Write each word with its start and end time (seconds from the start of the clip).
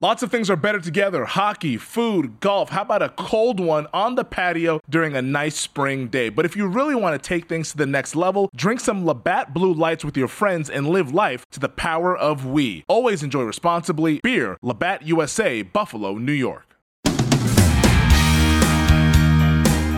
Lots 0.00 0.22
of 0.22 0.30
things 0.30 0.48
are 0.48 0.54
better 0.54 0.78
together 0.78 1.24
hockey, 1.24 1.76
food, 1.76 2.38
golf. 2.38 2.68
How 2.68 2.82
about 2.82 3.02
a 3.02 3.08
cold 3.08 3.58
one 3.58 3.88
on 3.92 4.14
the 4.14 4.22
patio 4.22 4.78
during 4.88 5.16
a 5.16 5.22
nice 5.22 5.56
spring 5.56 6.06
day? 6.06 6.28
But 6.28 6.44
if 6.44 6.54
you 6.54 6.68
really 6.68 6.94
want 6.94 7.20
to 7.20 7.28
take 7.28 7.48
things 7.48 7.72
to 7.72 7.76
the 7.76 7.84
next 7.84 8.14
level, 8.14 8.48
drink 8.54 8.78
some 8.78 9.04
Labatt 9.04 9.52
Blue 9.52 9.72
Lights 9.72 10.04
with 10.04 10.16
your 10.16 10.28
friends 10.28 10.70
and 10.70 10.88
live 10.88 11.12
life 11.12 11.44
to 11.50 11.58
the 11.58 11.68
power 11.68 12.16
of 12.16 12.46
we. 12.46 12.84
Always 12.86 13.24
enjoy 13.24 13.42
responsibly. 13.42 14.20
Beer, 14.22 14.56
Labatt 14.62 15.02
USA, 15.02 15.62
Buffalo, 15.62 16.16
New 16.16 16.30
York. 16.30 16.76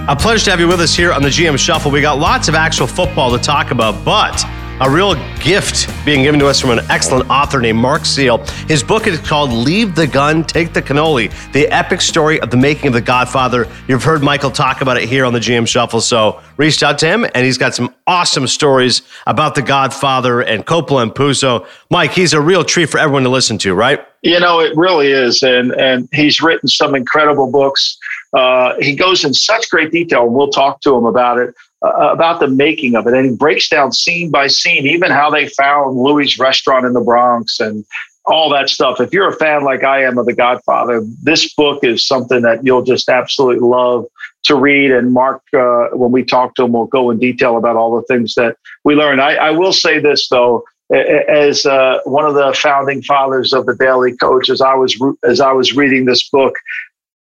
A 0.08 0.16
pleasure 0.18 0.46
to 0.46 0.50
have 0.50 0.60
you 0.60 0.66
with 0.66 0.80
us 0.80 0.96
here 0.96 1.12
on 1.12 1.20
the 1.20 1.28
GM 1.28 1.58
Shuffle. 1.58 1.90
We 1.90 2.00
got 2.00 2.18
lots 2.18 2.48
of 2.48 2.54
actual 2.54 2.86
football 2.86 3.36
to 3.36 3.38
talk 3.38 3.70
about, 3.70 4.02
but 4.02 4.42
a 4.80 4.90
real 4.90 5.14
gift 5.40 5.90
being 6.06 6.22
given 6.22 6.40
to 6.40 6.46
us 6.46 6.58
from 6.58 6.70
an 6.70 6.80
excellent 6.88 7.28
author 7.28 7.60
named 7.60 7.78
Mark 7.78 8.06
Seal. 8.06 8.38
His 8.66 8.82
book 8.82 9.06
is 9.06 9.18
called 9.18 9.52
Leave 9.52 9.94
the 9.94 10.06
Gun, 10.06 10.42
Take 10.42 10.72
the 10.72 10.80
Cannoli, 10.80 11.30
the 11.52 11.68
epic 11.68 12.00
story 12.00 12.40
of 12.40 12.50
the 12.50 12.56
making 12.56 12.88
of 12.88 12.94
The 12.94 13.02
Godfather. 13.02 13.68
You've 13.88 14.02
heard 14.02 14.22
Michael 14.22 14.50
talk 14.50 14.80
about 14.80 14.96
it 14.96 15.06
here 15.06 15.26
on 15.26 15.34
the 15.34 15.38
GM 15.38 15.68
Shuffle, 15.68 16.00
so 16.00 16.40
reached 16.56 16.82
out 16.82 16.98
to 17.00 17.06
him, 17.06 17.24
and 17.24 17.44
he's 17.44 17.58
got 17.58 17.74
some 17.74 17.94
awesome 18.06 18.46
stories 18.46 19.02
about 19.26 19.54
The 19.54 19.62
Godfather 19.62 20.40
and 20.40 20.64
Coppola 20.64 21.02
and 21.02 21.12
Puzo. 21.12 21.66
Mike, 21.90 22.12
he's 22.12 22.32
a 22.32 22.40
real 22.40 22.64
treat 22.64 22.88
for 22.88 22.98
everyone 22.98 23.24
to 23.24 23.28
listen 23.28 23.58
to, 23.58 23.74
right? 23.74 24.00
You 24.22 24.40
know, 24.40 24.60
it 24.60 24.74
really 24.76 25.08
is. 25.08 25.42
And, 25.42 25.72
and 25.72 26.08
he's 26.12 26.40
written 26.40 26.70
some 26.70 26.94
incredible 26.94 27.50
books. 27.50 27.98
Uh, 28.32 28.74
he 28.80 28.94
goes 28.94 29.24
in 29.26 29.34
such 29.34 29.68
great 29.68 29.90
detail, 29.90 30.24
and 30.24 30.34
we'll 30.34 30.50
talk 30.50 30.80
to 30.82 30.96
him 30.96 31.04
about 31.04 31.38
it 31.38 31.54
uh, 31.82 32.10
about 32.12 32.40
the 32.40 32.48
making 32.48 32.94
of 32.94 33.06
it. 33.06 33.14
And 33.14 33.24
he 33.24 33.34
breaks 33.34 33.68
down 33.68 33.92
scene 33.92 34.30
by 34.30 34.46
scene, 34.48 34.86
even 34.86 35.10
how 35.10 35.30
they 35.30 35.48
found 35.48 35.96
Louis' 35.96 36.38
restaurant 36.38 36.86
in 36.86 36.92
the 36.92 37.00
Bronx 37.00 37.60
and 37.60 37.84
all 38.26 38.50
that 38.50 38.68
stuff. 38.68 39.00
If 39.00 39.12
you're 39.12 39.28
a 39.28 39.36
fan 39.36 39.64
like 39.64 39.82
I 39.82 40.04
am 40.04 40.18
of 40.18 40.26
The 40.26 40.34
Godfather, 40.34 41.02
this 41.22 41.52
book 41.54 41.82
is 41.82 42.06
something 42.06 42.42
that 42.42 42.64
you'll 42.64 42.82
just 42.82 43.08
absolutely 43.08 43.66
love 43.66 44.06
to 44.44 44.54
read. 44.54 44.90
And 44.90 45.12
Mark, 45.12 45.42
uh, 45.54 45.88
when 45.92 46.12
we 46.12 46.24
talk 46.24 46.54
to 46.56 46.64
him, 46.64 46.72
we'll 46.72 46.86
go 46.86 47.10
in 47.10 47.18
detail 47.18 47.56
about 47.56 47.76
all 47.76 47.96
the 47.96 48.06
things 48.06 48.34
that 48.34 48.56
we 48.84 48.94
learned. 48.94 49.20
I, 49.20 49.34
I 49.34 49.50
will 49.50 49.72
say 49.72 49.98
this, 49.98 50.28
though. 50.28 50.64
As 50.92 51.66
uh, 51.66 52.00
one 52.04 52.26
of 52.26 52.34
the 52.34 52.52
founding 52.60 53.00
fathers 53.02 53.52
of 53.52 53.64
the 53.66 53.76
Daily 53.76 54.16
Coach, 54.16 54.50
as 54.50 54.60
I 54.60 54.74
was 54.74 55.00
as 55.22 55.40
I 55.40 55.52
was 55.52 55.76
reading 55.76 56.04
this 56.04 56.28
book, 56.28 56.58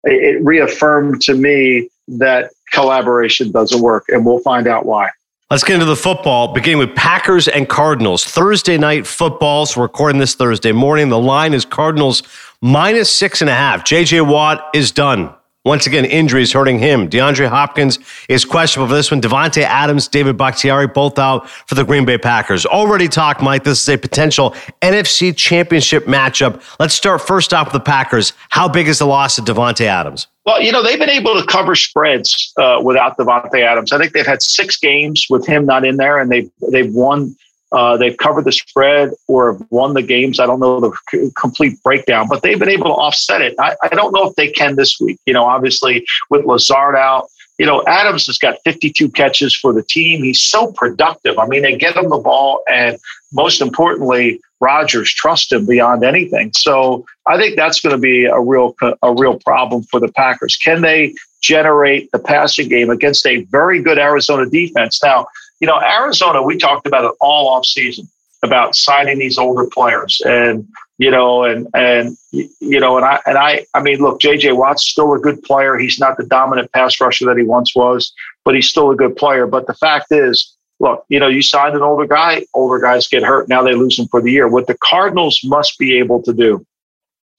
it 0.04 0.40
reaffirmed 0.44 1.22
to 1.24 1.34
me 1.34 1.90
that 2.08 2.52
collaboration 2.72 3.52
doesn't 3.52 3.82
work, 3.82 4.06
and 4.10 4.26
we'll 4.26 4.40
find 4.40 4.68
out 4.68 4.86
why. 4.86 5.10
Let's 5.50 5.64
get 5.64 5.76
into 5.76 5.86
the 5.86 5.96
football, 5.96 6.54
beginning 6.54 6.80
with 6.80 6.94
Packers 6.94 7.48
and 7.48 7.70
Cardinals. 7.70 8.26
Thursday 8.26 8.78
night 8.78 9.08
football. 9.08 9.66
So 9.66 9.82
recording 9.82 10.20
this 10.20 10.36
Thursday 10.36 10.74
morning. 10.74 11.08
The 11.08 11.18
line 11.18 11.54
is 11.54 11.64
Cardinals 11.64 12.24
minus 12.62 13.10
six 13.10 13.40
and 13.40 13.50
a 13.50 13.54
half. 13.54 13.86
JJ 13.86 14.28
Watt 14.28 14.70
is 14.74 14.92
done. 14.92 15.34
Once 15.66 15.86
again, 15.86 16.06
injuries 16.06 16.54
hurting 16.54 16.80
him. 16.80 17.10
DeAndre 17.10 17.48
Hopkins 17.50 18.00
is 18.30 18.46
questionable 18.46 18.88
for 18.88 18.96
this 18.96 19.12
one. 19.12 19.20
Davante 19.20 19.64
Adams, 19.64 20.08
David 20.08 20.38
Bakhtiari, 20.38 20.88
both 20.88 21.20
out 21.20 21.50
for 21.50 21.76
the 21.76 21.84
Green 21.84 22.06
Bay 22.06 22.18
Packers. 22.18 22.66
Already 22.66 23.10
talked, 23.10 23.42
Mike. 23.42 23.66
This 23.66 23.82
is 23.82 23.90
a 23.90 23.98
potential 23.98 24.52
NFC 24.82 25.36
championship 25.36 26.06
matchup. 26.06 26.62
Let's 26.80 26.94
start 26.94 27.22
first 27.22 27.54
off 27.54 27.68
with 27.68 27.74
the 27.74 27.80
Packers. 27.82 28.32
How 28.50 28.70
big 28.70 28.88
is 28.88 29.00
the 29.00 29.08
loss 29.08 29.38
of 29.38 29.44
Davante 29.44 29.82
Adams? 29.82 30.28
Well, 30.46 30.62
you 30.62 30.72
know, 30.72 30.82
they've 30.82 30.98
been 30.98 31.10
able 31.10 31.34
to 31.34 31.46
cover 31.46 31.76
spreads 31.76 32.54
uh, 32.58 32.80
without 32.82 33.18
Davante 33.18 33.62
Adams. 33.62 33.92
I 33.92 33.98
think 33.98 34.14
they've 34.14 34.26
had 34.26 34.42
six 34.42 34.78
games 34.78 35.28
with 35.30 35.46
him 35.46 35.66
not 35.66 35.84
in 35.84 35.98
there, 35.98 36.18
and 36.18 36.32
they've 36.32 36.50
they've 36.72 36.94
won 36.94 37.36
uh, 37.72 37.98
they've 37.98 38.18
covered 38.18 38.46
the 38.46 38.52
spread 38.52 39.12
or 39.28 39.54
have 39.54 39.62
won 39.70 39.94
the 39.94 40.02
games. 40.02 40.40
I 40.40 40.46
don't 40.46 40.60
know 40.60 40.80
the 40.80 41.32
complete 41.38 41.82
breakdown, 41.84 42.28
but 42.30 42.42
they've 42.42 42.60
been 42.60 42.70
able 42.70 42.86
to 42.86 42.92
offset 42.92 43.42
it. 43.42 43.56
I, 43.60 43.76
I, 43.84 43.90
don't 43.90 44.14
know 44.14 44.30
if 44.30 44.36
they 44.36 44.50
can 44.50 44.76
this 44.76 45.00
week. 45.00 45.20
You 45.26 45.34
know, 45.34 45.44
obviously 45.44 46.06
with 46.30 46.46
Lazard 46.46 46.96
out, 46.96 47.28
you 47.58 47.66
know, 47.66 47.84
Adams 47.88 48.28
has 48.28 48.38
got 48.38 48.58
52 48.64 49.10
catches 49.10 49.54
for 49.54 49.74
the 49.74 49.84
team. 49.84 50.24
He's 50.24 50.42
so 50.42 50.72
productive. 50.72 51.38
I 51.40 51.48
mean, 51.48 51.64
they 51.64 51.76
get 51.76 51.98
him 51.98 52.10
the 52.10 52.18
ball, 52.18 52.64
and 52.72 52.98
most 53.34 53.62
importantly, 53.62 54.40
Rodgers 54.60 55.14
trusts 55.14 55.52
him 55.52 55.66
beyond 55.66 56.04
anything. 56.04 56.52
So 56.54 57.06
I 57.26 57.38
think 57.38 57.56
that's 57.56 57.80
going 57.80 57.96
to 57.96 58.02
be 58.02 58.26
a 58.26 58.40
real 58.40 58.76
a 59.02 59.14
real 59.14 59.40
problem 59.40 59.84
for 59.84 60.00
the 60.00 60.12
Packers. 60.12 60.56
Can 60.56 60.82
they 60.82 61.14
generate 61.42 62.12
the 62.12 62.20
passing 62.20 62.70
game 62.70 62.90
against 62.90 63.26
a 63.26 63.44
very 63.46 63.82
good 63.82 63.98
Arizona 63.98 64.50
defense? 64.50 65.02
Now 65.04 65.28
you 65.60 65.68
know, 65.68 65.80
Arizona, 65.82 66.42
we 66.42 66.58
talked 66.58 66.86
about 66.88 67.06
it 67.06 67.12
all 67.20 67.50
off 67.50 67.66
season 67.66 68.08
about 68.44 68.76
signing 68.76 69.18
these 69.18 69.38
older 69.38 69.66
players 69.66 70.22
and 70.26 70.68
you 71.00 71.10
know 71.10 71.44
and 71.44 71.68
and 71.74 72.16
you 72.30 72.80
know 72.80 72.96
and 72.98 73.06
I 73.06 73.20
and 73.26 73.38
I 73.38 73.66
I 73.74 73.82
mean 73.82 73.98
look 74.00 74.22
JJ 74.22 74.56
Watt's 74.56 74.86
still 74.86 75.14
a 75.14 75.20
good 75.20 75.42
player. 75.42 75.78
He's 75.78 76.00
not 76.00 76.18
the 76.18 76.26
dominant 76.26 76.72
pass 76.72 77.02
rusher 77.02 77.26
that 77.26 77.38
he 77.38 77.44
once 77.44 77.76
was 77.76 78.14
but 78.46 78.56
he's 78.56 78.70
still 78.70 78.92
a 78.92 78.96
good 78.96 79.16
player. 79.16 79.48
But 79.48 79.68
the 79.68 79.74
fact 79.74 80.12
is 80.12 80.56
look 80.80 81.04
you 81.10 81.20
know 81.20 81.28
you 81.28 81.42
signed 81.42 81.76
an 81.76 81.82
older 81.82 82.06
guy 82.06 82.46
older 82.54 82.80
guys 82.80 83.08
get 83.08 83.24
hurt. 83.24 83.50
Now 83.50 83.64
they 83.64 83.74
lose 83.74 83.98
him 83.98 84.08
for 84.08 84.22
the 84.22 84.32
year. 84.32 84.48
What 84.48 84.68
the 84.68 84.78
Cardinals 84.84 85.42
must 85.44 85.80
be 85.80 85.98
able 85.98 86.22
to 86.24 86.34
do 86.34 86.64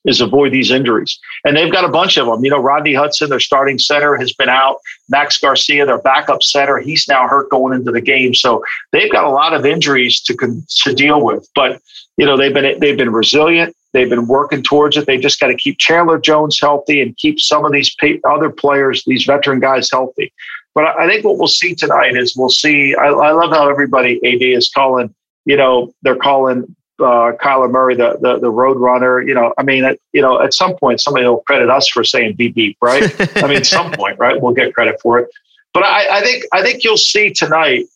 is 0.08 0.20
avoid 0.20 0.52
these 0.52 0.70
injuries. 0.70 1.18
And 1.44 1.56
they've 1.56 1.70
got 1.70 1.84
a 1.84 1.88
bunch 1.88 2.16
of 2.16 2.26
them. 2.26 2.42
You 2.44 2.50
know, 2.50 2.60
Rodney 2.60 2.94
Hudson, 2.94 3.28
their 3.28 3.40
starting 3.40 3.78
center, 3.78 4.16
has 4.16 4.32
been 4.32 4.48
out. 4.48 4.78
Max 5.08 5.38
Garcia, 5.38 5.86
their 5.86 5.98
backup 5.98 6.42
center, 6.42 6.78
he's 6.78 7.06
now 7.06 7.28
hurt 7.28 7.50
going 7.50 7.74
into 7.74 7.92
the 7.92 8.00
game. 8.00 8.34
So 8.34 8.64
they've 8.92 9.12
got 9.12 9.24
a 9.24 9.30
lot 9.30 9.52
of 9.52 9.66
injuries 9.66 10.20
to 10.22 10.34
to 10.82 10.94
deal 10.94 11.24
with. 11.24 11.48
But 11.54 11.80
you 12.16 12.26
know, 12.26 12.36
they've 12.36 12.54
been 12.54 12.80
they've 12.80 12.96
been 12.96 13.12
resilient. 13.12 13.76
They've 13.92 14.08
been 14.08 14.26
working 14.26 14.62
towards 14.62 14.96
it. 14.96 15.06
They 15.06 15.18
just 15.18 15.40
got 15.40 15.46
to 15.46 15.56
keep 15.56 15.78
Chandler 15.78 16.18
Jones 16.18 16.58
healthy 16.60 17.00
and 17.00 17.16
keep 17.16 17.40
some 17.40 17.64
of 17.64 17.72
these 17.72 17.94
other 18.24 18.50
players, 18.50 19.02
these 19.06 19.24
veteran 19.24 19.60
guys, 19.60 19.90
healthy. 19.90 20.32
But 20.74 20.98
I 20.98 21.08
think 21.08 21.24
what 21.24 21.38
we'll 21.38 21.48
see 21.48 21.74
tonight 21.74 22.16
is 22.16 22.36
we'll 22.36 22.50
see. 22.50 22.94
I, 22.94 23.06
I 23.06 23.32
love 23.32 23.50
how 23.50 23.68
everybody 23.68 24.16
AD 24.24 24.42
is 24.42 24.70
calling. 24.74 25.14
You 25.46 25.56
know, 25.56 25.92
they're 26.02 26.16
calling 26.16 26.76
uh, 27.00 27.32
Kyler 27.40 27.70
Murray, 27.70 27.94
the, 27.94 28.18
the 28.20 28.38
the 28.38 28.50
road 28.50 28.78
runner. 28.78 29.20
You 29.20 29.34
know, 29.34 29.54
I 29.58 29.62
mean, 29.62 29.84
at, 29.84 29.98
you 30.12 30.22
know, 30.22 30.40
at 30.40 30.54
some 30.54 30.76
point 30.76 31.00
somebody 31.00 31.26
will 31.26 31.40
credit 31.40 31.70
us 31.70 31.88
for 31.88 32.04
saying 32.04 32.34
beep 32.34 32.54
beep, 32.54 32.76
right? 32.82 33.14
I 33.36 33.46
mean, 33.46 33.58
at 33.58 33.66
some 33.66 33.92
point, 33.92 34.18
right? 34.18 34.40
We'll 34.40 34.54
get 34.54 34.74
credit 34.74 35.00
for 35.00 35.18
it. 35.18 35.28
But 35.74 35.84
I, 35.84 36.18
I 36.18 36.22
think 36.22 36.44
I 36.52 36.62
think 36.62 36.84
you'll 36.84 36.96
see 36.96 37.32
tonight 37.32 37.86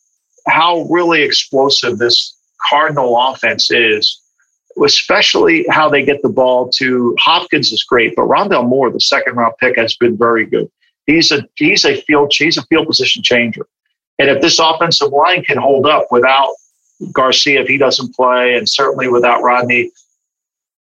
how 0.47 0.81
really 0.83 1.21
explosive 1.21 1.97
this 1.97 2.35
Cardinal 2.69 3.17
offense 3.19 3.71
is, 3.71 4.21
especially 4.83 5.65
how 5.69 5.89
they 5.89 6.03
get 6.05 6.21
the 6.21 6.29
ball 6.29 6.69
to 6.77 7.15
Hopkins 7.19 7.71
is 7.71 7.83
great, 7.83 8.15
but 8.15 8.23
Rondale 8.23 8.67
Moore, 8.67 8.89
the 8.89 8.99
second 8.99 9.35
round 9.35 9.53
pick, 9.59 9.77
has 9.77 9.95
been 9.95 10.17
very 10.17 10.45
good. 10.45 10.69
He's 11.05 11.31
a 11.31 11.45
he's 11.55 11.83
a 11.83 12.01
field 12.03 12.33
he's 12.33 12.57
a 12.57 12.63
field 12.63 12.87
position 12.87 13.21
changer. 13.21 13.67
And 14.19 14.29
if 14.29 14.41
this 14.41 14.59
offensive 14.59 15.11
line 15.11 15.43
can 15.43 15.57
hold 15.57 15.85
up 15.85 16.07
without 16.11 16.53
Garcia 17.11 17.61
if 17.61 17.67
he 17.67 17.77
doesn't 17.77 18.15
play, 18.15 18.55
and 18.55 18.67
certainly 18.67 19.07
without 19.07 19.41
Rodney, 19.41 19.91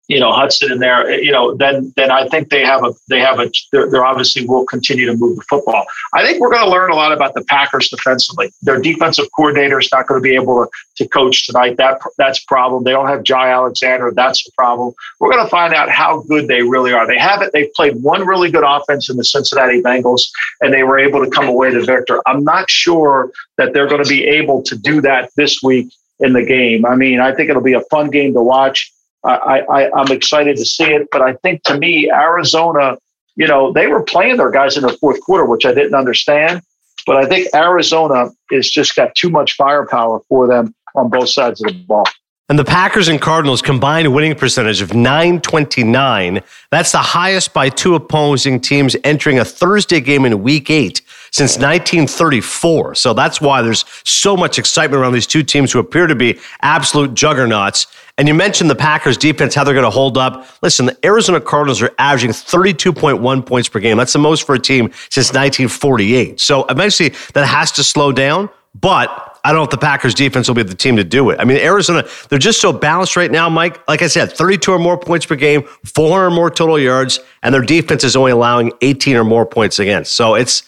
you 0.07 0.19
know 0.19 0.31
Hudson 0.31 0.71
in 0.71 0.79
there, 0.79 1.19
you 1.21 1.31
know, 1.31 1.55
then 1.55 1.93
then 1.95 2.11
I 2.11 2.27
think 2.29 2.49
they 2.49 2.65
have 2.65 2.83
a 2.83 2.93
they 3.09 3.19
have 3.19 3.39
a 3.39 3.51
they're, 3.71 3.89
they're 3.89 4.05
obviously 4.05 4.45
will 4.45 4.65
continue 4.65 5.05
to 5.05 5.15
move 5.15 5.35
the 5.35 5.43
football. 5.43 5.85
I 6.13 6.25
think 6.25 6.39
we're 6.39 6.49
going 6.49 6.63
to 6.63 6.69
learn 6.69 6.91
a 6.91 6.95
lot 6.95 7.11
about 7.11 7.33
the 7.33 7.43
Packers 7.43 7.89
defensively. 7.89 8.51
Their 8.61 8.79
defensive 8.79 9.25
coordinator 9.35 9.79
is 9.79 9.89
not 9.91 10.07
going 10.07 10.21
to 10.21 10.23
be 10.23 10.35
able 10.35 10.65
to, 10.65 10.71
to 10.97 11.09
coach 11.09 11.45
tonight. 11.45 11.75
That 11.77 11.99
that's 12.17 12.39
problem. 12.45 12.85
They 12.85 12.91
don't 12.91 13.07
have 13.07 13.23
Jaire 13.23 13.53
Alexander. 13.53 14.11
That's 14.15 14.47
a 14.47 14.51
problem. 14.53 14.93
We're 15.19 15.31
going 15.31 15.43
to 15.43 15.49
find 15.49 15.73
out 15.73 15.89
how 15.89 16.21
good 16.21 16.47
they 16.47 16.61
really 16.61 16.93
are. 16.93 17.05
They 17.05 17.19
haven't. 17.19 17.51
They've 17.51 17.73
played 17.73 18.01
one 18.01 18.25
really 18.25 18.49
good 18.49 18.63
offense 18.65 19.09
in 19.09 19.17
the 19.17 19.25
Cincinnati 19.25 19.81
Bengals, 19.81 20.21
and 20.61 20.73
they 20.73 20.83
were 20.83 20.97
able 20.97 21.23
to 21.23 21.29
come 21.29 21.47
away 21.47 21.73
the 21.73 21.81
victor. 21.81 22.21
I'm 22.25 22.45
not 22.45 22.69
sure 22.69 23.31
that 23.57 23.73
they're 23.73 23.87
going 23.87 24.03
to 24.03 24.09
be 24.09 24.23
able 24.23 24.63
to 24.63 24.77
do 24.77 25.01
that 25.01 25.31
this 25.35 25.61
week 25.61 25.91
in 26.19 26.33
the 26.33 26.43
game. 26.43 26.85
I 26.85 26.95
mean, 26.95 27.19
I 27.19 27.33
think 27.33 27.49
it'll 27.49 27.61
be 27.61 27.73
a 27.73 27.81
fun 27.81 28.09
game 28.09 28.33
to 28.33 28.41
watch. 28.41 28.91
I, 29.23 29.61
I, 29.69 29.99
I'm 29.99 30.11
excited 30.11 30.57
to 30.57 30.65
see 30.65 30.85
it, 30.85 31.07
but 31.11 31.21
I 31.21 31.33
think 31.33 31.63
to 31.63 31.77
me, 31.77 32.09
Arizona, 32.09 32.97
you 33.35 33.47
know, 33.47 33.73
they 33.73 33.87
were 33.87 34.03
playing 34.03 34.37
their 34.37 34.51
guys 34.51 34.77
in 34.77 34.83
the 34.83 34.93
fourth 34.93 35.19
quarter, 35.21 35.45
which 35.45 35.65
I 35.65 35.73
didn't 35.73 35.95
understand. 35.95 36.61
But 37.05 37.17
I 37.17 37.25
think 37.25 37.47
Arizona 37.53 38.29
is 38.51 38.69
just 38.69 38.95
got 38.95 39.15
too 39.15 39.29
much 39.29 39.55
firepower 39.55 40.21
for 40.29 40.47
them 40.47 40.73
on 40.95 41.09
both 41.09 41.29
sides 41.29 41.61
of 41.61 41.67
the 41.67 41.83
ball. 41.85 42.05
And 42.49 42.57
the 42.57 42.65
Packers 42.65 43.09
and 43.09 43.19
Cardinals 43.19 43.61
combined 43.61 44.13
winning 44.13 44.33
percentage 44.33 44.81
of 44.81 44.93
929. 44.93 46.41
That's 46.71 46.93
the 46.93 46.99
highest 46.99 47.53
by 47.53 47.67
two 47.67 47.95
opposing 47.95 48.61
teams 48.61 48.95
entering 49.03 49.39
a 49.39 49.45
Thursday 49.45 49.99
game 49.99 50.23
in 50.23 50.41
week 50.43 50.69
eight 50.69 51.01
since 51.31 51.57
1934. 51.57 52.95
So 52.95 53.13
that's 53.13 53.41
why 53.41 53.61
there's 53.61 53.85
so 54.03 54.35
much 54.37 54.59
excitement 54.59 55.01
around 55.01 55.13
these 55.13 55.27
two 55.27 55.43
teams 55.43 55.71
who 55.71 55.79
appear 55.79 56.07
to 56.07 56.15
be 56.15 56.39
absolute 56.61 57.13
juggernauts. 57.13 57.87
And 58.17 58.27
you 58.27 58.33
mentioned 58.33 58.69
the 58.69 58.75
Packers 58.75 59.17
defense, 59.17 59.53
how 59.53 59.63
they're 59.63 59.75
going 59.75 59.83
to 59.83 59.89
hold 59.89 60.17
up. 60.17 60.47
Listen, 60.63 60.87
the 60.87 60.97
Arizona 61.05 61.39
Cardinals 61.39 61.81
are 61.81 61.91
averaging 61.99 62.31
32.1 62.31 63.45
points 63.45 63.69
per 63.69 63.79
game. 63.79 63.97
That's 63.97 64.13
the 64.13 64.19
most 64.19 64.45
for 64.45 64.55
a 64.55 64.59
team 64.59 64.91
since 65.09 65.27
1948. 65.27 66.39
So 66.39 66.65
eventually 66.65 67.09
that 67.33 67.45
has 67.45 67.71
to 67.73 67.83
slow 67.83 68.11
down. 68.11 68.49
But 68.79 69.39
I 69.43 69.51
don't 69.51 69.59
know 69.59 69.63
if 69.63 69.69
the 69.69 69.77
Packers 69.77 70.13
defense 70.13 70.47
will 70.47 70.55
be 70.55 70.63
the 70.63 70.75
team 70.75 70.97
to 70.97 71.03
do 71.03 71.29
it. 71.29 71.39
I 71.39 71.45
mean, 71.45 71.57
Arizona, 71.57 72.07
they're 72.29 72.37
just 72.37 72.59
so 72.59 72.73
balanced 72.73 73.15
right 73.15 73.31
now, 73.31 73.49
Mike. 73.49 73.87
Like 73.87 74.01
I 74.01 74.07
said, 74.07 74.31
32 74.33 74.71
or 74.71 74.79
more 74.79 74.97
points 74.97 75.25
per 75.25 75.35
game, 75.35 75.63
400 75.85 76.25
or 76.25 76.29
more 76.29 76.51
total 76.51 76.77
yards, 76.77 77.19
and 77.43 77.53
their 77.53 77.61
defense 77.61 78.03
is 78.03 78.15
only 78.15 78.31
allowing 78.31 78.73
18 78.81 79.15
or 79.15 79.23
more 79.23 79.45
points 79.45 79.79
against. 79.79 80.13
So 80.13 80.35
it's 80.35 80.63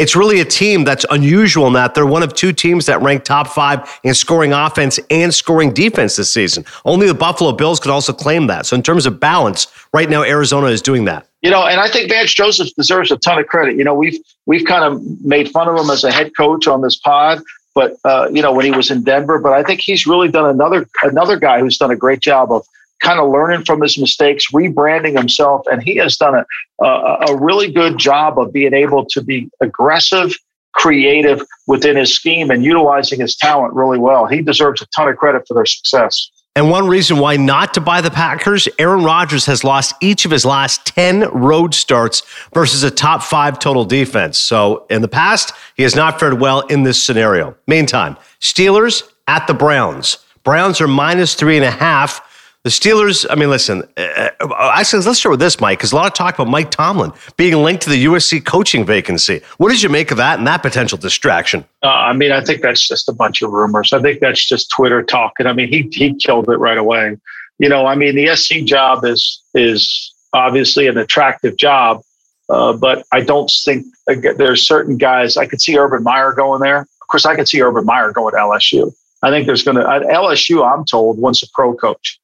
it's 0.00 0.16
really 0.16 0.40
a 0.40 0.46
team 0.46 0.84
that's 0.84 1.04
unusual 1.10 1.66
in 1.66 1.74
that 1.74 1.94
they're 1.94 2.06
one 2.06 2.22
of 2.22 2.34
two 2.34 2.54
teams 2.54 2.86
that 2.86 3.02
rank 3.02 3.22
top 3.22 3.46
five 3.46 4.00
in 4.02 4.14
scoring 4.14 4.54
offense 4.54 4.98
and 5.10 5.32
scoring 5.34 5.74
defense 5.74 6.16
this 6.16 6.32
season. 6.32 6.64
Only 6.86 7.06
the 7.06 7.12
Buffalo 7.12 7.52
Bills 7.52 7.78
could 7.78 7.90
also 7.90 8.14
claim 8.14 8.46
that. 8.46 8.64
So 8.64 8.74
in 8.74 8.82
terms 8.82 9.04
of 9.04 9.20
balance, 9.20 9.66
right 9.92 10.08
now 10.08 10.22
Arizona 10.22 10.68
is 10.68 10.80
doing 10.80 11.04
that. 11.04 11.26
You 11.42 11.50
know, 11.50 11.66
and 11.66 11.80
I 11.80 11.90
think 11.90 12.08
Vance 12.08 12.32
Joseph 12.32 12.74
deserves 12.76 13.10
a 13.10 13.18
ton 13.18 13.38
of 13.38 13.46
credit. 13.46 13.76
You 13.76 13.84
know, 13.84 13.94
we've 13.94 14.18
we've 14.46 14.64
kind 14.64 14.84
of 14.84 15.02
made 15.22 15.50
fun 15.50 15.68
of 15.68 15.76
him 15.78 15.90
as 15.90 16.02
a 16.02 16.10
head 16.10 16.32
coach 16.34 16.66
on 16.66 16.80
this 16.80 16.96
pod, 16.96 17.42
but 17.74 17.98
uh, 18.04 18.28
you 18.32 18.40
know 18.40 18.54
when 18.54 18.64
he 18.64 18.70
was 18.70 18.90
in 18.90 19.04
Denver. 19.04 19.38
But 19.38 19.52
I 19.52 19.62
think 19.62 19.80
he's 19.80 20.06
really 20.06 20.28
done 20.28 20.48
another 20.48 20.86
another 21.02 21.38
guy 21.38 21.60
who's 21.60 21.76
done 21.76 21.90
a 21.90 21.96
great 21.96 22.20
job 22.20 22.50
of 22.52 22.66
kind 23.00 23.18
of 23.18 23.30
learning 23.30 23.64
from 23.64 23.80
his 23.80 23.98
mistakes, 23.98 24.46
rebranding 24.52 25.16
himself, 25.16 25.62
and 25.70 25.82
he 25.82 25.96
has 25.96 26.16
done 26.16 26.34
a, 26.34 26.84
a, 26.84 27.26
a 27.28 27.36
really 27.36 27.72
good 27.72 27.98
job 27.98 28.38
of 28.38 28.52
being 28.52 28.74
able 28.74 29.04
to 29.06 29.22
be 29.22 29.50
aggressive, 29.60 30.34
creative 30.72 31.42
within 31.66 31.96
his 31.96 32.14
scheme, 32.14 32.50
and 32.50 32.64
utilizing 32.64 33.20
his 33.20 33.34
talent 33.36 33.74
really 33.74 33.98
well. 33.98 34.26
He 34.26 34.42
deserves 34.42 34.82
a 34.82 34.86
ton 34.94 35.08
of 35.08 35.16
credit 35.16 35.46
for 35.48 35.54
their 35.54 35.66
success. 35.66 36.30
And 36.56 36.68
one 36.68 36.88
reason 36.88 37.18
why 37.18 37.36
not 37.36 37.74
to 37.74 37.80
buy 37.80 38.00
the 38.00 38.10
Packers, 38.10 38.68
Aaron 38.78 39.04
Rodgers 39.04 39.46
has 39.46 39.62
lost 39.62 39.94
each 40.00 40.24
of 40.24 40.32
his 40.32 40.44
last 40.44 40.84
10 40.84 41.28
road 41.30 41.74
starts 41.74 42.22
versus 42.52 42.82
a 42.82 42.90
top 42.90 43.22
five 43.22 43.60
total 43.60 43.84
defense. 43.84 44.38
So 44.38 44.84
in 44.90 45.00
the 45.00 45.08
past, 45.08 45.52
he 45.76 45.84
has 45.84 45.94
not 45.94 46.18
fared 46.18 46.40
well 46.40 46.60
in 46.62 46.82
this 46.82 47.02
scenario. 47.02 47.56
Meantime, 47.68 48.16
Steelers 48.40 49.04
at 49.28 49.46
the 49.46 49.54
Browns. 49.54 50.18
Browns 50.42 50.80
are 50.80 50.88
minus 50.88 51.34
three 51.34 51.56
and 51.56 51.64
a 51.64 51.70
half. 51.70 52.20
The 52.62 52.68
Steelers, 52.68 53.24
I 53.30 53.36
mean, 53.36 53.48
listen, 53.48 53.84
uh, 53.96 54.28
uh, 54.38 54.72
actually, 54.74 55.02
let's 55.04 55.18
start 55.18 55.30
with 55.30 55.40
this, 55.40 55.62
Mike, 55.62 55.78
because 55.78 55.92
a 55.92 55.96
lot 55.96 56.06
of 56.06 56.12
talk 56.12 56.34
about 56.34 56.48
Mike 56.48 56.70
Tomlin 56.70 57.10
being 57.38 57.54
linked 57.54 57.84
to 57.84 57.88
the 57.90 58.04
USC 58.04 58.44
coaching 58.44 58.84
vacancy. 58.84 59.40
What 59.56 59.70
did 59.70 59.82
you 59.82 59.88
make 59.88 60.10
of 60.10 60.18
that 60.18 60.36
and 60.36 60.46
that 60.46 60.60
potential 60.60 60.98
distraction? 60.98 61.64
Uh, 61.82 61.86
I 61.86 62.12
mean, 62.12 62.32
I 62.32 62.44
think 62.44 62.60
that's 62.60 62.86
just 62.86 63.08
a 63.08 63.14
bunch 63.14 63.40
of 63.40 63.50
rumors. 63.50 63.94
I 63.94 64.02
think 64.02 64.20
that's 64.20 64.46
just 64.46 64.68
Twitter 64.68 65.02
talking. 65.02 65.46
I 65.46 65.54
mean, 65.54 65.68
he, 65.68 65.88
he 65.90 66.14
killed 66.16 66.50
it 66.50 66.58
right 66.58 66.76
away. 66.76 67.16
You 67.58 67.70
know, 67.70 67.86
I 67.86 67.94
mean, 67.94 68.14
the 68.14 68.36
SC 68.36 68.64
job 68.64 69.06
is, 69.06 69.40
is 69.54 70.12
obviously 70.34 70.86
an 70.86 70.98
attractive 70.98 71.56
job, 71.56 72.02
uh, 72.50 72.74
but 72.74 73.06
I 73.10 73.22
don't 73.22 73.50
think 73.64 73.86
there's 74.06 74.66
certain 74.66 74.98
guys. 74.98 75.38
I 75.38 75.46
could 75.46 75.62
see 75.62 75.78
Urban 75.78 76.02
Meyer 76.02 76.34
going 76.34 76.60
there. 76.60 76.80
Of 76.80 77.08
course, 77.08 77.24
I 77.24 77.36
could 77.36 77.48
see 77.48 77.62
Urban 77.62 77.86
Meyer 77.86 78.12
going 78.12 78.34
to 78.34 78.38
LSU. 78.38 78.92
I 79.22 79.30
think 79.30 79.46
there's 79.46 79.62
going 79.62 79.78
to, 79.78 79.82
LSU, 79.82 80.70
I'm 80.70 80.84
told, 80.84 81.18
wants 81.18 81.42
a 81.42 81.46
pro 81.54 81.74
coach. 81.74 82.20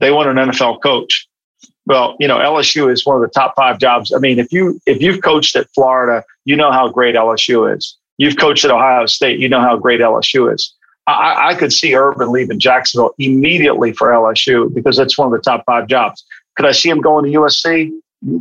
They 0.00 0.10
want 0.10 0.28
an 0.28 0.36
NFL 0.36 0.82
coach. 0.82 1.26
Well, 1.86 2.16
you 2.20 2.28
know, 2.28 2.36
LSU 2.36 2.92
is 2.92 3.06
one 3.06 3.16
of 3.16 3.22
the 3.22 3.28
top 3.28 3.54
five 3.56 3.78
jobs. 3.78 4.12
I 4.12 4.18
mean, 4.18 4.38
if 4.38 4.52
you 4.52 4.80
if 4.86 5.00
you've 5.00 5.22
coached 5.22 5.56
at 5.56 5.68
Florida, 5.74 6.24
you 6.44 6.54
know 6.54 6.70
how 6.70 6.88
great 6.88 7.14
LSU 7.14 7.74
is. 7.74 7.96
You've 8.18 8.36
coached 8.36 8.64
at 8.64 8.70
Ohio 8.70 9.06
State, 9.06 9.38
you 9.38 9.48
know 9.48 9.60
how 9.60 9.76
great 9.76 10.00
LSU 10.00 10.52
is. 10.52 10.74
I, 11.06 11.50
I 11.50 11.54
could 11.54 11.72
see 11.72 11.94
Urban 11.94 12.30
leaving 12.30 12.58
Jacksonville 12.58 13.14
immediately 13.18 13.92
for 13.92 14.08
LSU 14.08 14.72
because 14.74 14.98
it's 14.98 15.16
one 15.16 15.32
of 15.32 15.32
the 15.32 15.38
top 15.38 15.64
five 15.64 15.88
jobs. 15.88 16.22
Could 16.56 16.66
I 16.66 16.72
see 16.72 16.90
him 16.90 17.00
going 17.00 17.24
to 17.24 17.38
USC? 17.38 17.90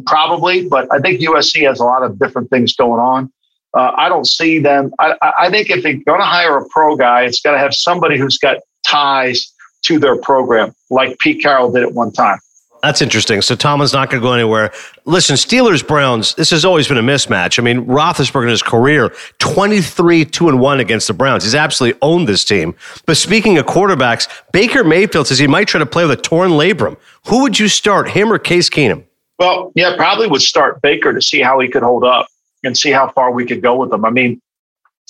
Probably, 0.06 0.68
but 0.68 0.92
I 0.92 1.00
think 1.00 1.22
USC 1.22 1.66
has 1.68 1.80
a 1.80 1.86
lot 1.86 2.04
of 2.04 2.20
different 2.20 2.50
things 2.50 2.76
going 2.76 3.00
on. 3.00 3.32
Uh, 3.74 3.92
I 3.96 4.10
don't 4.10 4.26
see 4.28 4.60
them. 4.60 4.92
I, 5.00 5.16
I 5.22 5.50
think 5.50 5.70
if 5.70 5.84
they're 5.84 5.94
going 5.94 6.20
to 6.20 6.26
hire 6.26 6.58
a 6.58 6.68
pro 6.68 6.96
guy, 6.96 7.24
it's 7.24 7.40
got 7.40 7.52
to 7.52 7.60
have 7.60 7.74
somebody 7.74 8.18
who's 8.18 8.38
got 8.38 8.58
ties 8.86 9.54
to 9.88 10.00
their 10.00 10.18
program, 10.18 10.74
like 10.90 11.18
Pete 11.20 11.42
Carroll 11.42 11.72
did 11.72 11.84
at 11.84 11.94
one 11.94 12.12
time. 12.12 12.40
That's 12.84 13.02
interesting. 13.02 13.42
So 13.42 13.56
Tomlin's 13.56 13.92
not 13.92 14.10
going 14.10 14.22
to 14.22 14.26
go 14.28 14.34
anywhere. 14.34 14.72
Listen, 15.06 15.36
Steelers 15.36 15.86
Browns. 15.86 16.36
This 16.36 16.52
has 16.52 16.64
always 16.64 16.88
been 16.88 17.00
a 17.00 17.02
mismatch. 17.02 17.58
I 17.58 17.64
mean, 17.64 17.86
Roethlisberger 17.86 18.44
in 18.44 18.50
his 18.50 18.62
career, 18.62 19.14
twenty 19.40 19.82
three 19.82 20.24
two 20.24 20.48
and 20.48 20.60
one 20.60 20.80
against 20.80 21.08
the 21.08 21.14
Browns. 21.14 21.44
He's 21.44 21.56
absolutely 21.56 21.98
owned 22.04 22.28
this 22.28 22.46
team. 22.46 22.76
But 23.08 23.18
speaking 23.18 23.58
of 23.58 23.66
quarterbacks, 23.66 24.28
Baker 24.54 24.84
Mayfield 24.84 25.28
says 25.28 25.40
he 25.40 25.48
might 25.48 25.68
try 25.68 25.80
to 25.80 25.88
play 25.88 26.06
with 26.06 26.20
a 26.20 26.22
torn 26.22 26.52
labrum. 26.52 26.98
Who 27.26 27.42
would 27.42 27.58
you 27.58 27.68
start, 27.68 28.10
him 28.10 28.32
or 28.32 28.38
Case 28.38 28.70
Keenum? 28.70 29.04
Well, 29.40 29.72
yeah, 29.74 29.96
probably 29.96 30.28
would 30.28 30.42
start 30.42 30.82
Baker 30.82 31.14
to 31.14 31.22
see 31.22 31.42
how 31.42 31.60
he 31.60 31.68
could 31.68 31.84
hold 31.84 32.04
up 32.04 32.28
and 32.64 32.78
see 32.78 32.92
how 32.92 33.10
far 33.10 33.32
we 33.32 33.46
could 33.46 33.62
go 33.62 33.76
with 33.76 33.92
him. 33.92 34.06
I 34.06 34.12
mean, 34.12 34.40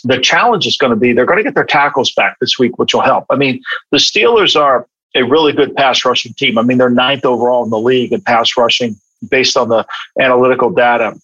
the 0.03 0.19
challenge 0.19 0.67
is 0.67 0.77
going 0.77 0.91
to 0.91 0.95
be 0.95 1.13
they're 1.13 1.25
going 1.25 1.37
to 1.37 1.43
get 1.43 1.55
their 1.55 1.65
tackles 1.65 2.11
back 2.13 2.37
this 2.39 2.59
week, 2.59 2.77
which 2.77 2.93
will 2.93 3.01
help. 3.01 3.25
I 3.29 3.35
mean, 3.35 3.61
the 3.91 3.97
Steelers 3.97 4.59
are 4.59 4.87
a 5.15 5.23
really 5.23 5.53
good 5.53 5.75
pass 5.75 6.05
rushing 6.05 6.33
team. 6.33 6.57
I 6.57 6.61
mean, 6.61 6.77
they're 6.77 6.89
ninth 6.89 7.25
overall 7.25 7.63
in 7.63 7.69
the 7.69 7.79
league 7.79 8.13
in 8.13 8.21
pass 8.21 8.55
rushing 8.57 8.95
based 9.29 9.57
on 9.57 9.69
the 9.69 9.85
analytical 10.19 10.69
data. 10.69 11.19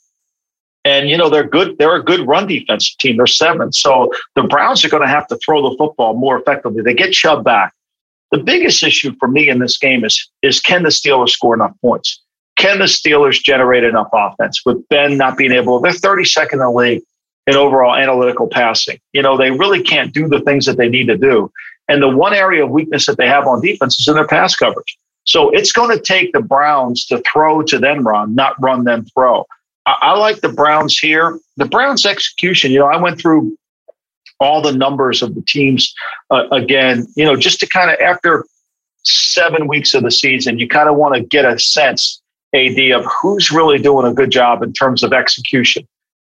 And 0.85 1.09
you 1.09 1.17
know 1.17 1.29
they're 1.29 1.47
good. 1.47 1.77
They're 1.77 1.95
a 1.95 2.03
good 2.03 2.27
run 2.27 2.47
defensive 2.47 2.97
team. 2.97 3.17
They're 3.17 3.27
seventh. 3.27 3.75
So 3.75 4.11
the 4.35 4.43
Browns 4.43 4.83
are 4.83 4.89
going 4.89 5.03
to 5.03 5.07
have 5.07 5.27
to 5.27 5.37
throw 5.37 5.69
the 5.69 5.77
football 5.77 6.13
more 6.15 6.37
effectively. 6.37 6.81
They 6.81 6.93
get 6.93 7.13
Chubb 7.13 7.43
back. 7.43 7.73
The 8.31 8.39
biggest 8.39 8.83
issue 8.83 9.13
for 9.19 9.27
me 9.27 9.47
in 9.47 9.59
this 9.59 9.77
game 9.77 10.03
is 10.03 10.29
is 10.41 10.59
can 10.59 10.83
the 10.83 10.89
Steelers 10.89 11.29
score 11.29 11.53
enough 11.53 11.73
points? 11.81 12.21
Can 12.57 12.79
the 12.79 12.85
Steelers 12.85 13.41
generate 13.41 13.83
enough 13.83 14.09
offense 14.11 14.61
with 14.65 14.87
Ben 14.89 15.17
not 15.17 15.37
being 15.37 15.51
able? 15.51 15.79
To? 15.79 15.83
They're 15.83 16.15
32nd 16.15 16.53
in 16.53 16.59
the 16.59 16.69
league 16.69 17.03
in 17.47 17.55
overall 17.55 17.95
analytical 17.95 18.47
passing. 18.47 18.99
You 19.11 19.21
know, 19.21 19.37
they 19.37 19.51
really 19.51 19.81
can't 19.81 20.13
do 20.13 20.27
the 20.27 20.39
things 20.41 20.65
that 20.65 20.77
they 20.77 20.89
need 20.89 21.07
to 21.07 21.17
do. 21.17 21.51
And 21.87 22.01
the 22.01 22.09
one 22.09 22.33
area 22.33 22.63
of 22.63 22.71
weakness 22.71 23.05
that 23.07 23.17
they 23.17 23.27
have 23.27 23.45
on 23.47 23.61
defense 23.61 23.99
is 23.99 24.07
in 24.07 24.15
their 24.15 24.27
pass 24.27 24.55
coverage. 24.55 24.97
So 25.25 25.49
it's 25.51 25.71
going 25.71 25.95
to 25.95 26.01
take 26.01 26.33
the 26.33 26.41
Browns 26.41 27.05
to 27.07 27.21
throw 27.21 27.61
to 27.63 27.79
then 27.79 28.03
run, 28.03 28.35
not 28.35 28.61
run 28.61 28.83
then 28.83 29.05
throw. 29.05 29.45
I, 29.85 29.95
I 30.01 30.17
like 30.17 30.41
the 30.41 30.49
Browns 30.49 30.97
here. 30.97 31.39
The 31.57 31.65
Browns 31.65 32.05
execution, 32.05 32.71
you 32.71 32.79
know, 32.79 32.87
I 32.87 32.97
went 32.97 33.19
through 33.19 33.57
all 34.39 34.61
the 34.61 34.71
numbers 34.71 35.21
of 35.21 35.35
the 35.35 35.41
teams 35.41 35.93
uh, 36.29 36.47
again, 36.51 37.07
you 37.15 37.23
know, 37.23 37.35
just 37.35 37.59
to 37.61 37.67
kind 37.67 37.91
of 37.91 37.97
after 37.99 38.45
seven 39.03 39.67
weeks 39.67 39.93
of 39.93 40.03
the 40.03 40.11
season, 40.11 40.59
you 40.59 40.67
kind 40.67 40.89
of 40.89 40.95
want 40.95 41.15
to 41.15 41.21
get 41.21 41.45
a 41.45 41.59
sense, 41.59 42.21
AD, 42.53 42.79
of 42.91 43.05
who's 43.05 43.51
really 43.51 43.77
doing 43.77 44.05
a 44.05 44.13
good 44.13 44.31
job 44.31 44.63
in 44.63 44.73
terms 44.73 45.03
of 45.03 45.13
execution 45.13 45.87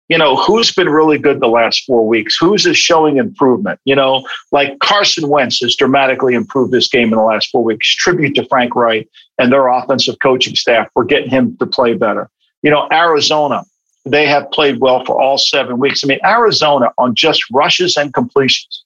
you 0.08 0.16
know, 0.16 0.36
who's 0.36 0.72
been 0.72 0.88
really 0.88 1.18
good 1.18 1.40
the 1.40 1.48
last 1.48 1.84
four 1.84 2.06
weeks? 2.06 2.36
Who's 2.36 2.64
is 2.64 2.78
showing 2.78 3.18
improvement? 3.18 3.78
You 3.84 3.94
know, 3.94 4.26
like 4.52 4.78
Carson 4.80 5.28
Wentz 5.28 5.60
has 5.60 5.76
dramatically 5.76 6.34
improved 6.34 6.72
this 6.72 6.88
game 6.88 7.12
in 7.12 7.18
the 7.18 7.24
last 7.24 7.50
four 7.50 7.62
weeks. 7.62 7.94
Tribute 7.94 8.34
to 8.36 8.46
Frank 8.46 8.74
Reich 8.74 9.06
and 9.38 9.52
their 9.52 9.68
offensive 9.68 10.18
coaching 10.20 10.56
staff 10.56 10.88
for 10.94 11.04
getting 11.04 11.30
him 11.30 11.56
to 11.58 11.66
play 11.66 11.94
better. 11.94 12.30
You 12.62 12.70
know, 12.70 12.88
Arizona, 12.90 13.64
they 14.06 14.26
have 14.26 14.50
played 14.50 14.80
well 14.80 15.04
for 15.04 15.20
all 15.20 15.36
seven 15.36 15.78
weeks. 15.78 16.02
I 16.02 16.06
mean, 16.06 16.20
Arizona 16.24 16.90
on 16.96 17.14
just 17.14 17.44
rushes 17.52 17.96
and 17.96 18.12
completions. 18.14 18.84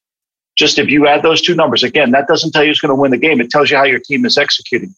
Just 0.56 0.78
if 0.78 0.88
you 0.88 1.06
add 1.06 1.22
those 1.22 1.40
two 1.40 1.54
numbers, 1.54 1.82
again, 1.82 2.10
that 2.10 2.26
doesn't 2.26 2.50
tell 2.50 2.62
you 2.62 2.70
who's 2.70 2.80
going 2.80 2.90
to 2.90 3.00
win 3.00 3.12
the 3.12 3.16
game. 3.16 3.40
It 3.40 3.48
tells 3.48 3.70
you 3.70 3.76
how 3.76 3.84
your 3.84 4.00
team 4.00 4.26
is 4.26 4.36
executing. 4.36 4.94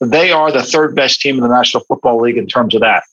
They 0.00 0.30
are 0.30 0.52
the 0.52 0.62
third 0.62 0.94
best 0.94 1.20
team 1.20 1.36
in 1.36 1.40
the 1.40 1.48
National 1.48 1.82
Football 1.84 2.20
League 2.20 2.36
in 2.36 2.46
terms 2.46 2.74
of 2.74 2.82
that. 2.82 3.04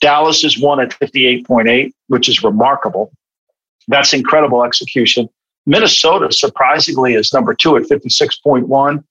Dallas 0.00 0.44
is 0.44 0.58
one 0.58 0.80
at 0.80 0.90
58.8, 0.90 1.92
which 2.08 2.28
is 2.28 2.42
remarkable. 2.42 3.12
That's 3.88 4.12
incredible 4.12 4.64
execution. 4.64 5.28
Minnesota, 5.66 6.32
surprisingly, 6.32 7.14
is 7.14 7.32
number 7.32 7.54
two 7.54 7.76
at 7.76 7.84
56.1. 7.84 9.04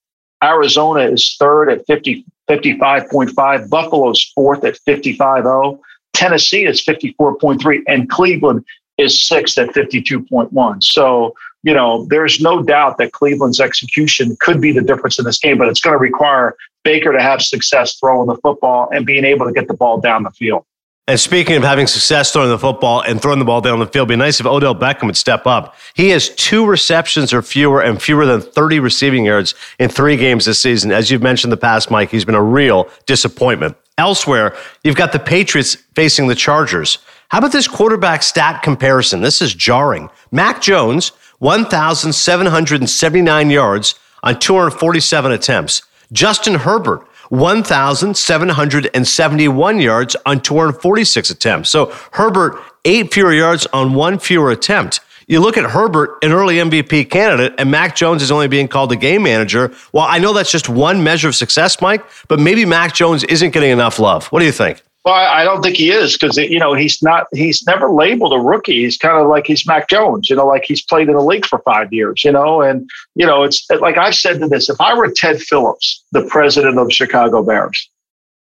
Arizona 0.44 1.02
is 1.02 1.36
third 1.40 1.70
at 1.70 1.86
50, 1.88 2.26
55.5. 2.50 3.70
Buffalo's 3.70 4.32
fourth 4.36 4.64
at 4.64 4.78
55.0. 4.88 5.80
Tennessee 6.14 6.66
is 6.66 6.84
54.3. 6.84 7.82
And 7.88 8.10
Cleveland 8.10 8.64
is 8.98 9.28
sixth 9.28 9.58
at 9.58 9.70
52.1. 9.70 10.84
So, 10.84 11.36
you 11.64 11.74
know, 11.74 12.06
there's 12.06 12.40
no 12.40 12.64
doubt 12.64 12.98
that 12.98 13.12
Cleveland's 13.12 13.60
execution 13.60 14.36
could 14.40 14.62
be 14.62 14.72
the 14.72 14.82
difference 14.82 15.20
in 15.20 15.26
this 15.26 15.40
game, 15.40 15.58
but 15.58 15.68
it's 15.68 15.82
going 15.82 15.94
to 15.94 16.00
require 16.00 16.56
Baker 16.84 17.12
to 17.12 17.22
have 17.22 17.42
success 17.42 17.96
throwing 17.96 18.28
the 18.28 18.38
football 18.38 18.90
and 18.92 19.06
being 19.06 19.26
able 19.26 19.46
to 19.46 19.52
get 19.52 19.68
the 19.68 19.74
ball 19.74 20.00
down 20.00 20.24
the 20.24 20.32
field. 20.32 20.66
And 21.10 21.18
speaking 21.18 21.56
of 21.56 21.64
having 21.64 21.88
success 21.88 22.34
throwing 22.34 22.50
the 22.50 22.60
football 22.60 23.02
and 23.02 23.22
throwing 23.22 23.40
the 23.40 23.46
ball 23.46 23.62
down 23.62 23.80
the 23.80 23.86
field, 23.86 24.10
it'd 24.10 24.20
be 24.20 24.26
nice 24.26 24.42
if 24.42 24.46
Odell 24.46 24.76
Beckham 24.76 25.06
would 25.06 25.16
step 25.16 25.48
up. 25.48 25.74
He 25.94 26.10
has 26.10 26.28
two 26.28 26.66
receptions 26.66 27.32
or 27.32 27.42
fewer 27.42 27.82
and 27.82 28.02
fewer 28.02 28.26
than 28.26 28.42
30 28.42 28.82
receiving 28.82 29.24
yards 29.24 29.56
in 29.80 29.90
three 29.90 30.18
games 30.18 30.44
this 30.44 30.60
season. 30.60 30.92
As 30.92 31.10
you've 31.10 31.24
mentioned 31.24 31.54
the 31.54 31.58
past, 31.58 31.90
Mike, 31.90 32.12
he's 32.12 32.26
been 32.26 32.36
a 32.36 32.44
real 32.44 32.90
disappointment. 33.06 33.78
Elsewhere, 33.98 34.54
you've 34.84 34.98
got 34.98 35.14
the 35.14 35.20
Patriots 35.20 35.76
facing 35.96 36.28
the 36.28 36.36
Chargers. 36.36 36.98
How 37.30 37.38
about 37.38 37.54
this 37.54 37.70
quarterback 37.70 38.22
stat 38.22 38.62
comparison? 38.62 39.22
This 39.22 39.42
is 39.42 39.54
jarring. 39.54 40.10
Mac 40.32 40.62
Jones, 40.62 41.14
1,779 41.40 43.50
yards 43.50 43.96
on 44.24 44.38
247 44.38 45.32
attempts. 45.32 45.84
Justin 46.12 46.56
Herbert, 46.56 47.07
1,771 47.30 49.80
yards 49.80 50.16
on 50.26 50.42
246 50.42 51.30
attempts. 51.30 51.70
So 51.70 51.94
Herbert, 52.12 52.60
eight 52.86 53.14
fewer 53.14 53.34
yards 53.34 53.66
on 53.68 53.94
one 53.94 54.20
fewer 54.20 54.52
attempt. 54.52 55.00
You 55.30 55.42
look 55.42 55.58
at 55.58 55.72
Herbert, 55.72 56.24
an 56.24 56.32
early 56.32 56.56
MVP 56.56 57.10
candidate, 57.10 57.54
and 57.58 57.70
Mac 57.70 57.98
Jones 57.98 58.24
is 58.24 58.32
only 58.32 58.48
being 58.48 58.70
called 58.70 58.92
the 58.92 58.96
game 58.96 59.24
manager. 59.24 59.74
Well, 59.92 60.06
I 60.08 60.20
know 60.20 60.32
that's 60.32 60.52
just 60.52 60.70
one 60.70 61.04
measure 61.04 61.28
of 61.28 61.36
success, 61.36 61.82
Mike, 61.82 62.02
but 62.30 62.40
maybe 62.40 62.64
Mac 62.64 62.94
Jones 62.94 63.26
isn't 63.26 63.52
getting 63.52 63.72
enough 63.72 64.00
love. 64.00 64.28
What 64.28 64.40
do 64.40 64.46
you 64.46 64.54
think? 64.54 64.82
Well, 65.08 65.16
I 65.16 65.46
don't 65.46 65.62
think 65.62 65.78
he 65.78 65.90
is 65.90 66.18
because 66.18 66.36
you 66.36 66.60
know 66.60 66.74
he's 66.74 67.02
not. 67.02 67.28
He's 67.32 67.66
never 67.66 67.90
labeled 67.90 68.34
a 68.34 68.40
rookie. 68.40 68.84
He's 68.84 68.98
kind 68.98 69.18
of 69.18 69.30
like 69.30 69.48
he's 69.48 69.66
Mac 69.66 69.88
Jones. 69.88 70.30
You 70.30 70.36
know, 70.36 70.46
like 70.46 70.66
he's 70.66 70.84
played 70.84 71.08
in 71.08 71.16
the 71.16 71.22
league 71.22 71.46
for 71.46 71.60
five 71.60 71.94
years. 71.94 72.26
You 72.26 72.34
know, 72.34 72.62
and 72.62 72.90
you 73.16 73.26
know 73.26 73.44
it's 73.44 73.66
like 73.80 73.98
I've 73.98 74.16
said 74.16 74.42
to 74.42 74.50
this: 74.50 74.68
if 74.68 74.82
I 74.82 74.94
were 74.94 75.10
Ted 75.10 75.42
Phillips, 75.42 76.04
the 76.12 76.26
president 76.26 76.78
of 76.78 76.92
Chicago 76.92 77.42
Bears, 77.42 77.90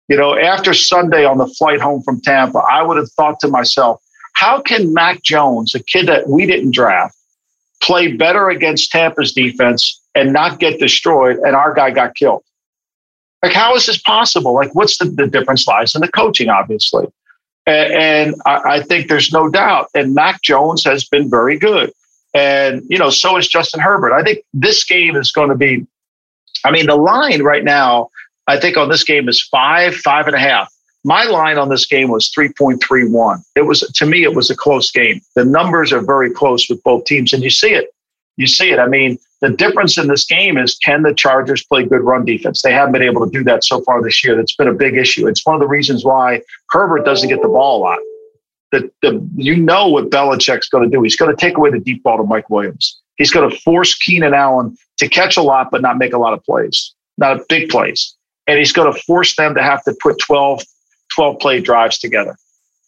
you 0.06 0.16
know, 0.16 0.38
after 0.38 0.72
Sunday 0.72 1.24
on 1.24 1.38
the 1.38 1.48
flight 1.48 1.80
home 1.80 2.00
from 2.04 2.20
Tampa, 2.20 2.58
I 2.58 2.80
would 2.84 2.96
have 2.96 3.10
thought 3.10 3.40
to 3.40 3.48
myself, 3.48 4.00
how 4.34 4.62
can 4.62 4.94
Mac 4.94 5.20
Jones, 5.24 5.74
a 5.74 5.82
kid 5.82 6.06
that 6.06 6.28
we 6.28 6.46
didn't 6.46 6.74
draft, 6.74 7.16
play 7.82 8.12
better 8.12 8.50
against 8.50 8.92
Tampa's 8.92 9.32
defense 9.32 10.00
and 10.14 10.32
not 10.32 10.60
get 10.60 10.78
destroyed, 10.78 11.38
and 11.38 11.56
our 11.56 11.74
guy 11.74 11.90
got 11.90 12.14
killed? 12.14 12.44
Like, 13.42 13.52
how 13.52 13.74
is 13.74 13.86
this 13.86 13.98
possible? 13.98 14.54
Like, 14.54 14.74
what's 14.74 14.98
the, 14.98 15.06
the 15.06 15.26
difference 15.26 15.66
lies 15.66 15.94
in 15.94 16.00
the 16.00 16.08
coaching, 16.08 16.48
obviously. 16.48 17.06
And, 17.66 17.92
and 17.92 18.34
I, 18.46 18.76
I 18.76 18.82
think 18.82 19.08
there's 19.08 19.32
no 19.32 19.48
doubt. 19.48 19.88
And 19.94 20.14
Mac 20.14 20.42
Jones 20.42 20.84
has 20.84 21.04
been 21.04 21.28
very 21.28 21.58
good. 21.58 21.92
And, 22.34 22.82
you 22.88 22.98
know, 22.98 23.10
so 23.10 23.36
is 23.36 23.48
Justin 23.48 23.80
Herbert. 23.80 24.12
I 24.12 24.22
think 24.22 24.40
this 24.54 24.84
game 24.84 25.16
is 25.16 25.32
going 25.32 25.50
to 25.50 25.56
be, 25.56 25.86
I 26.64 26.70
mean, 26.70 26.86
the 26.86 26.96
line 26.96 27.42
right 27.42 27.64
now, 27.64 28.10
I 28.46 28.58
think 28.58 28.76
on 28.76 28.88
this 28.88 29.04
game 29.04 29.28
is 29.28 29.42
five, 29.42 29.94
five 29.96 30.26
and 30.26 30.36
a 30.36 30.38
half. 30.38 30.72
My 31.04 31.24
line 31.24 31.58
on 31.58 31.68
this 31.68 31.84
game 31.84 32.10
was 32.10 32.30
3.31. 32.30 33.42
It 33.56 33.62
was, 33.62 33.80
to 33.80 34.06
me, 34.06 34.22
it 34.22 34.34
was 34.34 34.50
a 34.50 34.56
close 34.56 34.90
game. 34.92 35.20
The 35.34 35.44
numbers 35.44 35.92
are 35.92 36.00
very 36.00 36.30
close 36.30 36.68
with 36.70 36.82
both 36.84 37.04
teams, 37.04 37.32
and 37.32 37.42
you 37.42 37.50
see 37.50 37.72
it. 37.74 37.92
You 38.36 38.46
see 38.46 38.70
it. 38.70 38.78
I 38.78 38.86
mean, 38.86 39.18
the 39.42 39.50
difference 39.50 39.98
in 39.98 40.06
this 40.06 40.24
game 40.24 40.56
is 40.56 40.76
can 40.76 41.02
the 41.02 41.12
Chargers 41.12 41.64
play 41.64 41.84
good 41.84 42.02
run 42.02 42.24
defense? 42.24 42.62
They 42.62 42.72
haven't 42.72 42.92
been 42.92 43.02
able 43.02 43.26
to 43.26 43.30
do 43.30 43.42
that 43.44 43.64
so 43.64 43.82
far 43.82 44.00
this 44.00 44.22
year. 44.24 44.36
That's 44.36 44.54
been 44.54 44.68
a 44.68 44.72
big 44.72 44.96
issue. 44.96 45.26
It's 45.26 45.44
one 45.44 45.56
of 45.56 45.60
the 45.60 45.66
reasons 45.66 46.04
why 46.04 46.42
Herbert 46.70 47.04
doesn't 47.04 47.28
get 47.28 47.42
the 47.42 47.48
ball 47.48 47.78
a 47.78 47.82
lot. 47.82 47.98
The, 48.70 48.90
the, 49.02 49.28
you 49.34 49.56
know 49.56 49.88
what 49.88 50.10
Belichick's 50.10 50.68
going 50.68 50.88
to 50.88 50.96
do. 50.96 51.02
He's 51.02 51.16
going 51.16 51.34
to 51.34 51.38
take 51.38 51.58
away 51.58 51.70
the 51.70 51.80
deep 51.80 52.04
ball 52.04 52.18
to 52.18 52.22
Mike 52.22 52.48
Williams. 52.50 53.00
He's 53.16 53.32
going 53.32 53.50
to 53.50 53.56
force 53.60 53.96
Keenan 53.96 54.32
Allen 54.32 54.76
to 54.98 55.08
catch 55.08 55.36
a 55.36 55.42
lot, 55.42 55.72
but 55.72 55.82
not 55.82 55.98
make 55.98 56.12
a 56.12 56.18
lot 56.18 56.32
of 56.32 56.42
plays, 56.44 56.94
not 57.18 57.40
big 57.48 57.68
plays. 57.68 58.14
And 58.46 58.58
he's 58.58 58.72
going 58.72 58.92
to 58.92 58.98
force 59.02 59.34
them 59.34 59.54
to 59.56 59.62
have 59.62 59.82
to 59.84 59.94
put 60.00 60.20
12, 60.20 60.62
12 61.14 61.38
play 61.40 61.60
drives 61.60 61.98
together. 61.98 62.36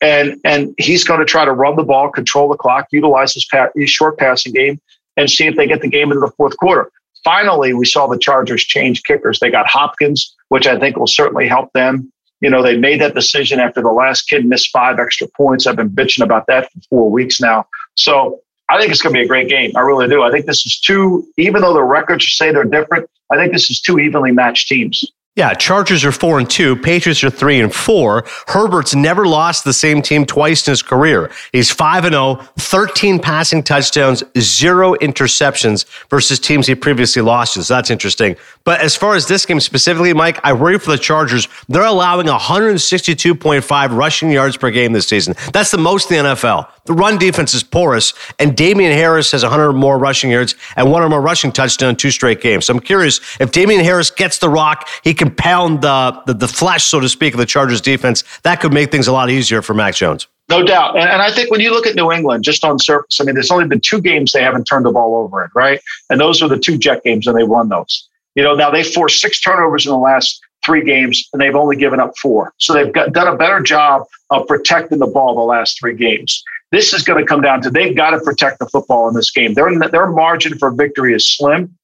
And, 0.01 0.41
and 0.45 0.73
he's 0.79 1.03
going 1.03 1.21
to 1.21 1.27
try 1.27 1.45
to 1.45 1.53
run 1.53 1.77
the 1.77 1.83
ball, 1.83 2.11
control 2.11 2.49
the 2.49 2.57
clock, 2.57 2.87
utilize 2.93 3.35
his, 3.35 3.45
pa- 3.45 3.71
his 3.75 3.91
short 3.91 4.19
passing 4.19 4.53
game, 4.53 4.81
and 5.17 5.31
see 5.31 5.47
if 5.47 5.57
they 5.57 5.67
get 5.67 5.81
the 5.81 5.89
game 5.89 6.11
into 6.11 6.21
the 6.21 6.33
fourth 6.37 6.57
quarter. 6.57 6.91
Finally, 7.25 7.73
we 7.73 7.87
saw 7.87 8.07
the 8.07 8.19
Chargers 8.19 8.63
change 8.63 9.03
kickers. 9.05 9.41
They 9.41 9.51
got 9.51 9.67
Hopkins, 9.67 10.35
which 10.49 10.67
I 10.67 10.79
think 10.79 10.97
will 10.97 11.07
certainly 11.07 11.49
help 11.49 11.73
them. 11.73 12.13
You 12.41 12.51
know, 12.51 12.63
they 12.63 12.77
made 12.77 13.01
that 13.01 13.15
decision 13.15 13.61
after 13.61 13.81
the 13.81 13.93
last 13.93 14.29
kid 14.29 14.45
missed 14.45 14.71
five 14.71 14.99
extra 14.99 15.27
points. 15.29 15.67
I've 15.67 15.77
been 15.77 15.89
bitching 15.89 16.23
about 16.23 16.47
that 16.49 16.71
for 16.71 16.81
four 16.91 17.11
weeks 17.11 17.41
now. 17.41 17.67
So 17.95 18.41
I 18.69 18.79
think 18.79 18.93
it's 18.93 19.01
going 19.01 19.15
to 19.15 19.19
be 19.19 19.25
a 19.25 19.29
great 19.29 19.49
game. 19.49 19.73
I 19.77 19.81
really 19.81 20.09
do. 20.09 20.23
I 20.23 20.31
think 20.31 20.45
this 20.45 20.67
is 20.67 20.79
two, 20.79 21.27
even 21.39 21.63
though 21.63 21.73
the 21.73 21.83
records 21.83 22.31
say 22.37 22.53
they're 22.53 22.65
different, 22.65 23.09
I 23.31 23.37
think 23.37 23.53
this 23.53 23.71
is 23.71 23.81
two 23.81 23.99
evenly 23.99 24.33
matched 24.33 24.69
teams. 24.69 25.05
Yeah, 25.37 25.53
Chargers 25.53 26.05
are 26.05 26.13
four 26.13 26.39
and 26.39 26.49
two. 26.49 26.77
Patriots 26.77 27.25
are 27.25 27.31
three 27.31 27.61
and 27.61 27.75
four. 27.75 28.25
Herbert's 28.47 28.95
never 28.95 29.27
lost 29.27 29.65
the 29.65 29.73
same 29.73 30.01
team 30.01 30.27
twice 30.27 30.65
in 30.69 30.71
his 30.71 30.81
career. 30.81 31.29
He's 31.51 31.73
five 31.73 32.05
and 32.05 32.15
0, 32.15 32.37
13 32.57 33.19
passing 33.19 33.65
touchdowns, 33.65 34.23
zero 34.39 34.95
interceptions 34.95 35.87
versus 36.09 36.39
teams 36.39 36.69
he 36.69 36.77
previously 36.77 37.21
lost 37.21 37.55
to. 37.55 37.65
So 37.65 37.75
that's 37.75 37.91
interesting. 37.91 38.37
But 38.63 38.81
as 38.81 38.95
far 38.95 39.17
as 39.17 39.27
this 39.27 39.45
game 39.45 39.59
specifically, 39.59 40.15
Mike, 40.15 40.39
I 40.45 40.53
worry 40.53 40.79
for 40.79 40.93
the 40.93 40.99
Chargers. 40.99 41.49
They're 41.69 41.83
allowing 41.83 42.29
162.5 42.29 43.97
rushing 43.97 44.31
yards 44.31 44.57
per 44.57 44.71
game 44.71 44.93
this 44.93 45.09
season. 45.09 45.35
That's 45.53 45.73
the 45.73 45.79
most 45.79 46.13
in 46.13 46.25
the 46.25 46.31
NFL. 46.31 46.69
The 46.85 46.93
run 46.93 47.19
defense 47.19 47.55
is 47.55 47.63
porous, 47.63 48.15
and 48.39 48.57
Damien 48.57 48.93
Harris 48.93 49.33
has 49.33 49.43
100 49.43 49.73
more 49.73 49.99
rushing 49.99 50.31
yards 50.31 50.55
and 50.77 50.91
one 50.91 51.03
or 51.03 51.09
more 51.09 51.21
rushing 51.21 51.51
touchdowns 51.51 52.01
two 52.01 52.11
straight 52.11 52.41
games. 52.41 52.67
So 52.67 52.75
I'm 52.75 52.81
curious 52.81 53.21
if 53.41 53.53
Damien 53.53 53.83
Harris 53.83 54.11
gets 54.11 54.39
the 54.39 54.49
rock, 54.49 54.89
he 55.03 55.13
can 55.15 55.24
pound 55.31 55.83
the, 55.83 56.23
the, 56.27 56.35
the 56.35 56.49
flesh, 56.49 56.85
so 56.85 57.01
to 57.01 57.09
speak, 57.09 57.35
of 57.35 57.39
the 57.39 57.47
Chargers 57.47 57.81
defense. 57.81 58.25
That 58.43 58.61
could 58.61 58.73
make 58.73 58.91
things 58.91 59.09
a 59.09 59.13
lot 59.13 59.31
easier 59.31 59.63
for 59.63 59.75
Mac 59.75 59.95
Jones. 59.95 60.27
No 60.49 60.63
doubt. 60.63 60.97
And, 60.97 61.09
and, 61.09 61.23
I 61.23 61.31
think 61.31 61.51
when 61.51 61.61
you 61.61 61.71
look 61.71 61.87
at 61.87 61.95
New 61.95 62.13
England, 62.13 62.45
just 62.45 62.65
on 62.65 62.79
surface, 62.79 63.19
I 63.21 63.25
mean, 63.25 63.35
there's 63.35 63.51
only 63.51 63.67
been 63.67 63.81
two 63.81 64.01
games 64.01 64.33
they 64.33 64.43
haven't 64.43 64.65
turned 64.65 64.85
the 64.85 64.93
ball 64.93 65.17
over 65.17 65.45
in, 65.45 65.51
right? 65.55 65.81
And 66.11 66.21
those 66.21 66.43
are 66.43 66.49
the 66.49 66.59
two 66.59 66.77
Jet 66.77 67.03
games, 67.03 67.27
and 67.27 67.37
they 67.37 67.45
won 67.45 67.71
those. 67.71 68.09
You 68.35 68.43
know, 68.43 68.55
now 68.55 68.71
they 68.71 68.83
forced 68.83 69.21
six 69.21 69.41
turnovers 69.41 69.87
in 69.87 69.93
the 69.93 69.99
last 69.99 70.41
three 70.65 70.85
games, 70.85 71.27
and 71.33 71.41
they've 71.41 71.55
only 71.55 71.77
given 71.77 72.01
up 72.01 72.13
four. 72.19 72.53
So 72.59 72.75
they've 72.75 72.93
got, 72.93 73.13
done 73.13 73.29
a 73.29 73.37
better 73.37 73.61
job 73.61 74.03
of 74.31 74.47
protecting 74.47 74.99
the 74.99 75.07
ball 75.07 75.35
the 75.35 75.41
last 75.41 75.79
three 75.79 75.95
games. 75.95 76.43
This 76.73 76.93
is 76.93 77.05
going 77.05 77.21
to 77.21 77.27
come 77.27 77.41
down 77.41 77.63
to 77.63 77.71
they've 77.71 77.97
got 77.97 78.11
to 78.11 78.21
protect 78.21 78.59
the 78.59 78.67
football 78.67 79.09
in 79.09 79.15
this 79.15 79.31
game. 79.31 79.55
Their, 79.55 79.79
their 79.89 80.07
margin 80.09 80.59
for 80.59 80.71
victory 80.73 81.15
is 81.15 81.27
slim, 81.27 81.77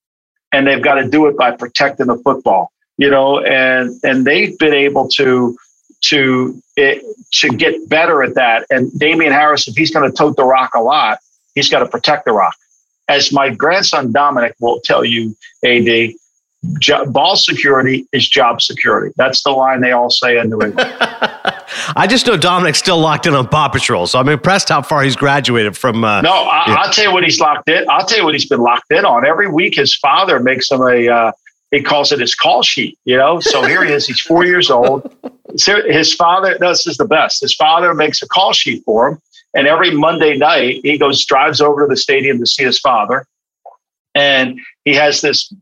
and 0.51 0.67
they've 0.67 0.83
got 0.83 0.95
to 0.95 1.07
do 1.07 1.27
it 1.27 1.37
by 1.37 1.51
protecting 1.51 2.07
the 2.07 2.17
football. 2.17 2.71
You 2.97 3.09
know, 3.09 3.39
and 3.39 3.99
and 4.03 4.25
they've 4.25 4.57
been 4.57 4.73
able 4.73 5.07
to 5.09 5.57
to 6.01 6.61
it, 6.75 7.03
to 7.31 7.49
get 7.49 7.87
better 7.87 8.23
at 8.23 8.35
that. 8.35 8.65
And 8.69 8.91
Damien 8.99 9.31
Harris, 9.31 9.67
if 9.67 9.75
he's 9.75 9.91
going 9.91 10.09
to 10.09 10.15
tote 10.15 10.35
the 10.35 10.43
rock 10.43 10.71
a 10.75 10.81
lot, 10.81 11.19
he's 11.55 11.69
got 11.69 11.79
to 11.79 11.87
protect 11.87 12.25
the 12.25 12.31
rock. 12.31 12.55
As 13.07 13.31
my 13.31 13.49
grandson 13.49 14.11
Dominic 14.11 14.55
will 14.59 14.81
tell 14.83 15.03
you, 15.05 15.35
AD, 15.65 16.13
ball 17.11 17.35
security 17.35 18.07
is 18.13 18.27
job 18.27 18.61
security. 18.61 19.13
That's 19.17 19.43
the 19.43 19.51
line 19.51 19.81
they 19.81 19.91
all 19.91 20.09
say 20.09 20.37
in 20.37 20.49
New 20.49 20.61
England. 20.61 20.79
I 21.95 22.05
just 22.07 22.27
know 22.27 22.37
Dominic's 22.37 22.79
still 22.79 22.99
locked 22.99 23.25
in 23.25 23.33
on 23.33 23.47
Paw 23.47 23.69
Patrol, 23.69 24.07
so 24.07 24.19
I'm 24.19 24.29
impressed 24.29 24.69
how 24.69 24.81
far 24.81 25.03
he's 25.03 25.15
graduated 25.15 25.77
from. 25.77 26.03
Uh, 26.03 26.21
no, 26.21 26.31
I, 26.31 26.85
will 26.85 26.93
tell 26.93 27.05
you 27.05 27.11
what 27.11 27.23
he's 27.23 27.39
locked 27.39 27.69
in. 27.69 27.85
I'll 27.89 28.05
tell 28.05 28.19
you 28.19 28.23
what 28.23 28.33
he's 28.33 28.47
been 28.47 28.61
locked 28.61 28.91
in 28.91 29.05
on. 29.05 29.25
Every 29.25 29.49
week, 29.49 29.75
his 29.75 29.95
father 29.95 30.39
makes 30.39 30.69
him 30.71 30.81
a. 30.81 31.07
Uh, 31.07 31.31
he 31.71 31.81
calls 31.81 32.11
it 32.11 32.19
his 32.19 32.35
call 32.35 32.61
sheet. 32.63 32.97
You 33.05 33.17
know, 33.17 33.39
so 33.39 33.63
here 33.63 33.83
he 33.83 33.91
is. 33.91 34.05
He's 34.05 34.19
four 34.19 34.45
years 34.45 34.69
old. 34.69 35.13
His 35.57 36.13
father. 36.13 36.57
This 36.59 36.85
is 36.85 36.97
the 36.97 37.05
best. 37.05 37.41
His 37.41 37.53
father 37.53 37.93
makes 37.93 38.21
a 38.21 38.27
call 38.27 38.53
sheet 38.53 38.83
for 38.83 39.07
him, 39.09 39.21
and 39.53 39.67
every 39.67 39.91
Monday 39.91 40.37
night 40.37 40.81
he 40.83 40.97
goes 40.97 41.25
drives 41.25 41.61
over 41.61 41.81
to 41.81 41.87
the 41.87 41.97
stadium 41.97 42.39
to 42.39 42.45
see 42.45 42.63
his 42.63 42.79
father 42.79 43.25
and 44.15 44.59
he 44.85 44.93
has 44.93 45.21
this 45.21 45.53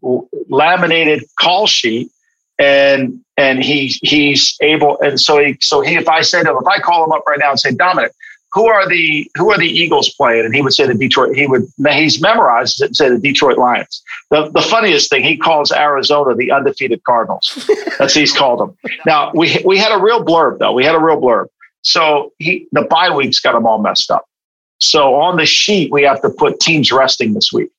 laminated 0.49 1.23
call 1.39 1.67
sheet 1.67 2.09
and 2.57 3.19
and 3.37 3.63
he 3.63 3.87
he's 4.01 4.57
able 4.61 4.99
and 5.01 5.19
so 5.19 5.43
he 5.43 5.57
so 5.61 5.81
he 5.81 5.95
if 5.95 6.07
I 6.09 6.21
said 6.21 6.43
to 6.43 6.51
him 6.51 6.57
if 6.61 6.67
I 6.67 6.79
call 6.79 7.03
him 7.05 7.11
up 7.11 7.23
right 7.27 7.39
now 7.39 7.51
and 7.51 7.59
say 7.59 7.71
Dominic 7.71 8.11
who 8.51 8.67
are 8.67 8.87
the 8.87 9.29
who 9.37 9.51
are 9.51 9.57
the 9.57 9.67
Eagles 9.67 10.09
playing? 10.09 10.45
And 10.45 10.55
he 10.55 10.61
would 10.61 10.73
say 10.73 10.87
the 10.87 10.95
Detroit 10.95 11.35
he 11.35 11.47
would 11.47 11.67
he's 11.91 12.21
memorized 12.21 12.81
it 12.81 12.87
and 12.87 12.95
say 12.95 13.09
the 13.09 13.19
Detroit 13.19 13.57
Lions. 13.57 14.01
The 14.31 14.49
the 14.49 14.61
funniest 14.61 15.09
thing 15.09 15.23
he 15.23 15.37
calls 15.37 15.71
Arizona 15.71 16.35
the 16.35 16.51
undefeated 16.51 17.03
Cardinals. 17.03 17.69
That's 17.99 18.13
he's 18.13 18.33
called 18.33 18.59
them 18.59 18.77
now 19.05 19.31
we 19.33 19.61
we 19.65 19.77
had 19.77 19.91
a 19.91 20.01
real 20.01 20.23
blurb 20.23 20.59
though. 20.59 20.73
We 20.73 20.83
had 20.83 20.95
a 20.95 20.99
real 20.99 21.21
blurb. 21.21 21.47
So 21.81 22.33
he 22.39 22.67
the 22.71 22.83
bye 22.83 23.13
weeks 23.15 23.39
got 23.39 23.53
them 23.53 23.65
all 23.65 23.79
messed 23.81 24.11
up. 24.11 24.25
So 24.79 25.15
on 25.15 25.37
the 25.37 25.45
sheet 25.45 25.91
we 25.91 26.03
have 26.03 26.21
to 26.21 26.29
put 26.29 26.59
teams 26.59 26.91
resting 26.91 27.33
this 27.33 27.53
week. 27.53 27.69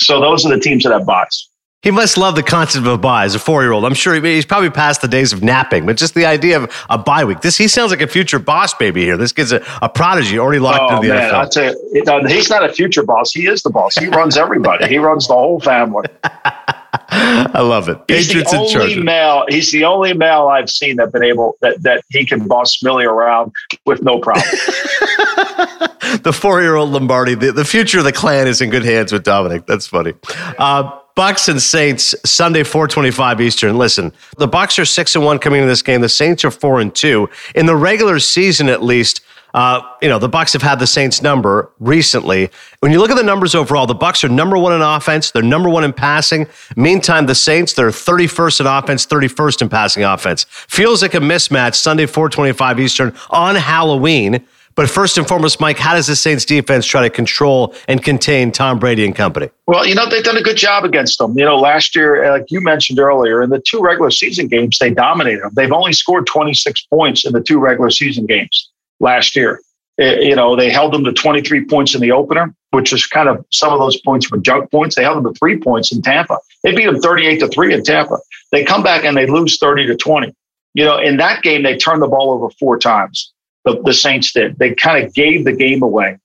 So 0.00 0.20
those 0.20 0.46
are 0.46 0.50
the 0.50 0.60
teams 0.60 0.84
that 0.84 0.92
have 0.92 1.06
byes. 1.06 1.48
He 1.82 1.90
must 1.90 2.16
love 2.16 2.36
the 2.36 2.44
concept 2.44 2.86
of 2.86 2.92
a 2.92 2.98
bye 2.98 3.24
as 3.24 3.34
a 3.34 3.40
four 3.40 3.62
year 3.62 3.72
old. 3.72 3.84
I'm 3.84 3.94
sure 3.94 4.14
he's 4.22 4.46
probably 4.46 4.70
past 4.70 5.02
the 5.02 5.08
days 5.08 5.32
of 5.32 5.42
napping, 5.42 5.84
but 5.84 5.96
just 5.96 6.14
the 6.14 6.26
idea 6.26 6.62
of 6.62 6.72
a 6.88 6.96
bye 6.96 7.24
week. 7.24 7.40
This 7.40 7.58
he 7.58 7.66
sounds 7.66 7.90
like 7.90 8.00
a 8.00 8.06
future 8.06 8.38
boss 8.38 8.72
baby 8.72 9.02
here. 9.02 9.16
This 9.16 9.32
kid's 9.32 9.50
a, 9.50 9.64
a 9.82 9.88
prodigy 9.88 10.38
already 10.38 10.60
locked 10.60 10.80
oh, 10.80 10.96
into 10.96 11.08
the 11.08 11.14
man, 11.14 11.32
NFL. 11.32 11.34
I 11.34 11.48
tell 11.48 12.22
you, 12.22 12.34
he's 12.34 12.48
not 12.48 12.64
a 12.64 12.72
future 12.72 13.02
boss. 13.02 13.32
He 13.32 13.48
is 13.48 13.62
the 13.64 13.70
boss. 13.70 13.96
He 13.96 14.06
runs 14.06 14.36
everybody. 14.36 14.86
he 14.86 14.98
runs 14.98 15.26
the 15.26 15.34
whole 15.34 15.58
family. 15.58 16.06
I 17.14 17.60
love 17.60 17.88
it. 17.88 17.98
He's 18.06 18.28
Patriots 18.28 18.52
the 18.52 18.58
only 18.58 19.02
male. 19.02 19.44
He's 19.48 19.72
the 19.72 19.84
only 19.84 20.14
male 20.14 20.48
I've 20.48 20.70
seen 20.70 20.96
that 20.96 21.12
been 21.12 21.24
able 21.24 21.56
that 21.62 21.82
that 21.82 22.04
he 22.10 22.24
can 22.24 22.46
boss 22.46 22.82
Millie 22.82 23.04
around 23.04 23.52
with 23.86 24.02
no 24.02 24.20
problem. 24.20 24.44
the 26.22 26.32
four-year-old 26.32 26.90
Lombardi. 26.90 27.34
The, 27.34 27.52
the 27.52 27.64
future 27.64 27.98
of 27.98 28.04
the 28.04 28.12
clan 28.12 28.46
is 28.46 28.60
in 28.60 28.70
good 28.70 28.84
hands 28.84 29.12
with 29.12 29.24
Dominic. 29.24 29.66
That's 29.66 29.86
funny. 29.86 30.14
Uh, 30.58 30.98
Bucs 31.16 31.48
and 31.48 31.60
Saints 31.60 32.14
Sunday 32.24 32.62
425 32.62 33.40
Eastern. 33.40 33.76
Listen, 33.76 34.12
the 34.38 34.48
Bucs 34.48 34.78
are 34.78 34.84
6 34.84 35.14
and 35.14 35.24
1 35.24 35.38
coming 35.40 35.60
into 35.60 35.68
this 35.68 35.82
game. 35.82 36.00
The 36.00 36.08
Saints 36.08 36.44
are 36.44 36.50
4 36.50 36.80
and 36.80 36.94
2. 36.94 37.28
In 37.54 37.66
the 37.66 37.76
regular 37.76 38.18
season 38.18 38.68
at 38.68 38.82
least, 38.82 39.20
uh, 39.54 39.82
you 40.00 40.08
know, 40.08 40.18
the 40.18 40.30
Bucs 40.30 40.54
have 40.54 40.62
had 40.62 40.78
the 40.78 40.86
Saints 40.86 41.20
number 41.20 41.70
recently. 41.78 42.50
When 42.80 42.92
you 42.92 42.98
look 42.98 43.10
at 43.10 43.18
the 43.18 43.22
numbers 43.22 43.54
overall, 43.54 43.86
the 43.86 43.94
Bucs 43.94 44.24
are 44.24 44.28
number 44.30 44.56
1 44.56 44.72
in 44.72 44.80
offense, 44.80 45.30
they're 45.30 45.42
number 45.42 45.68
1 45.68 45.84
in 45.84 45.92
passing. 45.92 46.46
Meantime, 46.76 47.26
the 47.26 47.34
Saints, 47.34 47.74
they're 47.74 47.90
31st 47.90 48.60
in 48.60 48.66
offense, 48.66 49.06
31st 49.06 49.62
in 49.62 49.68
passing 49.68 50.04
offense. 50.04 50.46
Feels 50.48 51.02
like 51.02 51.12
a 51.12 51.18
mismatch 51.18 51.74
Sunday 51.74 52.06
425 52.06 52.80
Eastern 52.80 53.14
on 53.28 53.54
Halloween. 53.56 54.46
But 54.74 54.88
first 54.88 55.18
and 55.18 55.26
foremost, 55.26 55.60
Mike, 55.60 55.78
how 55.78 55.94
does 55.94 56.06
the 56.06 56.16
Saints 56.16 56.44
defense 56.44 56.86
try 56.86 57.02
to 57.02 57.10
control 57.10 57.74
and 57.88 58.02
contain 58.02 58.52
Tom 58.52 58.78
Brady 58.78 59.04
and 59.04 59.14
company? 59.14 59.50
Well, 59.66 59.86
you 59.86 59.94
know, 59.94 60.08
they've 60.08 60.24
done 60.24 60.36
a 60.36 60.42
good 60.42 60.56
job 60.56 60.84
against 60.84 61.18
them. 61.18 61.36
You 61.36 61.44
know, 61.44 61.56
last 61.56 61.94
year, 61.94 62.30
like 62.30 62.50
you 62.50 62.60
mentioned 62.60 62.98
earlier, 62.98 63.42
in 63.42 63.50
the 63.50 63.60
two 63.60 63.80
regular 63.80 64.10
season 64.10 64.48
games, 64.48 64.78
they 64.78 64.90
dominated 64.90 65.42
them. 65.42 65.52
They've 65.54 65.72
only 65.72 65.92
scored 65.92 66.26
26 66.26 66.86
points 66.86 67.24
in 67.26 67.32
the 67.32 67.40
two 67.40 67.58
regular 67.58 67.90
season 67.90 68.26
games 68.26 68.70
last 69.00 69.36
year. 69.36 69.60
Eh, 70.00 70.20
you 70.20 70.34
know, 70.34 70.56
they 70.56 70.70
held 70.70 70.92
them 70.92 71.04
to 71.04 71.12
23 71.12 71.66
points 71.66 71.94
in 71.94 72.00
the 72.00 72.12
opener, 72.12 72.54
which 72.70 72.92
is 72.92 73.06
kind 73.06 73.28
of 73.28 73.44
some 73.50 73.72
of 73.72 73.78
those 73.78 74.00
points 74.00 74.30
were 74.30 74.38
junk 74.38 74.70
points. 74.70 74.96
They 74.96 75.02
held 75.02 75.22
them 75.22 75.32
to 75.32 75.38
three 75.38 75.58
points 75.58 75.92
in 75.92 76.00
Tampa. 76.00 76.38
They 76.64 76.74
beat 76.74 76.86
them 76.86 77.00
38 77.00 77.40
to 77.40 77.48
three 77.48 77.74
in 77.74 77.82
Tampa. 77.84 78.16
They 78.52 78.64
come 78.64 78.82
back 78.82 79.04
and 79.04 79.16
they 79.16 79.26
lose 79.26 79.58
30 79.58 79.86
to 79.88 79.96
20. 79.96 80.34
You 80.74 80.84
know, 80.84 80.98
in 80.98 81.18
that 81.18 81.42
game, 81.42 81.62
they 81.62 81.76
turned 81.76 82.00
the 82.00 82.08
ball 82.08 82.32
over 82.32 82.48
four 82.58 82.78
times. 82.78 83.31
The, 83.64 83.80
the 83.84 83.94
Saints 83.94 84.32
did. 84.32 84.58
They 84.58 84.74
kind 84.74 85.04
of 85.04 85.14
gave 85.14 85.44
the 85.44 85.52
game 85.52 85.82
away. 85.82 86.18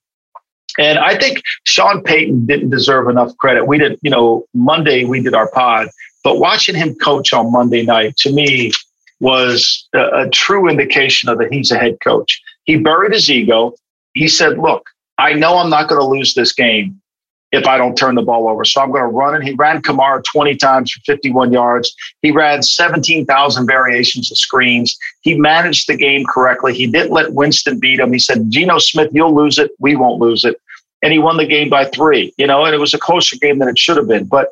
And 0.80 1.00
I 1.00 1.18
think 1.18 1.42
Sean 1.66 2.04
Payton 2.04 2.46
didn't 2.46 2.70
deserve 2.70 3.10
enough 3.10 3.36
credit. 3.38 3.66
We 3.66 3.78
did, 3.78 4.00
you 4.02 4.12
know, 4.12 4.46
Monday 4.54 5.06
we 5.06 5.22
did 5.22 5.34
our 5.34 5.50
pod, 5.52 5.88
but 6.24 6.40
watching 6.40 6.76
him 6.76 6.96
coach 6.96 7.34
on 7.34 7.52
Monday 7.52 7.84
night 7.84 8.16
to 8.18 8.32
me 8.32 8.72
was 9.20 9.88
a, 9.96 10.26
a 10.26 10.30
true 10.30 10.70
indication 10.70 11.30
of 11.30 11.40
that 11.40 11.52
he's 11.52 11.72
a 11.72 11.80
head 11.80 11.98
coach. 12.04 12.42
He 12.66 12.78
buried 12.78 13.14
his 13.14 13.30
ego. 13.30 13.74
He 14.14 14.28
said, 14.28 14.58
Look, 14.60 14.90
I 15.18 15.34
know 15.34 15.58
I'm 15.58 15.70
not 15.70 15.90
going 15.90 16.02
to 16.02 16.08
lose 16.08 16.36
this 16.36 16.54
game, 16.54 17.02
if 17.52 17.66
I 17.66 17.78
don't 17.78 17.98
turn 17.98 18.16
the 18.16 18.22
ball 18.22 18.50
over. 18.50 18.66
So 18.66 18.82
I'm 18.82 18.92
going 18.92 19.04
to 19.04 19.08
run 19.08 19.42
it. 19.42 19.46
He 19.46 19.54
ran 19.54 19.82
Kamara 19.82 20.24
20 20.24 20.56
times 20.58 20.92
for 20.92 21.00
51 21.06 21.54
yards. 21.54 21.96
He 22.22 22.32
ran 22.32 22.62
17,000 22.62 23.66
variations 23.66 24.32
of 24.32 24.38
screens. 24.38 24.98
He 25.22 25.40
managed 25.40 25.88
the 25.88 25.96
game 25.96 26.26
correctly. 26.26 26.74
He 26.74 26.88
didn't 26.88 27.12
let 27.12 27.34
Winston 27.34 27.80
beat 27.80 28.00
him. 28.00 28.12
He 28.12 28.20
said, 28.20 28.50
Geno 28.50 28.80
Smith, 28.80 29.12
you'll 29.14 29.36
lose 29.36 29.58
it. 29.58 29.72
We 29.80 29.96
won't 29.96 30.20
lose 30.20 30.44
it. 30.44 30.60
And 31.02 31.14
he 31.14 31.20
won 31.20 31.38
the 31.38 31.46
game 31.46 31.70
by 31.70 31.86
three, 31.86 32.34
you 32.38 32.48
know, 32.48 32.66
and 32.66 32.74
it 32.74 32.80
was 32.80 32.94
a 32.94 33.00
closer 33.00 33.38
game 33.38 33.60
than 33.60 33.70
it 33.70 33.78
should 33.78 33.98
have 33.98 34.08
been. 34.08 34.26
But 34.26 34.50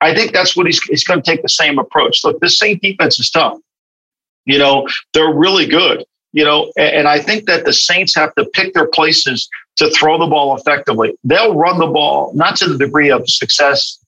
I 0.00 0.14
think 0.14 0.32
that's 0.32 0.56
what 0.56 0.66
he's, 0.66 0.82
he's 0.84 1.04
going 1.04 1.20
to 1.20 1.28
take 1.28 1.42
the 1.42 1.48
same 1.48 1.78
approach. 1.78 2.24
Look, 2.24 2.40
this 2.40 2.58
Saint 2.58 2.80
defense 2.80 3.18
is 3.18 3.30
tough. 3.30 3.58
You 4.46 4.58
know, 4.58 4.86
they're 5.12 5.34
really 5.34 5.66
good 5.66 6.04
you 6.32 6.44
know, 6.44 6.70
and 6.76 7.08
I 7.08 7.20
think 7.20 7.46
that 7.46 7.64
the 7.64 7.72
Saints 7.72 8.14
have 8.14 8.34
to 8.34 8.44
pick 8.44 8.74
their 8.74 8.86
places 8.86 9.48
to 9.78 9.90
throw 9.90 10.18
the 10.18 10.26
ball 10.26 10.56
effectively. 10.56 11.16
They'll 11.24 11.54
run 11.54 11.78
the 11.78 11.86
ball, 11.86 12.32
not 12.34 12.56
to 12.56 12.68
the 12.68 12.78
degree 12.78 13.10
of 13.10 13.28
success, 13.28 13.98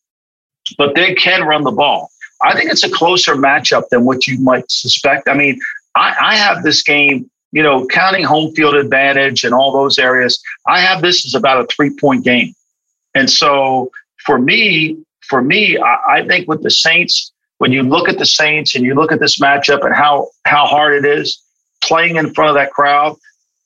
but 0.77 0.95
they 0.95 1.15
can 1.15 1.45
run 1.45 1.63
the 1.63 1.71
ball. 1.73 2.11
I 2.43 2.55
think 2.55 2.71
it's 2.71 2.85
a 2.85 2.91
closer 2.91 3.35
matchup 3.35 3.89
than 3.91 4.05
what 4.05 4.27
you 4.27 4.39
might 4.41 4.71
suspect. 4.71 5.29
I 5.29 5.35
mean, 5.35 5.59
I, 5.95 6.15
I 6.21 6.37
have 6.37 6.63
this 6.63 6.83
game, 6.83 7.31
you 7.53 7.63
know, 7.63 7.87
counting 7.87 8.25
home 8.25 8.55
field 8.55 8.75
advantage 8.75 9.45
and 9.45 9.55
all 9.55 9.73
those 9.73 9.99
areas. 9.99 10.41
I 10.67 10.81
have 10.81 11.03
this 11.03 11.25
as 11.27 11.35
about 11.35 11.63
a 11.63 11.67
three 11.67 11.91
point 11.91 12.25
game. 12.25 12.55
And 13.15 13.29
so 13.29 13.91
for 14.25 14.39
me, 14.39 14.97
for 15.29 15.43
me, 15.43 15.79
I, 15.79 15.99
I 16.09 16.27
think 16.27 16.49
with 16.49 16.63
the 16.63 16.71
Saints, 16.71 17.33
when 17.59 17.73
you 17.73 17.83
look 17.83 18.09
at 18.09 18.19
the 18.19 18.27
Saints 18.27 18.75
and 18.75 18.85
you 18.85 18.95
look 18.95 19.13
at 19.13 19.21
this 19.21 19.39
matchup 19.39 19.85
and 19.85 19.95
how 19.95 20.29
how 20.47 20.67
hard 20.67 21.05
it 21.05 21.05
is 21.05 21.41
playing 21.83 22.17
in 22.17 22.33
front 22.33 22.51
of 22.51 22.55
that 22.55 22.71
crowd, 22.73 23.17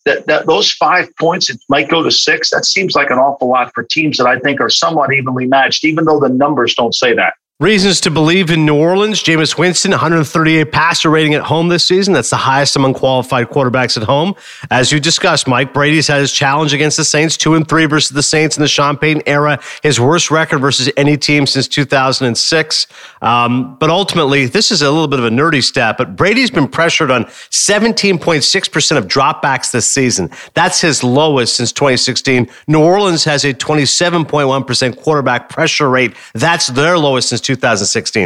that, 0.04 0.26
that 0.26 0.46
those 0.46 0.70
five 0.70 1.08
points 1.16 1.50
it 1.50 1.60
might 1.68 1.88
go 1.88 2.02
to 2.02 2.10
six. 2.10 2.50
That 2.50 2.64
seems 2.64 2.94
like 2.94 3.10
an 3.10 3.18
awful 3.18 3.48
lot 3.48 3.72
for 3.74 3.82
teams 3.82 4.16
that 4.18 4.26
i 4.26 4.38
think 4.38 4.60
are 4.60 4.70
somewhat 4.70 5.12
evenly 5.12 5.46
matched 5.46 5.84
even 5.84 6.04
though 6.04 6.20
the 6.20 6.28
numbers 6.28 6.74
don't 6.74 6.94
say 6.94 7.14
that 7.14 7.34
Reasons 7.60 8.00
to 8.00 8.10
believe 8.10 8.50
in 8.50 8.66
New 8.66 8.74
Orleans. 8.74 9.22
Jameis 9.22 9.56
Winston, 9.56 9.92
138 9.92 10.72
passer 10.72 11.08
rating 11.08 11.34
at 11.34 11.42
home 11.42 11.68
this 11.68 11.84
season. 11.84 12.12
That's 12.12 12.30
the 12.30 12.36
highest 12.36 12.74
among 12.74 12.94
qualified 12.94 13.46
quarterbacks 13.46 13.96
at 13.96 14.02
home. 14.02 14.34
As 14.72 14.90
you 14.90 14.98
discussed, 14.98 15.46
Mike 15.46 15.72
Brady's 15.72 16.08
had 16.08 16.18
his 16.18 16.32
challenge 16.32 16.74
against 16.74 16.96
the 16.96 17.04
Saints, 17.04 17.36
two 17.36 17.54
and 17.54 17.68
three 17.68 17.86
versus 17.86 18.10
the 18.10 18.24
Saints 18.24 18.56
in 18.56 18.64
the 18.64 18.98
Payton 19.00 19.22
era. 19.26 19.60
His 19.84 20.00
worst 20.00 20.32
record 20.32 20.58
versus 20.58 20.90
any 20.96 21.16
team 21.16 21.46
since 21.46 21.68
2006. 21.68 22.88
Um, 23.22 23.76
but 23.76 23.88
ultimately, 23.88 24.46
this 24.46 24.72
is 24.72 24.82
a 24.82 24.90
little 24.90 25.06
bit 25.06 25.20
of 25.20 25.24
a 25.24 25.30
nerdy 25.30 25.62
stat. 25.62 25.96
But 25.96 26.16
Brady's 26.16 26.50
been 26.50 26.66
pressured 26.66 27.12
on 27.12 27.26
17.6% 27.26 28.96
of 28.96 29.06
dropbacks 29.06 29.70
this 29.70 29.88
season. 29.88 30.28
That's 30.54 30.80
his 30.80 31.04
lowest 31.04 31.54
since 31.54 31.70
2016. 31.70 32.48
New 32.66 32.82
Orleans 32.82 33.22
has 33.22 33.44
a 33.44 33.54
27.1% 33.54 35.00
quarterback 35.00 35.48
pressure 35.48 35.88
rate. 35.88 36.16
That's 36.34 36.66
their 36.66 36.98
lowest 36.98 37.28
since 37.28 37.44
2016. 37.44 37.53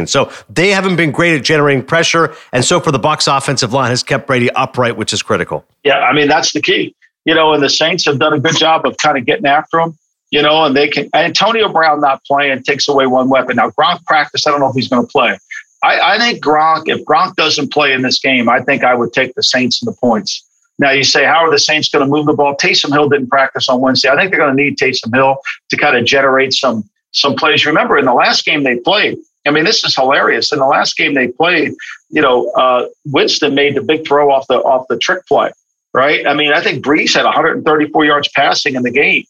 So 0.07 0.31
they 0.49 0.69
haven't 0.69 0.95
been 0.95 1.11
great 1.11 1.37
at 1.37 1.43
generating 1.43 1.83
pressure. 1.83 2.35
And 2.51 2.63
so 2.63 2.79
for 2.79 2.91
the 2.91 2.99
Bucs 2.99 3.35
offensive 3.35 3.73
line 3.73 3.89
has 3.89 4.03
kept 4.03 4.27
Brady 4.27 4.49
upright, 4.51 4.97
which 4.97 5.13
is 5.13 5.21
critical. 5.21 5.65
Yeah, 5.83 5.99
I 5.99 6.13
mean, 6.13 6.27
that's 6.27 6.53
the 6.53 6.61
key. 6.61 6.95
You 7.25 7.35
know, 7.35 7.53
and 7.53 7.61
the 7.61 7.69
Saints 7.69 8.05
have 8.05 8.19
done 8.19 8.33
a 8.33 8.39
good 8.39 8.57
job 8.57 8.85
of 8.85 8.97
kind 8.97 9.17
of 9.17 9.25
getting 9.25 9.45
after 9.45 9.79
him, 9.79 9.97
you 10.31 10.41
know, 10.41 10.63
and 10.63 10.75
they 10.75 10.87
can 10.87 11.09
Antonio 11.13 11.71
Brown 11.71 12.01
not 12.01 12.23
playing 12.25 12.63
takes 12.63 12.87
away 12.87 13.07
one 13.07 13.29
weapon. 13.29 13.57
Now 13.57 13.69
Gronk 13.71 14.03
practice, 14.05 14.47
I 14.47 14.51
don't 14.51 14.61
know 14.61 14.69
if 14.69 14.75
he's 14.75 14.87
going 14.87 15.05
to 15.05 15.11
play. 15.11 15.37
I, 15.83 16.15
I 16.15 16.17
think 16.17 16.43
Gronk, 16.43 16.83
if 16.87 17.05
Gronk 17.05 17.35
doesn't 17.35 17.71
play 17.71 17.93
in 17.93 18.01
this 18.01 18.19
game, 18.19 18.49
I 18.49 18.61
think 18.61 18.83
I 18.83 18.95
would 18.95 19.13
take 19.13 19.35
the 19.35 19.43
Saints 19.43 19.81
and 19.81 19.91
the 19.91 19.97
points. 19.97 20.43
Now 20.79 20.91
you 20.91 21.03
say, 21.03 21.25
how 21.25 21.45
are 21.45 21.51
the 21.51 21.59
Saints 21.59 21.89
going 21.89 22.05
to 22.05 22.09
move 22.09 22.25
the 22.25 22.33
ball? 22.33 22.55
Taysom 22.55 22.91
Hill 22.91 23.09
didn't 23.09 23.27
practice 23.27 23.67
on 23.67 23.81
Wednesday. 23.81 24.09
I 24.09 24.15
think 24.15 24.31
they're 24.31 24.39
going 24.39 24.55
to 24.55 24.63
need 24.63 24.77
Taysom 24.77 25.13
Hill 25.13 25.37
to 25.69 25.77
kind 25.77 25.97
of 25.97 26.05
generate 26.05 26.53
some 26.53 26.89
some 27.11 27.35
plays. 27.35 27.65
Remember, 27.65 27.97
in 27.97 28.05
the 28.05 28.13
last 28.13 28.45
game 28.45 28.63
they 28.63 28.77
played, 28.77 29.17
I 29.47 29.51
mean, 29.51 29.63
this 29.63 29.83
is 29.83 29.95
hilarious. 29.95 30.51
In 30.51 30.59
the 30.59 30.65
last 30.65 30.97
game 30.97 31.13
they 31.13 31.27
played, 31.27 31.73
you 32.09 32.21
know, 32.21 32.49
uh, 32.51 32.87
Winston 33.05 33.55
made 33.55 33.75
the 33.75 33.81
big 33.81 34.07
throw 34.07 34.31
off 34.31 34.47
the 34.47 34.55
off 34.55 34.85
the 34.89 34.97
trick 34.97 35.25
play, 35.27 35.51
right? 35.93 36.25
I 36.27 36.33
mean, 36.33 36.53
I 36.53 36.61
think 36.61 36.83
Brees 36.83 37.13
had 37.13 37.25
134 37.25 38.05
yards 38.05 38.29
passing 38.35 38.75
in 38.75 38.83
the 38.83 38.91
game. 38.91 39.23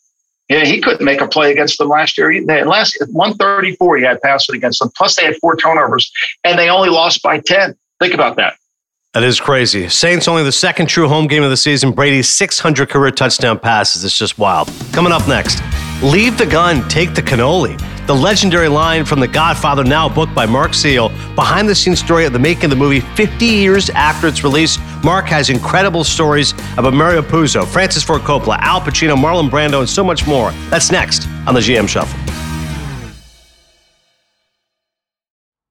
Yeah, 0.50 0.66
he 0.66 0.82
couldn't 0.82 1.06
make 1.06 1.22
a 1.22 1.28
play 1.28 1.52
against 1.52 1.78
them 1.78 1.90
last 1.90 2.18
year. 2.18 2.44
They 2.44 2.64
last 2.64 2.98
134 3.12 3.98
he 3.98 4.04
had 4.04 4.20
passing 4.22 4.56
against 4.56 4.80
them. 4.80 4.90
Plus 4.98 5.16
they 5.16 5.24
had 5.24 5.36
four 5.38 5.56
turnovers, 5.56 6.12
and 6.44 6.58
they 6.58 6.70
only 6.70 6.90
lost 6.90 7.22
by 7.22 7.40
10. 7.40 7.76
Think 8.00 8.14
about 8.16 8.36
that. 8.38 8.56
That 9.14 9.24
is 9.24 9.40
crazy. 9.40 9.90
Saints 9.90 10.28
only 10.28 10.44
the 10.44 10.52
second 10.52 10.88
true 10.88 11.08
home 11.08 11.28
game 11.28 11.44
of 11.44 11.50
the 11.50 11.58
season. 11.58 11.92
Brady's 11.92 12.30
600 12.30 12.90
career 12.90 13.12
touchdown 13.12 13.60
passes. 13.60 14.04
It's 14.04 14.18
just 14.18 14.38
wild. 14.38 14.72
Coming 14.92 15.12
up 15.12 15.28
next, 15.28 15.62
leave 16.02 16.38
the 16.38 16.46
gun, 16.46 16.88
take 16.88 17.14
the 17.14 17.22
cannoli. 17.22 17.78
The 18.08 18.16
legendary 18.16 18.70
line 18.70 19.06
from 19.06 19.20
The 19.20 19.28
Godfather, 19.28 19.84
now 19.84 20.10
book 20.10 20.34
by 20.34 20.46
Mark 20.46 20.74
Seal, 20.74 21.10
behind 21.36 21.70
the 21.70 21.76
scenes 21.76 22.00
story 22.00 22.26
of 22.26 22.34
the 22.34 22.40
making 22.40 22.66
of 22.66 22.70
the 22.72 22.76
movie 22.76 23.02
50 23.02 23.46
years 23.46 23.90
after 23.92 24.28
its 24.28 24.44
release. 24.44 24.80
Mark 25.04 25.26
has 25.26 25.50
incredible 25.50 26.04
stories 26.04 26.54
about 26.78 26.94
Mario 26.94 27.22
Puzo, 27.22 27.68
Francis 27.68 28.04
Ford 28.04 28.22
Coppola, 28.22 28.58
Al 28.60 28.82
Pacino, 28.82 29.16
Marlon 29.16 29.50
Brando, 29.50 29.80
and 29.80 29.90
so 29.90 30.04
much 30.04 30.26
more. 30.26 30.52
That's 30.70 30.92
next 30.92 31.28
on 31.46 31.54
the 31.54 31.60
GM 31.60 31.88
Shuffle. 31.88 32.39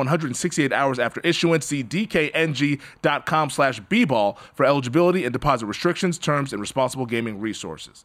168 0.00 0.72
hours 0.72 0.98
after 0.98 1.20
issuance. 1.22 1.66
See 1.66 1.84
dkng.com 1.84 3.50
slash 3.50 3.80
bball 3.82 4.38
for 4.54 4.66
eligibility 4.66 5.24
and 5.24 5.32
deposit 5.32 5.66
restrictions, 5.66 6.18
terms, 6.18 6.52
and 6.52 6.60
responsible 6.60 7.06
gaming 7.06 7.40
resources. 7.40 8.04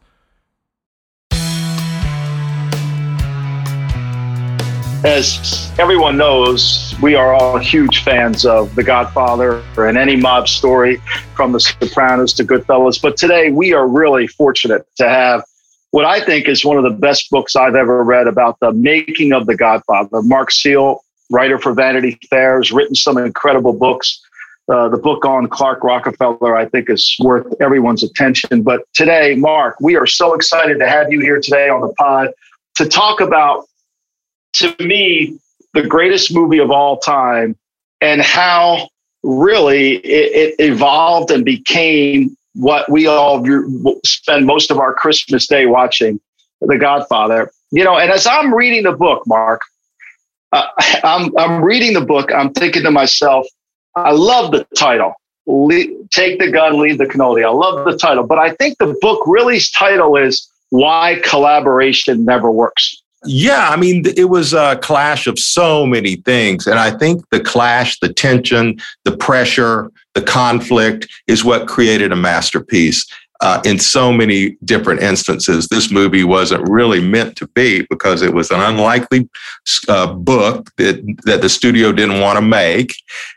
As 5.04 5.72
everyone 5.78 6.16
knows, 6.16 6.94
we 7.00 7.14
are 7.14 7.32
all 7.32 7.58
huge 7.58 8.02
fans 8.02 8.44
of 8.44 8.74
The 8.74 8.82
Godfather 8.82 9.62
and 9.76 9.96
any 9.96 10.16
mob 10.16 10.48
story 10.48 11.00
from 11.34 11.52
The 11.52 11.60
Sopranos 11.60 12.32
to 12.34 12.44
Goodfellas. 12.44 13.00
But 13.00 13.16
today 13.16 13.50
we 13.50 13.72
are 13.72 13.86
really 13.86 14.26
fortunate 14.26 14.84
to 14.96 15.08
have 15.08 15.44
what 15.90 16.04
I 16.04 16.24
think 16.24 16.48
is 16.48 16.64
one 16.64 16.76
of 16.76 16.82
the 16.82 16.90
best 16.98 17.30
books 17.30 17.54
I've 17.54 17.76
ever 17.76 18.02
read 18.02 18.26
about 18.26 18.58
the 18.58 18.72
making 18.72 19.32
of 19.32 19.46
The 19.46 19.56
Godfather. 19.56 20.22
Mark 20.22 20.50
Seal 20.50 21.04
writer 21.30 21.58
for 21.58 21.72
Vanity 21.72 22.18
Fair, 22.28 22.58
has 22.58 22.72
written 22.72 22.94
some 22.94 23.18
incredible 23.18 23.72
books. 23.72 24.20
Uh, 24.68 24.88
the 24.88 24.96
book 24.96 25.24
on 25.24 25.48
Clark 25.48 25.84
Rockefeller, 25.84 26.56
I 26.56 26.66
think, 26.66 26.90
is 26.90 27.16
worth 27.20 27.46
everyone's 27.60 28.02
attention. 28.02 28.62
But 28.62 28.82
today, 28.94 29.36
Mark, 29.36 29.80
we 29.80 29.96
are 29.96 30.06
so 30.06 30.34
excited 30.34 30.78
to 30.80 30.88
have 30.88 31.12
you 31.12 31.20
here 31.20 31.40
today 31.40 31.68
on 31.68 31.82
the 31.82 31.92
pod 31.94 32.30
to 32.74 32.88
talk 32.88 33.20
about 33.20 33.66
to 34.54 34.74
me, 34.80 35.38
the 35.74 35.82
greatest 35.82 36.34
movie 36.34 36.58
of 36.58 36.70
all 36.70 36.98
time 36.98 37.56
and 38.00 38.22
how 38.22 38.88
really 39.22 39.96
it, 39.96 40.54
it 40.58 40.64
evolved 40.64 41.30
and 41.30 41.44
became 41.44 42.36
what 42.54 42.90
we 42.90 43.06
all 43.06 43.44
spend 44.04 44.46
most 44.46 44.70
of 44.70 44.78
our 44.78 44.94
Christmas 44.94 45.46
day 45.46 45.66
watching, 45.66 46.18
The 46.60 46.78
Godfather. 46.78 47.52
You 47.70 47.84
know, 47.84 47.98
and 47.98 48.10
as 48.10 48.26
I'm 48.26 48.54
reading 48.54 48.84
the 48.84 48.92
book, 48.92 49.24
Mark, 49.26 49.60
uh, 50.52 50.66
I'm, 51.04 51.36
I'm 51.38 51.62
reading 51.62 51.94
the 51.94 52.00
book, 52.00 52.30
I'm 52.32 52.52
thinking 52.52 52.82
to 52.82 52.90
myself, 52.90 53.46
I 53.94 54.12
love 54.12 54.52
the 54.52 54.66
title. 54.76 55.14
take 56.10 56.38
the 56.38 56.50
gun, 56.52 56.78
leave 56.78 56.98
the 56.98 57.06
cannoli. 57.06 57.44
I 57.44 57.50
love 57.50 57.84
the 57.84 57.96
title, 57.96 58.26
but 58.26 58.38
I 58.38 58.52
think 58.52 58.78
the 58.78 58.96
book 59.00 59.26
really's 59.26 59.70
title 59.70 60.16
is 60.16 60.50
Why 60.70 61.20
Collaboration 61.24 62.24
Never 62.24 62.50
Works. 62.50 63.02
Yeah, 63.24 63.70
I 63.70 63.76
mean, 63.76 64.04
it 64.16 64.28
was 64.28 64.52
a 64.52 64.78
clash 64.82 65.26
of 65.26 65.38
so 65.38 65.86
many 65.86 66.16
things. 66.16 66.66
And 66.66 66.78
I 66.78 66.90
think 66.90 67.24
the 67.30 67.40
clash, 67.40 67.98
the 67.98 68.12
tension, 68.12 68.78
the 69.04 69.16
pressure, 69.16 69.90
the 70.14 70.22
conflict 70.22 71.08
is 71.26 71.44
what 71.44 71.66
created 71.66 72.12
a 72.12 72.16
masterpiece. 72.16 73.06
Uh, 73.40 73.60
in 73.64 73.78
so 73.78 74.12
many 74.12 74.56
different 74.64 75.02
instances, 75.02 75.68
this 75.68 75.90
movie 75.90 76.24
wasn't 76.24 76.66
really 76.68 77.00
meant 77.00 77.36
to 77.36 77.46
be 77.48 77.86
because 77.90 78.22
it 78.22 78.32
was 78.32 78.50
an 78.50 78.60
unlikely 78.60 79.28
uh, 79.88 80.12
book 80.12 80.70
that, 80.76 81.02
that 81.24 81.42
the 81.42 81.48
studio 81.48 81.92
didn't 81.92 82.20
want 82.20 82.36
to 82.36 82.42
make. 82.42 82.94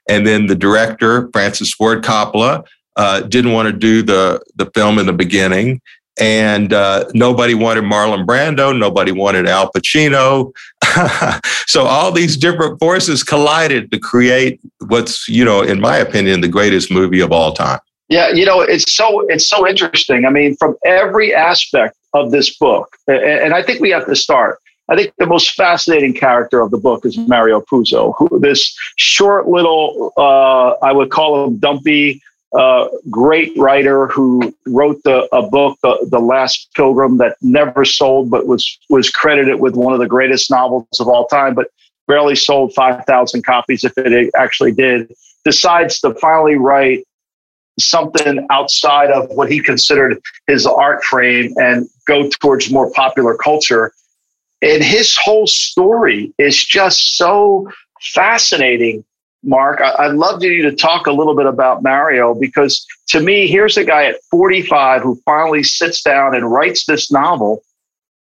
And 0.08 0.26
then 0.26 0.48
the 0.48 0.56
director, 0.56 1.30
Francis 1.34 1.74
Ford 1.74 2.04
Coppola, 2.04 2.66
uh, 2.96 3.22
didn't 3.22 3.52
want 3.52 3.68
to 3.68 3.74
do 3.74 4.02
the, 4.02 4.42
the 4.56 4.70
film 4.74 5.00
in 5.00 5.06
the 5.06 5.14
beginning 5.14 5.82
and 6.20 6.74
uh, 6.74 7.06
nobody 7.14 7.54
wanted 7.54 7.86
Marlon 7.86 8.26
Brando, 8.26 8.78
nobody 8.78 9.12
wanted 9.12 9.48
Al 9.48 9.72
Pacino. 9.72 10.52
so 11.66 11.86
all 11.86 12.12
these 12.12 12.36
different 12.36 12.78
forces 12.80 13.24
collided 13.24 13.90
to 13.92 14.00
create 14.00 14.60
what's, 14.88 15.28
you 15.30 15.46
know, 15.46 15.62
in 15.62 15.80
my 15.80 15.96
opinion, 15.98 16.42
the 16.42 16.48
greatest 16.48 16.92
movie 16.92 17.22
of 17.22 17.32
all 17.32 17.54
time. 17.54 17.80
Yeah, 18.10 18.30
you 18.30 18.44
know, 18.44 18.62
it's 18.62 18.92
so 18.94 19.22
it's 19.28 19.48
so 19.48 19.68
interesting. 19.68 20.26
I 20.26 20.30
mean, 20.30 20.56
from 20.58 20.76
every 20.84 21.34
aspect 21.34 21.96
of 22.14 22.32
this 22.32 22.58
book, 22.58 22.98
and 23.08 23.54
I 23.54 23.62
think 23.62 23.80
we 23.82 23.92
have 23.92 24.08
to 24.08 24.16
start. 24.16 24.60
I 24.90 24.96
think 24.96 25.14
the 25.20 25.28
most 25.28 25.52
fascinating 25.52 26.16
character 26.16 26.62
of 26.62 26.72
the 26.72 26.78
book 26.78 27.06
is 27.06 27.16
Mario 27.16 27.62
Puzo, 27.62 28.16
who 28.18 28.40
this 28.40 28.76
short 28.98 29.48
little, 29.48 30.12
uh, 30.18 30.72
I 30.84 30.92
would 30.92 31.12
call 31.12 31.46
him 31.46 31.58
dumpy, 31.58 32.20
uh, 32.58 32.88
great 33.12 33.56
writer 33.56 34.08
who 34.08 34.56
wrote 34.66 35.00
the, 35.04 35.28
a 35.32 35.48
book, 35.48 35.78
the, 35.84 36.08
the 36.10 36.18
Last 36.18 36.70
Pilgrim, 36.76 37.20
that 37.20 37.38
never 37.44 37.86
sold, 37.86 38.32
but 38.32 38.48
was 38.48 38.80
was 38.90 39.12
credited 39.12 39.60
with 39.60 39.76
one 39.76 39.94
of 39.94 40.00
the 40.00 40.08
greatest 40.08 40.50
novels 40.50 40.88
of 41.00 41.08
all 41.08 41.28
time, 41.28 41.54
but 41.54 41.68
barely 42.08 42.36
sold 42.36 42.74
five 42.74 43.06
thousand 43.06 43.46
copies 43.46 43.84
if 43.84 43.94
it 43.98 44.32
actually 44.36 44.72
did. 44.72 45.14
Decides 45.46 46.00
to 46.02 46.16
finally 46.16 46.56
write 46.56 47.06
something 47.80 48.46
outside 48.50 49.12
of 49.12 49.30
what 49.30 49.52
he 49.52 49.62
considered 49.62 50.20
his 50.48 50.66
art 50.66 51.04
frame 51.04 51.54
and 51.58 51.88
go 52.06 52.30
towards 52.30 52.72
more 52.72 52.92
popular 52.92 53.36
culture. 53.36 53.92
And 54.62 54.84
his 54.84 55.18
whole 55.18 55.48
story 55.48 56.34
is 56.38 56.64
just 56.64 57.18
so 57.18 57.72
fascinating 58.02 59.04
Mark, 59.44 59.80
I'd 59.82 60.14
love 60.14 60.44
you 60.44 60.62
to 60.64 60.76
talk 60.76 61.08
a 61.08 61.12
little 61.12 61.36
bit 61.36 61.46
about 61.46 61.82
Mario 61.82 62.36
because 62.36 62.86
to 63.08 63.22
me, 63.22 63.48
here's 63.48 63.78
a 63.78 63.86
guy 63.86 64.06
at 64.06 64.22
45 64.32 65.02
who 65.02 65.16
finally 65.26 65.64
sits 65.64 66.02
down 66.02 66.36
and 66.36 66.52
writes 66.52 66.86
this 66.86 67.10
novel. 67.10 67.64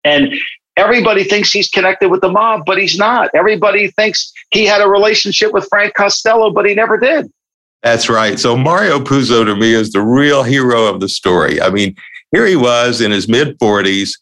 And 0.05 0.35
everybody 0.77 1.25
thinks 1.25 1.51
he's 1.51 1.69
connected 1.69 2.09
with 2.09 2.21
the 2.21 2.31
mob, 2.31 2.63
but 2.67 2.79
he's 2.79 2.97
not. 2.97 3.31
Everybody 3.35 3.89
thinks 3.89 4.33
he 4.53 4.65
had 4.65 4.81
a 4.81 4.89
relationship 4.89 5.53
with 5.53 5.67
Frank 5.69 5.95
Costello, 5.95 6.53
but 6.53 6.67
he 6.67 6.75
never 6.75 6.99
did. 6.99 7.33
That's 7.83 8.09
right. 8.09 8.39
So 8.39 8.57
Mario 8.57 9.01
Puzo 9.01 9.45
to 9.45 9.57
me 9.57 9.73
is 9.75 9.93
the 9.93 10.03
real 10.03 10.43
hero 10.43 10.87
of 10.87 11.01
the 11.01 11.09
story. 11.09 11.61
I 11.61 11.71
mean, 11.71 11.97
here 12.31 12.47
he 12.47 12.57
was 12.57 13.01
in 13.01 13.11
his 13.11 13.29
mid 13.29 13.59
40s 13.59 14.19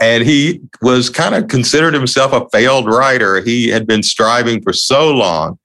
and 0.00 0.24
he 0.24 0.60
was 0.82 1.10
kind 1.10 1.34
of 1.34 1.48
considered 1.48 1.94
himself 1.94 2.32
a 2.32 2.48
failed 2.50 2.86
writer. 2.86 3.40
He 3.40 3.68
had 3.68 3.86
been 3.86 4.02
striving 4.02 4.62
for 4.62 4.72
so 4.72 5.10
long 5.10 5.58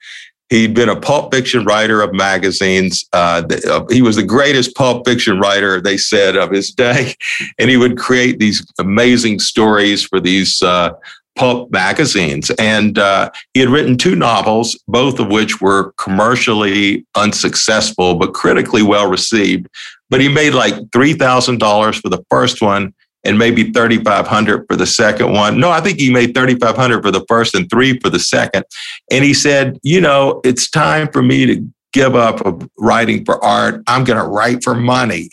He'd 0.54 0.76
been 0.76 0.89
a 0.89 1.00
pulp 1.00 1.34
fiction 1.34 1.65
writer 1.65 2.04
of 2.04 2.13
magazines. 2.13 3.06
Uh, 3.12 3.41
uh, 3.67 3.86
he 3.89 4.04
was 4.04 4.17
the 4.17 4.24
greatest 4.24 4.76
pulp 4.76 5.04
fiction 5.04 5.39
writer, 5.39 5.82
they 5.82 5.98
said, 5.98 6.36
of 6.36 6.52
his 6.52 6.69
day. 6.86 7.15
And 7.58 7.72
he 7.72 7.78
would 7.78 7.98
create 7.98 8.38
these 8.38 8.63
amazing 8.80 9.39
stories 9.39 10.04
for 10.04 10.19
these 10.19 10.62
uh, 10.62 10.91
pulp 11.36 11.72
magazines. 11.72 12.52
And 12.52 12.98
uh, 12.98 13.32
he 13.54 13.60
had 13.60 13.69
written 13.69 13.98
two 13.98 14.15
novels, 14.15 14.80
both 14.88 15.19
of 15.19 15.30
which 15.30 15.62
were 15.62 15.93
commercially 15.98 17.06
unsuccessful, 17.15 18.15
but 18.15 18.34
critically 18.34 18.84
well 18.84 19.10
received. 19.10 19.67
But 20.10 20.22
he 20.22 20.30
made 20.30 20.54
like 20.54 20.76
$3,000 20.76 22.02
for 22.02 22.10
the 22.10 22.24
first 22.30 22.62
one 22.62 22.93
and 23.24 23.39
maybe 23.39 23.72
3500 23.72 24.65
for 24.67 24.76
the 24.76 24.86
second 24.86 25.34
one. 25.34 25.60
No, 25.60 25.69
I 25.69 25.82
think 25.82 26.00
he 26.00 26.12
made 26.12 26.36
3500 26.36 27.02
for 27.02 27.12
the 27.12 27.26
first 27.28 27.56
and 27.56 27.69
3 27.69 28.00
for 28.00 28.10
the 28.10 28.19
second. 28.19 28.65
And 29.12 29.24
he 29.24 29.34
said, 29.34 29.80
"You 29.82 30.02
know, 30.02 30.41
it's 30.43 30.69
time 30.69 31.08
for 31.12 31.24
me 31.24 31.46
to 31.46 31.65
give 31.93 32.15
up 32.15 32.41
writing 32.78 33.24
for 33.24 33.43
art. 33.43 33.82
I'm 33.88 34.04
going 34.04 34.19
to 34.19 34.28
write 34.28 34.63
for 34.63 34.76
money." 34.76 35.30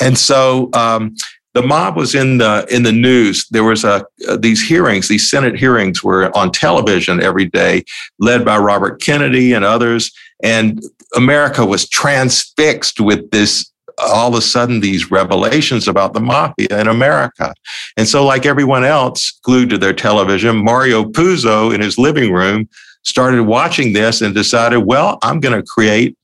And 0.00 0.16
so 0.18 0.70
um, 0.72 1.14
the 1.56 1.62
mob 1.62 1.96
was 1.96 2.14
in 2.14 2.36
the 2.36 2.66
in 2.68 2.82
the 2.82 2.92
news. 2.92 3.48
There 3.48 3.64
was 3.64 3.82
a 3.82 4.04
uh, 4.28 4.36
these 4.36 4.62
hearings, 4.62 5.08
these 5.08 5.30
Senate 5.30 5.58
hearings 5.58 6.04
were 6.04 6.30
on 6.36 6.52
television 6.52 7.22
every 7.22 7.46
day, 7.46 7.82
led 8.18 8.44
by 8.44 8.58
Robert 8.58 9.00
Kennedy 9.00 9.54
and 9.54 9.64
others. 9.64 10.12
And 10.42 10.84
America 11.16 11.64
was 11.64 11.88
transfixed 11.88 13.00
with 13.00 13.30
this 13.30 13.72
all 13.98 14.28
of 14.28 14.34
a 14.34 14.42
sudden 14.42 14.80
these 14.80 15.10
revelations 15.10 15.88
about 15.88 16.12
the 16.12 16.20
mafia 16.20 16.78
in 16.78 16.88
America. 16.88 17.54
And 17.96 18.06
so, 18.06 18.22
like 18.22 18.44
everyone 18.44 18.84
else 18.84 19.30
glued 19.42 19.70
to 19.70 19.78
their 19.78 19.94
television, 19.94 20.62
Mario 20.62 21.04
Puzo 21.04 21.74
in 21.74 21.80
his 21.80 21.96
living 21.96 22.34
room 22.34 22.68
started 23.04 23.44
watching 23.44 23.94
this 23.94 24.20
and 24.20 24.34
decided, 24.34 24.80
well, 24.80 25.18
I'm 25.22 25.40
going 25.40 25.58
to 25.58 25.66
create 25.66 26.18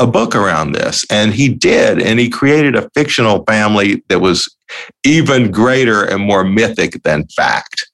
a 0.00 0.06
book 0.06 0.34
around 0.34 0.72
this. 0.72 1.04
And 1.10 1.32
he 1.32 1.48
did. 1.48 2.00
And 2.00 2.18
he 2.18 2.28
created 2.28 2.74
a 2.74 2.90
fictional 2.90 3.44
family 3.44 4.02
that 4.08 4.20
was 4.20 4.52
even 5.04 5.50
greater 5.50 6.04
and 6.04 6.22
more 6.22 6.44
mythic 6.44 7.02
than 7.02 7.26
fact 7.28 7.86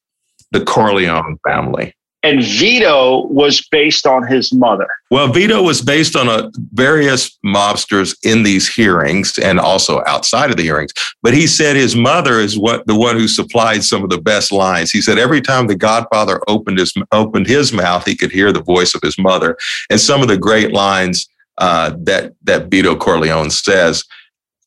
the 0.52 0.64
Corleone 0.64 1.38
family 1.46 1.96
and 2.26 2.42
Vito 2.42 3.26
was 3.28 3.66
based 3.70 4.04
on 4.04 4.26
his 4.26 4.52
mother. 4.52 4.88
Well, 5.12 5.32
Vito 5.32 5.62
was 5.62 5.80
based 5.80 6.16
on 6.16 6.28
a, 6.28 6.50
various 6.72 7.38
mobsters 7.46 8.16
in 8.24 8.42
these 8.42 8.68
hearings 8.68 9.38
and 9.38 9.60
also 9.60 10.02
outside 10.06 10.50
of 10.50 10.56
the 10.56 10.64
hearings. 10.64 10.92
But 11.22 11.34
he 11.34 11.46
said 11.46 11.76
his 11.76 11.94
mother 11.94 12.40
is 12.40 12.58
what 12.58 12.84
the 12.88 12.96
one 12.96 13.16
who 13.16 13.28
supplied 13.28 13.84
some 13.84 14.02
of 14.02 14.10
the 14.10 14.20
best 14.20 14.50
lines. 14.50 14.90
He 14.90 15.00
said 15.00 15.18
every 15.18 15.40
time 15.40 15.68
the 15.68 15.76
Godfather 15.76 16.40
opened 16.48 16.78
his 16.78 16.92
opened 17.12 17.46
his 17.46 17.72
mouth, 17.72 18.04
he 18.04 18.16
could 18.16 18.32
hear 18.32 18.50
the 18.50 18.62
voice 18.62 18.94
of 18.94 19.02
his 19.02 19.18
mother. 19.18 19.56
And 19.88 20.00
some 20.00 20.20
of 20.20 20.26
the 20.28 20.38
great 20.38 20.72
lines 20.72 21.28
uh, 21.58 21.92
that 22.00 22.34
that 22.42 22.68
Vito 22.68 22.96
Corleone 22.96 23.50
says 23.50 24.04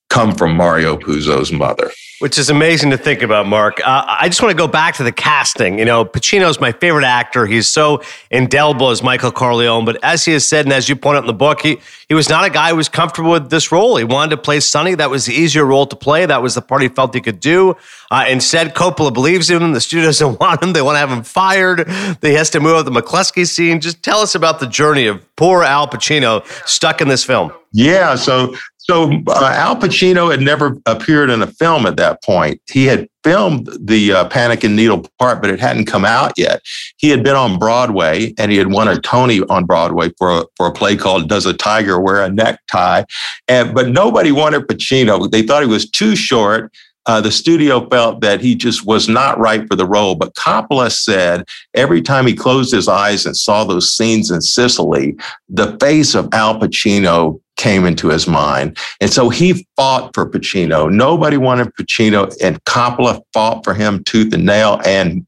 come 0.10 0.34
from 0.34 0.56
Mario 0.56 0.98
Puzo's 0.98 1.52
mother. 1.52 1.92
Which 2.20 2.38
is 2.38 2.50
amazing 2.50 2.90
to 2.90 2.98
think 2.98 3.22
about, 3.22 3.48
Mark. 3.48 3.80
Uh, 3.80 4.04
I 4.06 4.28
just 4.28 4.42
want 4.42 4.52
to 4.52 4.58
go 4.58 4.68
back 4.68 4.96
to 4.96 5.04
the 5.04 5.12
casting. 5.12 5.80
You 5.80 5.86
know, 5.86 6.04
Pacino's 6.04 6.60
my 6.60 6.74
favorite 6.74 7.06
actor. 7.06 7.46
He's 7.46 7.68
so 7.68 8.02
indelible 8.30 8.90
as 8.90 9.02
Michael 9.02 9.32
Corleone. 9.32 9.86
But 9.86 10.04
as 10.04 10.26
he 10.26 10.34
has 10.34 10.46
said, 10.46 10.66
and 10.66 10.74
as 10.74 10.90
you 10.90 10.98
point 10.98 11.16
out 11.16 11.24
in 11.24 11.28
the 11.28 11.34
book, 11.34 11.62
he, 11.62 11.80
he 12.10 12.14
was 12.14 12.28
not 12.28 12.44
a 12.44 12.50
guy 12.50 12.72
who 12.72 12.76
was 12.76 12.90
comfortable 12.90 13.32
with 13.32 13.50
this 13.50 13.72
role. 13.72 13.96
He 13.96 14.04
wanted 14.04 14.32
to 14.32 14.38
play 14.42 14.60
Sonny. 14.60 14.96
That 14.96 15.10
was 15.10 15.28
the 15.28 15.34
easier 15.34 15.64
role 15.64 15.86
to 15.86 15.96
play. 15.96 16.26
That 16.26 16.42
was 16.42 16.56
the 16.56 16.62
part 16.62 16.82
he 16.82 16.90
felt 16.90 17.16
he 17.16 17.22
could 17.22 17.40
do. 17.40 17.78
Uh, 18.12 18.26
instead, 18.28 18.76
Coppola 18.76 19.14
believes 19.14 19.50
in 19.50 19.62
him. 19.62 19.72
The 19.72 19.80
studio 19.80 20.06
doesn't 20.08 20.42
want 20.42 20.62
him. 20.62 20.74
They 20.74 20.82
want 20.82 20.96
to 20.96 21.00
have 21.00 21.12
him 21.12 21.24
fired. 21.24 21.88
He 22.22 22.34
has 22.34 22.50
to 22.50 22.60
move 22.60 22.76
up 22.76 22.86
the 22.86 22.92
McCluskey 22.92 23.48
scene. 23.48 23.80
Just 23.80 24.04
tell 24.04 24.20
us 24.20 24.36
about 24.36 24.60
the 24.60 24.68
journey 24.68 25.08
of 25.08 25.24
poor 25.38 25.64
Al 25.64 25.88
Pacino 25.88 26.46
stuck 26.68 27.00
in 27.00 27.08
this 27.08 27.24
film. 27.24 27.54
Yeah. 27.72 28.16
So 28.16 28.56
So 28.90 29.12
uh, 29.28 29.54
Al 29.56 29.76
Pacino 29.76 30.32
had 30.32 30.42
never 30.42 30.76
appeared 30.88 31.30
in 31.30 31.44
a 31.44 31.48
film 31.48 31.86
at 31.86 31.96
that 31.98 32.24
point. 32.24 32.60
He 32.68 32.88
had 32.88 33.08
filmed 33.24 33.70
the 33.80 34.14
uh, 34.14 34.30
Panic 34.30 34.64
in 34.64 34.76
Needle 34.76 35.06
Park, 35.20 35.44
but 35.44 35.52
it 35.52 35.60
hadn't 35.60 35.86
come 35.86 36.06
out 36.06 36.34
yet. 36.38 36.64
He 36.98 37.10
had 37.10 37.24
been 37.24 37.36
on 37.36 37.60
Broadway 37.60 38.34
and 38.40 38.52
he 38.52 38.58
had 38.58 38.72
won 38.72 38.88
a 38.88 39.00
Tony 39.00 39.42
on 39.42 39.66
Broadway 39.66 40.10
for 40.18 40.32
a, 40.32 40.46
for 40.58 40.66
a 40.66 40.74
play 40.74 40.98
called 40.98 41.30
"Does 41.30 41.46
a 41.46 41.54
Tiger 41.54 42.00
Wear 42.00 42.24
a 42.24 42.32
Necktie?" 42.32 43.04
And 43.48 43.76
but 43.76 43.90
nobody 43.90 44.32
wanted 44.32 44.68
Pacino. 44.68 45.30
They 45.30 45.44
thought 45.44 45.62
he 45.62 45.70
was 45.70 45.88
too 45.88 46.16
short. 46.16 46.74
Uh, 47.06 47.22
the 47.22 47.32
studio 47.32 47.88
felt 47.90 48.22
that 48.22 48.42
he 48.42 48.56
just 48.56 48.88
was 48.88 49.08
not 49.08 49.38
right 49.38 49.68
for 49.68 49.76
the 49.76 49.86
role. 49.86 50.16
But 50.16 50.34
Coppola 50.34 50.92
said 50.92 51.44
every 51.76 52.02
time 52.02 52.26
he 52.26 52.34
closed 52.34 52.74
his 52.74 52.88
eyes 52.88 53.28
and 53.28 53.38
saw 53.38 53.64
those 53.64 53.92
scenes 53.92 54.32
in 54.32 54.42
Sicily, 54.42 55.16
the 55.48 55.78
face 55.80 56.16
of 56.16 56.28
Al 56.34 56.60
Pacino 56.60 57.40
came 57.60 57.86
into 57.86 58.08
his 58.08 58.28
mind. 58.28 58.78
And 59.02 59.12
so 59.12 59.30
he 59.30 59.68
fought 59.76 60.16
for 60.16 60.28
Pacino. 60.28 60.92
Nobody 60.92 61.38
wanted 61.38 61.76
Pacino, 61.76 62.34
and 62.42 62.64
Coppola 62.64 63.22
fought 63.34 63.64
for 63.64 63.76
him 63.76 64.04
tooth 64.06 64.34
and 64.34 64.46
nail. 64.46 64.82
And 64.86 65.28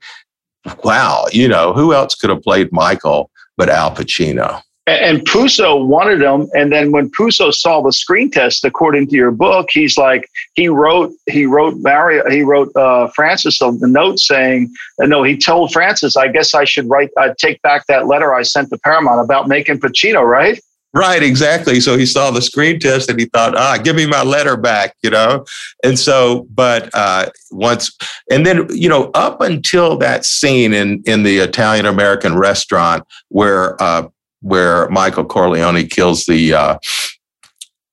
wow, 0.84 1.26
you 1.32 1.48
know, 1.48 1.74
who 1.74 1.94
else 1.94 2.15
could 2.15 2.32
have 2.32 2.41
played 2.41 2.72
Michael 2.72 3.30
but 3.58 3.70
Al 3.70 3.94
Pacino? 3.94 4.62
And 4.88 5.20
Puzo 5.22 5.86
wanted 5.86 6.22
him, 6.22 6.50
and 6.54 6.72
then 6.72 6.91
when 6.91 7.12
Puzo 7.12 7.54
saw 7.54 7.82
the 7.82 7.94
screen 7.94 8.32
test, 8.32 8.65
according 8.65 9.08
to 9.08 9.15
your 9.15 9.30
book, 9.30 9.70
he's 9.72 9.96
like 9.96 10.28
he 10.56 10.70
wrote 10.70 11.13
he 11.30 11.46
wrote 11.46 11.76
Mario 11.78 12.28
he 12.30 12.41
wrote 12.41 12.76
uh, 12.76 13.08
Francis 13.10 13.62
a 13.62 13.72
note 13.72 14.20
saying 14.20 14.74
no 15.00 15.22
he 15.22 15.38
told 15.38 15.72
Francis 15.72 16.17
I 16.17 16.30
guess 16.30 16.56
I 16.56 16.65
should 16.65 16.89
write 16.89 17.12
I 17.15 17.34
take 17.38 17.62
back 17.62 17.86
that 17.88 18.08
letter 18.08 18.34
I 18.34 18.41
sent 18.41 18.70
to 18.70 18.78
Paramount 18.80 19.24
about 19.24 19.48
making 19.48 19.80
Pacino 19.80 20.24
right 20.24 20.60
Right, 20.93 21.23
exactly. 21.23 21.80
So 21.80 21.97
he 21.97 22.06
saw 22.06 22.32
the 22.32 22.41
screen 22.41 22.77
test 22.77 23.10
and 23.10 23.17
he 23.17 23.25
thought, 23.27 23.56
ah, 23.56 23.77
give 23.77 23.95
me 23.95 24.06
my 24.06 24.23
letter 24.23 24.58
back, 24.58 24.97
you 25.01 25.10
know? 25.10 25.45
And 25.86 25.97
so, 25.97 26.47
but 26.54 26.89
uh, 26.93 27.30
once, 27.49 27.95
and 28.30 28.45
then, 28.45 28.67
you 28.71 28.89
know, 28.89 29.10
up 29.13 29.39
until 29.39 29.97
that 29.99 30.25
scene 30.25 30.73
in, 30.73 31.01
in 31.06 31.23
the 31.23 31.38
Italian 31.38 31.86
American 31.86 32.38
restaurant 32.38 33.06
where, 33.30 33.82
uh, 33.82 34.10
where 34.41 34.89
Michael 34.89 35.23
Corleone 35.23 35.88
kills 35.88 36.25
the 36.25 36.54
uh, 36.54 36.77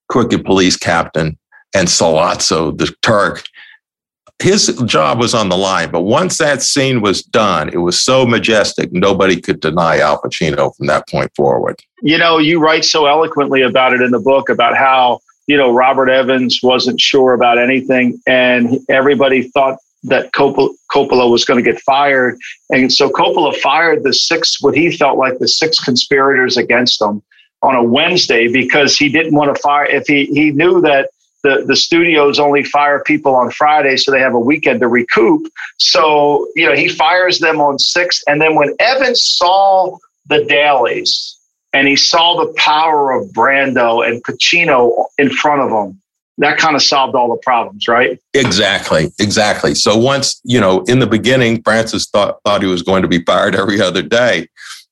crooked 0.08 0.44
police 0.44 0.76
captain 0.76 1.38
and 1.76 1.86
Sollozzo, 1.86 2.76
the 2.76 2.92
Turk, 3.02 3.44
his 4.40 4.68
job 4.86 5.18
was 5.18 5.34
on 5.34 5.48
the 5.48 5.56
line. 5.56 5.90
But 5.90 6.02
once 6.02 6.38
that 6.38 6.62
scene 6.62 7.00
was 7.00 7.22
done, 7.22 7.68
it 7.70 7.78
was 7.78 8.00
so 8.00 8.24
majestic, 8.24 8.92
nobody 8.92 9.40
could 9.40 9.60
deny 9.60 9.98
Al 9.98 10.20
Pacino 10.20 10.74
from 10.76 10.86
that 10.86 11.08
point 11.08 11.34
forward. 11.34 11.80
You 12.02 12.18
know, 12.18 12.38
you 12.38 12.60
write 12.60 12.84
so 12.84 13.06
eloquently 13.06 13.62
about 13.62 13.92
it 13.92 14.00
in 14.00 14.12
the 14.12 14.20
book 14.20 14.48
about 14.48 14.76
how, 14.76 15.20
you 15.46 15.56
know, 15.56 15.72
Robert 15.72 16.08
Evans 16.08 16.60
wasn't 16.62 17.00
sure 17.00 17.34
about 17.34 17.58
anything 17.58 18.20
and 18.26 18.78
everybody 18.88 19.42
thought 19.42 19.78
that 20.04 20.32
Coppola, 20.32 20.72
Coppola 20.92 21.28
was 21.28 21.44
going 21.44 21.62
to 21.62 21.72
get 21.72 21.80
fired. 21.82 22.38
And 22.70 22.92
so 22.92 23.10
Coppola 23.10 23.56
fired 23.56 24.04
the 24.04 24.12
six, 24.12 24.62
what 24.62 24.76
he 24.76 24.96
felt 24.96 25.18
like 25.18 25.40
the 25.40 25.48
six 25.48 25.80
conspirators 25.80 26.56
against 26.56 27.02
him 27.02 27.22
on 27.62 27.74
a 27.74 27.82
Wednesday 27.82 28.46
because 28.46 28.96
he 28.96 29.08
didn't 29.08 29.34
want 29.34 29.54
to 29.54 29.60
fire, 29.60 29.86
if 29.86 30.06
he, 30.06 30.26
he 30.26 30.52
knew 30.52 30.80
that 30.82 31.10
the, 31.42 31.64
the 31.66 31.76
studios 31.76 32.38
only 32.38 32.64
fire 32.64 33.02
people 33.04 33.34
on 33.34 33.50
Friday, 33.50 33.96
so 33.96 34.10
they 34.10 34.20
have 34.20 34.34
a 34.34 34.40
weekend 34.40 34.80
to 34.80 34.88
recoup. 34.88 35.50
So, 35.78 36.48
you 36.56 36.66
know, 36.66 36.74
he 36.74 36.88
fires 36.88 37.38
them 37.38 37.60
on 37.60 37.78
six. 37.78 38.22
And 38.26 38.40
then 38.40 38.54
when 38.54 38.74
Evans 38.80 39.22
saw 39.22 39.98
the 40.26 40.44
dailies 40.44 41.36
and 41.72 41.86
he 41.86 41.96
saw 41.96 42.44
the 42.44 42.52
power 42.56 43.12
of 43.12 43.28
Brando 43.30 44.06
and 44.06 44.22
Pacino 44.24 45.04
in 45.18 45.30
front 45.30 45.62
of 45.62 45.70
him, 45.70 46.00
that 46.38 46.56
kind 46.56 46.76
of 46.76 46.82
solved 46.82 47.16
all 47.16 47.28
the 47.28 47.40
problems, 47.42 47.88
right? 47.88 48.18
Exactly, 48.32 49.12
exactly. 49.18 49.74
So 49.74 49.96
once, 49.96 50.40
you 50.44 50.60
know, 50.60 50.82
in 50.84 51.00
the 51.00 51.06
beginning, 51.06 51.62
Francis 51.62 52.08
thought 52.08 52.38
thought 52.44 52.62
he 52.62 52.68
was 52.68 52.82
going 52.82 53.02
to 53.02 53.08
be 53.08 53.22
fired 53.24 53.56
every 53.56 53.80
other 53.80 54.02
day. 54.02 54.48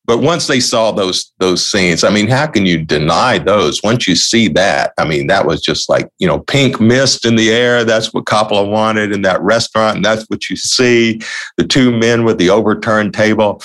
But 0.07 0.19
once 0.19 0.47
they 0.47 0.61
saw 0.61 0.92
those 0.92 1.33
those 1.38 1.69
scenes, 1.69 2.05
I 2.05 2.11
mean, 2.11 2.29
how 2.29 2.47
can 2.47 2.64
you 2.64 2.83
deny 2.83 3.38
those? 3.38 3.83
Once 3.83 4.07
you 4.07 4.14
see 4.14 4.49
that, 4.49 4.92
I 4.99 5.05
mean, 5.05 5.27
that 5.27 5.47
was 5.47 5.61
just 5.61 5.88
like 5.88 6.09
you 6.19 6.27
know, 6.27 6.40
pink 6.40 6.81
mist 6.81 7.27
in 7.27 7.35
the 7.35 7.51
air. 7.51 7.85
That's 7.85 8.14
what 8.14 8.25
Coppola 8.25 8.71
wanted 8.71 9.12
in 9.12 9.23
that 9.23 9.42
restaurant, 9.42 9.97
and 9.97 10.05
that's 10.05 10.25
what 10.29 10.49
you 10.49 10.57
see: 10.57 11.21
the 11.57 11.66
two 11.66 11.97
men 11.97 12.25
with 12.25 12.38
the 12.38 12.51
overturned 12.51 13.14
table. 13.14 13.62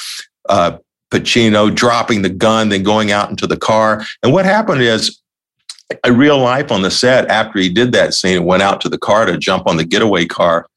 Uh, 0.50 0.78
Pacino 1.12 1.74
dropping 1.74 2.22
the 2.22 2.30
gun, 2.30 2.70
then 2.70 2.84
going 2.84 3.12
out 3.12 3.30
into 3.30 3.46
the 3.46 3.58
car. 3.58 4.04
And 4.24 4.32
what 4.32 4.46
happened 4.46 4.82
is, 4.82 5.20
a 6.06 6.12
real 6.12 6.40
life 6.40 6.72
on 6.72 6.82
the 6.82 6.90
set 6.90 7.28
after 7.28 7.60
he 7.60 7.70
did 7.70 7.92
that 7.92 8.14
scene, 8.14 8.46
went 8.46 8.64
out 8.64 8.82
to 8.82 8.90
the 8.90 8.98
car 8.98 9.26
to 9.26 9.38
jump 9.38 9.68
on 9.68 9.78
the 9.78 9.86
getaway 9.86 10.26
car. 10.26 10.68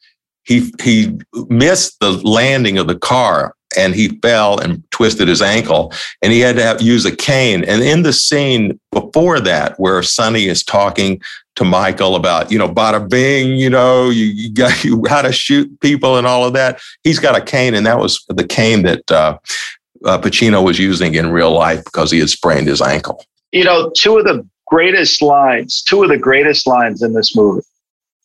He 0.42 0.72
he 0.82 1.18
missed 1.48 2.00
the 2.00 2.10
landing 2.10 2.76
of 2.76 2.86
the 2.86 2.98
car 2.98 3.53
and 3.76 3.94
he 3.94 4.08
fell 4.20 4.58
and 4.58 4.82
twisted 4.90 5.28
his 5.28 5.42
ankle 5.42 5.92
and 6.22 6.32
he 6.32 6.40
had 6.40 6.56
to 6.56 6.62
have, 6.62 6.82
use 6.82 7.04
a 7.04 7.14
cane. 7.14 7.64
And 7.64 7.82
in 7.82 8.02
the 8.02 8.12
scene 8.12 8.78
before 8.90 9.40
that, 9.40 9.78
where 9.78 10.02
Sonny 10.02 10.46
is 10.46 10.62
talking 10.62 11.20
to 11.56 11.64
Michael 11.64 12.16
about, 12.16 12.50
you 12.50 12.58
know, 12.58 12.68
bada 12.68 13.08
bing, 13.08 13.56
you 13.56 13.70
know, 13.70 14.10
you, 14.10 14.26
you 14.26 14.52
got 14.52 14.84
you, 14.84 15.02
how 15.08 15.22
to 15.22 15.32
shoot 15.32 15.80
people 15.80 16.16
and 16.16 16.26
all 16.26 16.44
of 16.44 16.52
that. 16.54 16.80
He's 17.02 17.18
got 17.18 17.36
a 17.36 17.40
cane, 17.40 17.74
and 17.74 17.86
that 17.86 17.98
was 17.98 18.24
the 18.28 18.46
cane 18.46 18.82
that 18.82 19.10
uh, 19.10 19.38
uh, 20.04 20.18
Pacino 20.18 20.64
was 20.64 20.78
using 20.78 21.14
in 21.14 21.30
real 21.30 21.52
life 21.52 21.84
because 21.84 22.10
he 22.10 22.18
had 22.18 22.30
sprained 22.30 22.68
his 22.68 22.82
ankle. 22.82 23.24
You 23.52 23.64
know, 23.64 23.90
two 23.96 24.18
of 24.18 24.24
the 24.24 24.46
greatest 24.66 25.22
lines, 25.22 25.82
two 25.82 26.02
of 26.02 26.08
the 26.08 26.18
greatest 26.18 26.66
lines 26.66 27.02
in 27.02 27.12
this 27.12 27.36
movie. 27.36 27.64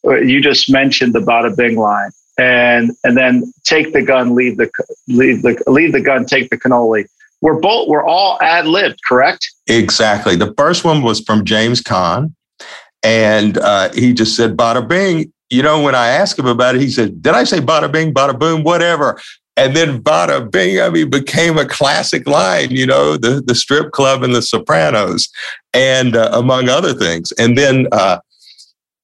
Uh, 0.05 0.15
you 0.15 0.41
just 0.41 0.71
mentioned 0.71 1.13
the 1.13 1.19
bada 1.19 1.55
bing 1.55 1.77
line 1.77 2.11
and 2.39 2.91
and 3.03 3.17
then 3.17 3.51
take 3.65 3.91
the 3.91 4.01
gun, 4.01 4.33
leave 4.33 4.57
the 4.57 4.71
leave 5.07 5.41
the 5.41 5.61
leave 5.67 5.91
the 5.91 6.01
gun, 6.01 6.25
take 6.25 6.49
the 6.49 6.57
cannoli. 6.57 7.05
We're 7.41 7.59
both 7.59 7.89
we're 7.89 8.05
all 8.05 8.37
ad 8.41 8.65
libbed, 8.65 9.01
correct? 9.07 9.49
Exactly. 9.67 10.35
The 10.35 10.53
first 10.57 10.83
one 10.85 11.01
was 11.01 11.19
from 11.19 11.45
James 11.45 11.81
Caan, 11.81 12.33
and 13.03 13.57
uh, 13.57 13.91
he 13.93 14.13
just 14.13 14.35
said 14.35 14.55
"bada 14.55 14.87
bing." 14.87 15.31
You 15.49 15.63
know, 15.63 15.81
when 15.81 15.95
I 15.95 16.09
asked 16.09 16.39
him 16.39 16.45
about 16.45 16.75
it, 16.75 16.81
he 16.81 16.89
said, 16.89 17.21
"Did 17.21 17.33
I 17.33 17.43
say 17.43 17.59
bada 17.59 17.91
bing, 17.91 18.13
bada 18.13 18.37
boom, 18.37 18.63
whatever?" 18.63 19.19
And 19.57 19.75
then 19.75 20.01
bada 20.01 20.49
bing, 20.49 20.79
I 20.79 20.89
mean, 20.89 21.09
became 21.09 21.57
a 21.57 21.65
classic 21.65 22.25
line. 22.25 22.71
You 22.71 22.85
know, 22.85 23.17
the 23.17 23.43
the 23.45 23.55
strip 23.55 23.91
club 23.91 24.23
and 24.23 24.33
the 24.33 24.41
Sopranos, 24.41 25.27
and 25.73 26.15
uh, 26.15 26.29
among 26.33 26.69
other 26.69 26.93
things. 26.93 27.33
And 27.33 27.57
then, 27.57 27.87
uh, 27.91 28.19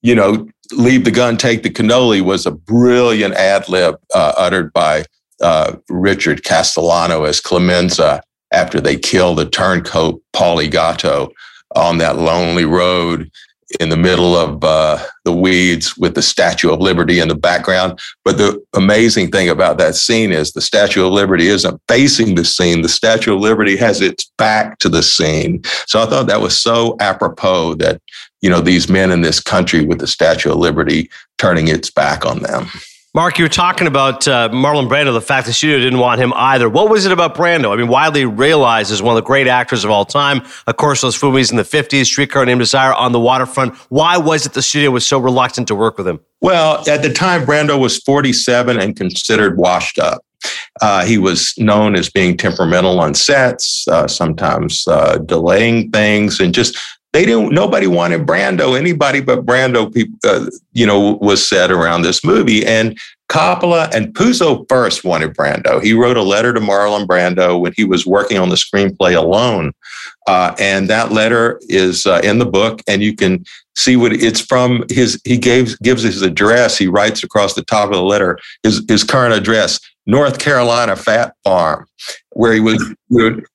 you 0.01 0.15
know, 0.15 0.47
leave 0.71 1.05
the 1.05 1.11
gun, 1.11 1.37
take 1.37 1.63
the 1.63 1.69
cannoli 1.69 2.21
was 2.21 2.45
a 2.45 2.51
brilliant 2.51 3.33
ad 3.35 3.67
lib 3.69 3.95
uh, 4.13 4.33
uttered 4.37 4.73
by 4.73 5.05
uh, 5.41 5.75
Richard 5.89 6.43
Castellano 6.43 7.23
as 7.23 7.41
Clemenza 7.41 8.21
after 8.51 8.79
they 8.79 8.95
kill 8.95 9.35
the 9.35 9.49
turncoat 9.49 10.21
Paulie 10.33 10.71
Gatto 10.71 11.31
on 11.75 11.97
that 11.97 12.17
lonely 12.17 12.65
road 12.65 13.29
in 13.79 13.89
the 13.89 13.97
middle 13.97 14.35
of 14.35 14.63
uh, 14.63 15.03
the 15.23 15.33
weeds 15.33 15.97
with 15.97 16.15
the 16.15 16.21
Statue 16.21 16.71
of 16.71 16.79
Liberty 16.79 17.19
in 17.19 17.27
the 17.27 17.35
background. 17.35 17.99
But 18.23 18.37
the 18.37 18.63
amazing 18.73 19.31
thing 19.31 19.49
about 19.49 19.77
that 19.79 19.95
scene 19.95 20.31
is 20.31 20.51
the 20.51 20.61
Statue 20.61 21.05
of 21.05 21.11
Liberty 21.11 21.47
isn't 21.47 21.81
facing 21.87 22.35
the 22.35 22.45
scene. 22.45 22.83
The 22.83 22.89
Statue 22.89 23.35
of 23.35 23.41
Liberty 23.41 23.75
has 23.77 24.01
its 24.01 24.31
back 24.37 24.77
to 24.79 24.89
the 24.89 25.03
scene. 25.03 25.63
So 25.87 26.01
I 26.01 26.05
thought 26.05 26.27
that 26.27 26.41
was 26.41 26.59
so 26.59 26.95
apropos 26.99 27.75
that, 27.75 28.01
you 28.45 28.51
know, 28.51 28.61
these 28.61 28.87
men 28.87 29.09
in 29.09 29.21
this 29.21 29.39
country 29.39 29.83
with 29.83 29.97
the 29.97 30.05
Statue 30.05 30.51
of 30.51 30.57
Liberty 30.57 31.09
turning 31.39 31.67
its 31.67 31.89
back 31.89 32.27
on 32.27 32.43
them. 32.43 32.69
Mark, 33.15 33.39
you 33.39 33.45
were 33.45 33.49
talking 33.49 33.87
about 33.87 34.27
uh, 34.27 34.49
Marlon 34.49 34.87
Brando, 34.87 35.13
the 35.13 35.19
fact 35.19 35.47
the 35.47 35.53
studio 35.53 35.79
didn't 35.79 35.97
want 35.97 36.21
him 36.21 36.31
either. 36.35 36.69
What 36.69 36.91
was 36.91 37.07
it 37.07 37.11
about 37.11 37.33
Brando? 37.33 37.73
I 37.73 37.75
mean, 37.75 37.87
widely 37.87 38.23
realized 38.23 38.91
as 38.91 39.01
one 39.01 39.17
of 39.17 39.23
the 39.23 39.25
great 39.25 39.47
actors 39.47 39.83
of 39.83 39.89
all 39.89 40.05
time. 40.05 40.43
Of 40.67 40.77
course, 40.77 41.01
those 41.01 41.23
movies 41.23 41.49
in 41.49 41.57
the 41.57 41.63
50s, 41.63 42.05
Streetcar 42.05 42.45
Named 42.45 42.59
Desire, 42.59 42.93
On 42.93 43.13
the 43.13 43.19
Waterfront. 43.19 43.73
Why 43.89 44.15
was 44.15 44.45
it 44.45 44.53
the 44.53 44.61
studio 44.61 44.91
was 44.91 45.07
so 45.07 45.17
reluctant 45.17 45.67
to 45.69 45.75
work 45.75 45.97
with 45.97 46.07
him? 46.07 46.19
Well, 46.39 46.87
at 46.87 47.01
the 47.01 47.11
time, 47.11 47.47
Brando 47.47 47.79
was 47.79 47.97
47 47.97 48.79
and 48.79 48.95
considered 48.95 49.57
washed 49.57 49.97
up. 49.97 50.23
Uh, 50.83 51.03
he 51.03 51.17
was 51.17 51.55
known 51.57 51.95
as 51.95 52.11
being 52.11 52.37
temperamental 52.37 52.99
on 52.99 53.15
sets, 53.15 53.87
uh, 53.87 54.07
sometimes 54.07 54.87
uh, 54.87 55.17
delaying 55.17 55.89
things, 55.89 56.39
and 56.39 56.53
just 56.53 56.77
they 57.15 57.25
didn't. 57.25 57.53
Nobody 57.53 57.87
wanted 57.87 58.27
Brando. 58.27 58.77
Anybody 58.77 59.21
but 59.21 59.45
Brando, 59.45 59.91
people, 59.91 60.19
uh, 60.25 60.47
you 60.73 60.85
know, 60.85 61.13
was 61.21 61.47
said 61.47 61.71
around 61.71 62.01
this 62.01 62.25
movie. 62.25 62.65
And 62.65 62.99
Coppola 63.29 63.89
and 63.95 64.13
Puzo 64.13 64.67
first 64.67 65.05
wanted 65.05 65.33
Brando. 65.33 65.81
He 65.81 65.93
wrote 65.93 66.17
a 66.17 66.21
letter 66.21 66.53
to 66.53 66.59
Marlon 66.59 67.07
Brando 67.07 67.57
when 67.61 67.71
he 67.77 67.85
was 67.85 68.05
working 68.05 68.37
on 68.37 68.49
the 68.49 68.57
screenplay 68.57 69.15
alone, 69.15 69.71
uh, 70.27 70.55
and 70.59 70.89
that 70.89 71.13
letter 71.13 71.57
is 71.69 72.05
uh, 72.05 72.19
in 72.21 72.37
the 72.37 72.45
book, 72.45 72.81
and 72.85 73.01
you 73.01 73.15
can 73.15 73.45
see 73.77 73.95
what 73.95 74.11
it's 74.11 74.41
from. 74.41 74.83
His 74.89 75.19
he 75.23 75.37
gives 75.37 75.77
gives 75.77 76.03
his 76.03 76.21
address. 76.21 76.77
He 76.77 76.87
writes 76.87 77.23
across 77.23 77.53
the 77.53 77.63
top 77.63 77.85
of 77.85 77.95
the 77.95 78.03
letter 78.03 78.37
his 78.61 78.83
his 78.89 79.05
current 79.05 79.33
address. 79.33 79.79
North 80.05 80.39
Carolina 80.39 80.95
fat 80.95 81.35
farm 81.43 81.87
where 82.31 82.53
he 82.53 82.59
was 82.59 82.93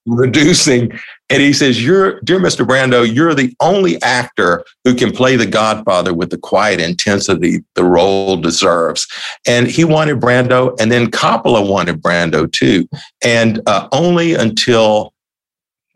reducing. 0.06 0.90
And 1.28 1.42
he 1.42 1.52
says, 1.52 1.84
You're, 1.84 2.20
dear 2.22 2.40
Mr. 2.40 2.66
Brando, 2.66 3.04
you're 3.04 3.34
the 3.34 3.54
only 3.60 4.02
actor 4.02 4.64
who 4.84 4.94
can 4.94 5.12
play 5.12 5.36
the 5.36 5.46
Godfather 5.46 6.12
with 6.12 6.30
the 6.30 6.38
quiet 6.38 6.80
intensity 6.80 7.62
the 7.74 7.84
role 7.84 8.36
deserves. 8.36 9.06
And 9.46 9.68
he 9.68 9.84
wanted 9.84 10.20
Brando, 10.20 10.78
and 10.80 10.90
then 10.90 11.10
Coppola 11.10 11.68
wanted 11.68 12.02
Brando 12.02 12.50
too. 12.50 12.88
And 13.22 13.60
uh, 13.66 13.88
only 13.92 14.34
until 14.34 15.12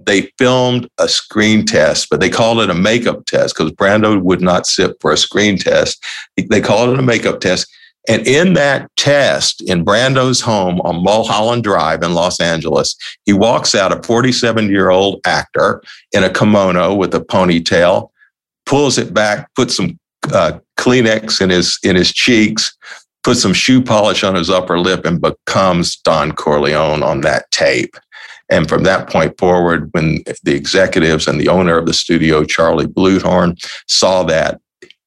they 0.06 0.30
filmed 0.38 0.88
a 0.98 1.08
screen 1.08 1.64
test, 1.64 2.08
but 2.10 2.20
they 2.20 2.28
called 2.28 2.60
it 2.60 2.70
a 2.70 2.74
makeup 2.74 3.24
test 3.26 3.56
because 3.56 3.72
Brando 3.72 4.20
would 4.20 4.40
not 4.40 4.66
sit 4.66 4.96
for 5.00 5.12
a 5.12 5.16
screen 5.16 5.56
test. 5.56 6.04
They 6.36 6.60
called 6.60 6.90
it 6.90 6.98
a 6.98 7.02
makeup 7.02 7.40
test. 7.40 7.66
And 8.08 8.26
in 8.26 8.52
that 8.52 8.90
test 8.96 9.62
in 9.62 9.84
Brando's 9.84 10.40
home 10.40 10.80
on 10.82 11.02
Mulholland 11.02 11.64
Drive 11.64 12.02
in 12.02 12.14
Los 12.14 12.38
Angeles, 12.38 12.96
he 13.24 13.32
walks 13.32 13.74
out 13.74 13.92
a 13.92 14.02
47 14.02 14.68
year 14.68 14.90
old 14.90 15.20
actor 15.24 15.82
in 16.12 16.22
a 16.22 16.30
kimono 16.30 16.94
with 16.94 17.14
a 17.14 17.20
ponytail, 17.20 18.10
pulls 18.66 18.98
it 18.98 19.14
back, 19.14 19.48
puts 19.54 19.76
some 19.76 19.98
uh, 20.32 20.58
Kleenex 20.78 21.40
in 21.40 21.50
his 21.50 21.78
in 21.82 21.96
his 21.96 22.12
cheeks, 22.12 22.76
puts 23.22 23.40
some 23.40 23.54
shoe 23.54 23.82
polish 23.82 24.22
on 24.22 24.34
his 24.34 24.50
upper 24.50 24.78
lip, 24.78 25.06
and 25.06 25.20
becomes 25.20 25.96
Don 25.96 26.32
Corleone 26.32 27.02
on 27.02 27.22
that 27.22 27.50
tape. 27.50 27.96
And 28.50 28.68
from 28.68 28.82
that 28.82 29.08
point 29.08 29.38
forward, 29.38 29.88
when 29.92 30.22
the 30.42 30.54
executives 30.54 31.26
and 31.26 31.40
the 31.40 31.48
owner 31.48 31.78
of 31.78 31.86
the 31.86 31.94
studio, 31.94 32.44
Charlie 32.44 32.86
Bluhdorn, 32.86 33.58
saw 33.88 34.22
that, 34.24 34.60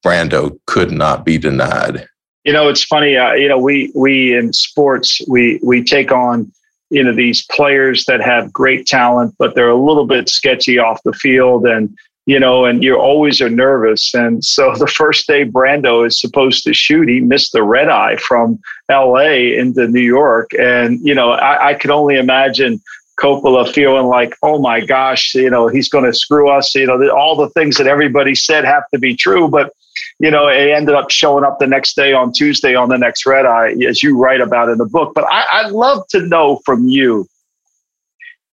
Brando 0.03 0.57
could 0.65 0.91
not 0.91 1.23
be 1.23 1.37
denied. 1.37 2.07
You 2.47 2.53
know, 2.53 2.69
it's 2.69 2.85
funny. 2.85 3.17
Uh, 3.17 3.33
you 3.33 3.49
know, 3.49 3.59
we 3.59 3.91
we 3.93 4.33
in 4.33 4.53
sports 4.53 5.19
we 5.27 5.59
we 5.61 5.83
take 5.83 6.13
on 6.13 6.49
you 6.89 7.03
know 7.03 7.13
these 7.13 7.45
players 7.51 8.05
that 8.05 8.21
have 8.21 8.53
great 8.53 8.87
talent, 8.87 9.35
but 9.37 9.53
they're 9.53 9.67
a 9.67 9.75
little 9.75 10.07
bit 10.07 10.29
sketchy 10.29 10.79
off 10.79 11.03
the 11.03 11.11
field, 11.11 11.65
and 11.65 11.93
you 12.25 12.39
know, 12.39 12.63
and 12.63 12.85
you 12.85 12.97
always 12.97 13.41
are 13.41 13.49
nervous. 13.49 14.13
And 14.13 14.45
so 14.45 14.73
the 14.79 14.87
first 14.87 15.27
day 15.27 15.43
Brando 15.43 16.07
is 16.07 16.21
supposed 16.21 16.63
to 16.63 16.73
shoot, 16.73 17.09
he 17.09 17.19
missed 17.19 17.51
the 17.51 17.63
red 17.63 17.89
eye 17.89 18.15
from 18.15 18.59
L.A. 18.87 19.57
into 19.57 19.85
New 19.85 19.99
York, 19.99 20.51
and 20.57 21.05
you 21.05 21.13
know, 21.13 21.31
I, 21.31 21.71
I 21.71 21.73
could 21.73 21.91
only 21.91 22.15
imagine 22.15 22.79
Coppola 23.19 23.73
feeling 23.73 24.05
like, 24.05 24.37
oh 24.41 24.57
my 24.57 24.79
gosh, 24.79 25.35
you 25.35 25.49
know, 25.49 25.67
he's 25.67 25.89
going 25.89 26.05
to 26.05 26.13
screw 26.13 26.49
us. 26.49 26.73
You 26.75 26.87
know, 26.87 27.09
all 27.09 27.35
the 27.35 27.49
things 27.49 27.75
that 27.75 27.87
everybody 27.87 28.35
said 28.35 28.63
have 28.63 28.87
to 28.93 28.99
be 28.99 29.17
true, 29.17 29.49
but 29.49 29.73
you 30.19 30.31
know, 30.31 30.47
it 30.47 30.69
ended 30.69 30.95
up 30.95 31.11
showing 31.11 31.43
up 31.43 31.59
the 31.59 31.67
next 31.67 31.95
day 31.95 32.13
on 32.13 32.31
Tuesday 32.31 32.75
on 32.75 32.89
the 32.89 32.97
next 32.97 33.25
red 33.25 33.45
eye, 33.45 33.75
as 33.87 34.01
you 34.01 34.17
write 34.17 34.41
about 34.41 34.69
in 34.69 34.77
the 34.77 34.85
book. 34.85 35.13
But 35.13 35.25
I, 35.31 35.45
I'd 35.53 35.71
love 35.71 36.07
to 36.09 36.21
know 36.21 36.59
from 36.65 36.87
you, 36.87 37.27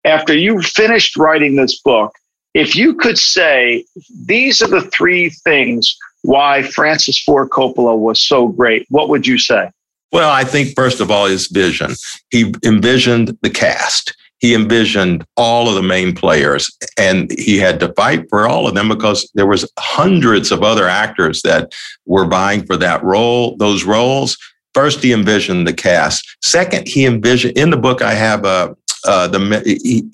after 0.04 0.36
you 0.36 0.60
finished 0.60 1.16
writing 1.16 1.56
this 1.56 1.80
book, 1.80 2.14
if 2.52 2.76
you 2.76 2.94
could 2.94 3.18
say 3.18 3.84
these 4.26 4.62
are 4.62 4.68
the 4.68 4.82
three 4.82 5.30
things 5.30 5.96
why 6.22 6.62
Francis 6.62 7.22
Ford 7.22 7.50
Coppola 7.50 7.98
was 7.98 8.20
so 8.20 8.48
great, 8.48 8.86
what 8.90 9.08
would 9.08 9.26
you 9.26 9.38
say? 9.38 9.70
Well, 10.12 10.30
I 10.30 10.44
think 10.44 10.74
first 10.76 11.00
of 11.00 11.10
all, 11.10 11.26
his 11.26 11.48
vision. 11.48 11.94
He 12.30 12.54
envisioned 12.64 13.36
the 13.42 13.50
cast 13.50 14.14
he 14.44 14.54
envisioned 14.54 15.24
all 15.38 15.70
of 15.70 15.74
the 15.74 15.82
main 15.82 16.14
players 16.14 16.70
and 16.98 17.30
he 17.38 17.56
had 17.56 17.80
to 17.80 17.90
fight 17.94 18.28
for 18.28 18.46
all 18.46 18.68
of 18.68 18.74
them 18.74 18.90
because 18.90 19.26
there 19.32 19.46
was 19.46 19.66
hundreds 19.78 20.52
of 20.52 20.62
other 20.62 20.86
actors 20.86 21.40
that 21.40 21.72
were 22.04 22.26
vying 22.26 22.62
for 22.66 22.76
that 22.76 23.02
role 23.02 23.56
those 23.56 23.84
roles. 23.84 24.36
First 24.74 25.02
he 25.02 25.14
envisioned 25.14 25.66
the 25.66 25.72
cast. 25.72 26.36
Second 26.42 26.86
he 26.86 27.06
envisioned 27.06 27.56
in 27.56 27.70
the 27.70 27.78
book 27.78 28.02
i 28.02 28.12
have 28.12 28.44
a 28.44 28.76
uh, 29.06 29.28
the 29.28 29.38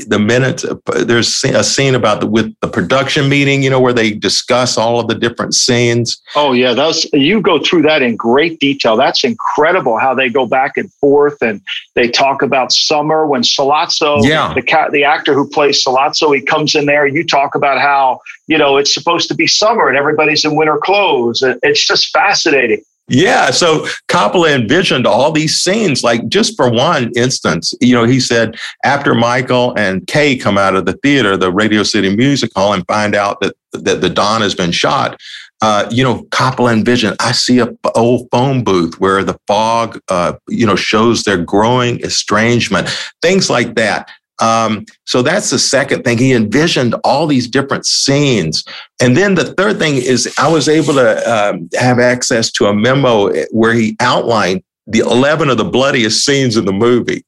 the 0.08 0.18
minute 0.18 0.64
there's 1.06 1.44
a 1.44 1.62
scene 1.62 1.94
about 1.94 2.20
the 2.20 2.26
with 2.26 2.54
the 2.60 2.68
production 2.68 3.28
meeting, 3.28 3.62
you 3.62 3.70
know, 3.70 3.80
where 3.80 3.92
they 3.92 4.12
discuss 4.12 4.76
all 4.76 4.98
of 4.98 5.08
the 5.08 5.14
different 5.14 5.54
scenes. 5.54 6.20
Oh 6.34 6.52
yeah, 6.52 6.74
that's 6.74 7.10
you 7.12 7.40
go 7.40 7.58
through 7.62 7.82
that 7.82 8.02
in 8.02 8.16
great 8.16 8.58
detail. 8.58 8.96
That's 8.96 9.22
incredible 9.24 9.98
how 9.98 10.14
they 10.14 10.28
go 10.28 10.46
back 10.46 10.76
and 10.76 10.92
forth 10.94 11.40
and 11.40 11.60
they 11.94 12.08
talk 12.08 12.42
about 12.42 12.72
summer 12.72 13.26
when 13.26 13.42
Sollozzo, 13.42 14.26
yeah. 14.26 14.52
the 14.54 14.62
cat, 14.62 14.90
the 14.92 15.04
actor 15.04 15.34
who 15.34 15.48
plays 15.48 15.84
Sollozzo, 15.84 16.34
he 16.34 16.42
comes 16.42 16.74
in 16.74 16.86
there. 16.86 17.06
You 17.06 17.24
talk 17.24 17.54
about 17.54 17.80
how 17.80 18.20
you 18.48 18.58
know 18.58 18.76
it's 18.76 18.92
supposed 18.92 19.28
to 19.28 19.34
be 19.34 19.46
summer 19.46 19.88
and 19.88 19.96
everybody's 19.96 20.44
in 20.44 20.56
winter 20.56 20.78
clothes. 20.78 21.42
It's 21.62 21.86
just 21.86 22.10
fascinating. 22.12 22.82
Yeah. 23.10 23.50
So 23.50 23.86
Coppola 24.08 24.54
envisioned 24.54 25.04
all 25.04 25.32
these 25.32 25.60
scenes. 25.60 26.04
Like 26.04 26.28
just 26.28 26.56
for 26.56 26.70
one 26.70 27.10
instance, 27.16 27.74
you 27.80 27.92
know, 27.92 28.04
he 28.04 28.20
said 28.20 28.56
after 28.84 29.14
Michael 29.14 29.76
and 29.76 30.06
Kay 30.06 30.36
come 30.36 30.56
out 30.56 30.76
of 30.76 30.86
the 30.86 30.92
theater, 30.92 31.36
the 31.36 31.52
Radio 31.52 31.82
City 31.82 32.14
Music 32.14 32.52
Hall, 32.54 32.72
and 32.72 32.86
find 32.86 33.16
out 33.16 33.40
that 33.40 33.56
that 33.72 34.00
the 34.00 34.10
Don 34.10 34.40
has 34.42 34.54
been 34.54 34.72
shot. 34.72 35.20
Uh, 35.62 35.86
you 35.90 36.02
know, 36.02 36.22
Coppola 36.30 36.72
envisioned. 36.72 37.16
I 37.20 37.32
see 37.32 37.58
a 37.58 37.68
old 37.94 38.28
phone 38.30 38.64
booth 38.64 38.98
where 38.98 39.22
the 39.22 39.38
fog, 39.46 40.00
uh, 40.08 40.34
you 40.48 40.64
know, 40.64 40.76
shows 40.76 41.24
their 41.24 41.36
growing 41.36 42.00
estrangement, 42.00 42.88
things 43.20 43.50
like 43.50 43.74
that. 43.74 44.08
Um, 44.40 44.86
so 45.06 45.22
that's 45.22 45.50
the 45.50 45.58
second 45.58 46.02
thing. 46.02 46.18
He 46.18 46.32
envisioned 46.32 46.94
all 47.04 47.26
these 47.26 47.46
different 47.46 47.86
scenes. 47.86 48.64
And 49.00 49.16
then 49.16 49.34
the 49.34 49.52
third 49.54 49.78
thing 49.78 49.96
is 49.96 50.32
I 50.38 50.48
was 50.48 50.68
able 50.68 50.94
to 50.94 51.30
um, 51.30 51.68
have 51.78 51.98
access 51.98 52.50
to 52.52 52.66
a 52.66 52.74
memo 52.74 53.32
where 53.50 53.74
he 53.74 53.96
outlined 54.00 54.62
the 54.86 55.00
11 55.00 55.50
of 55.50 55.58
the 55.58 55.64
bloodiest 55.64 56.24
scenes 56.24 56.56
in 56.56 56.64
the 56.64 56.72
movie. 56.72 57.24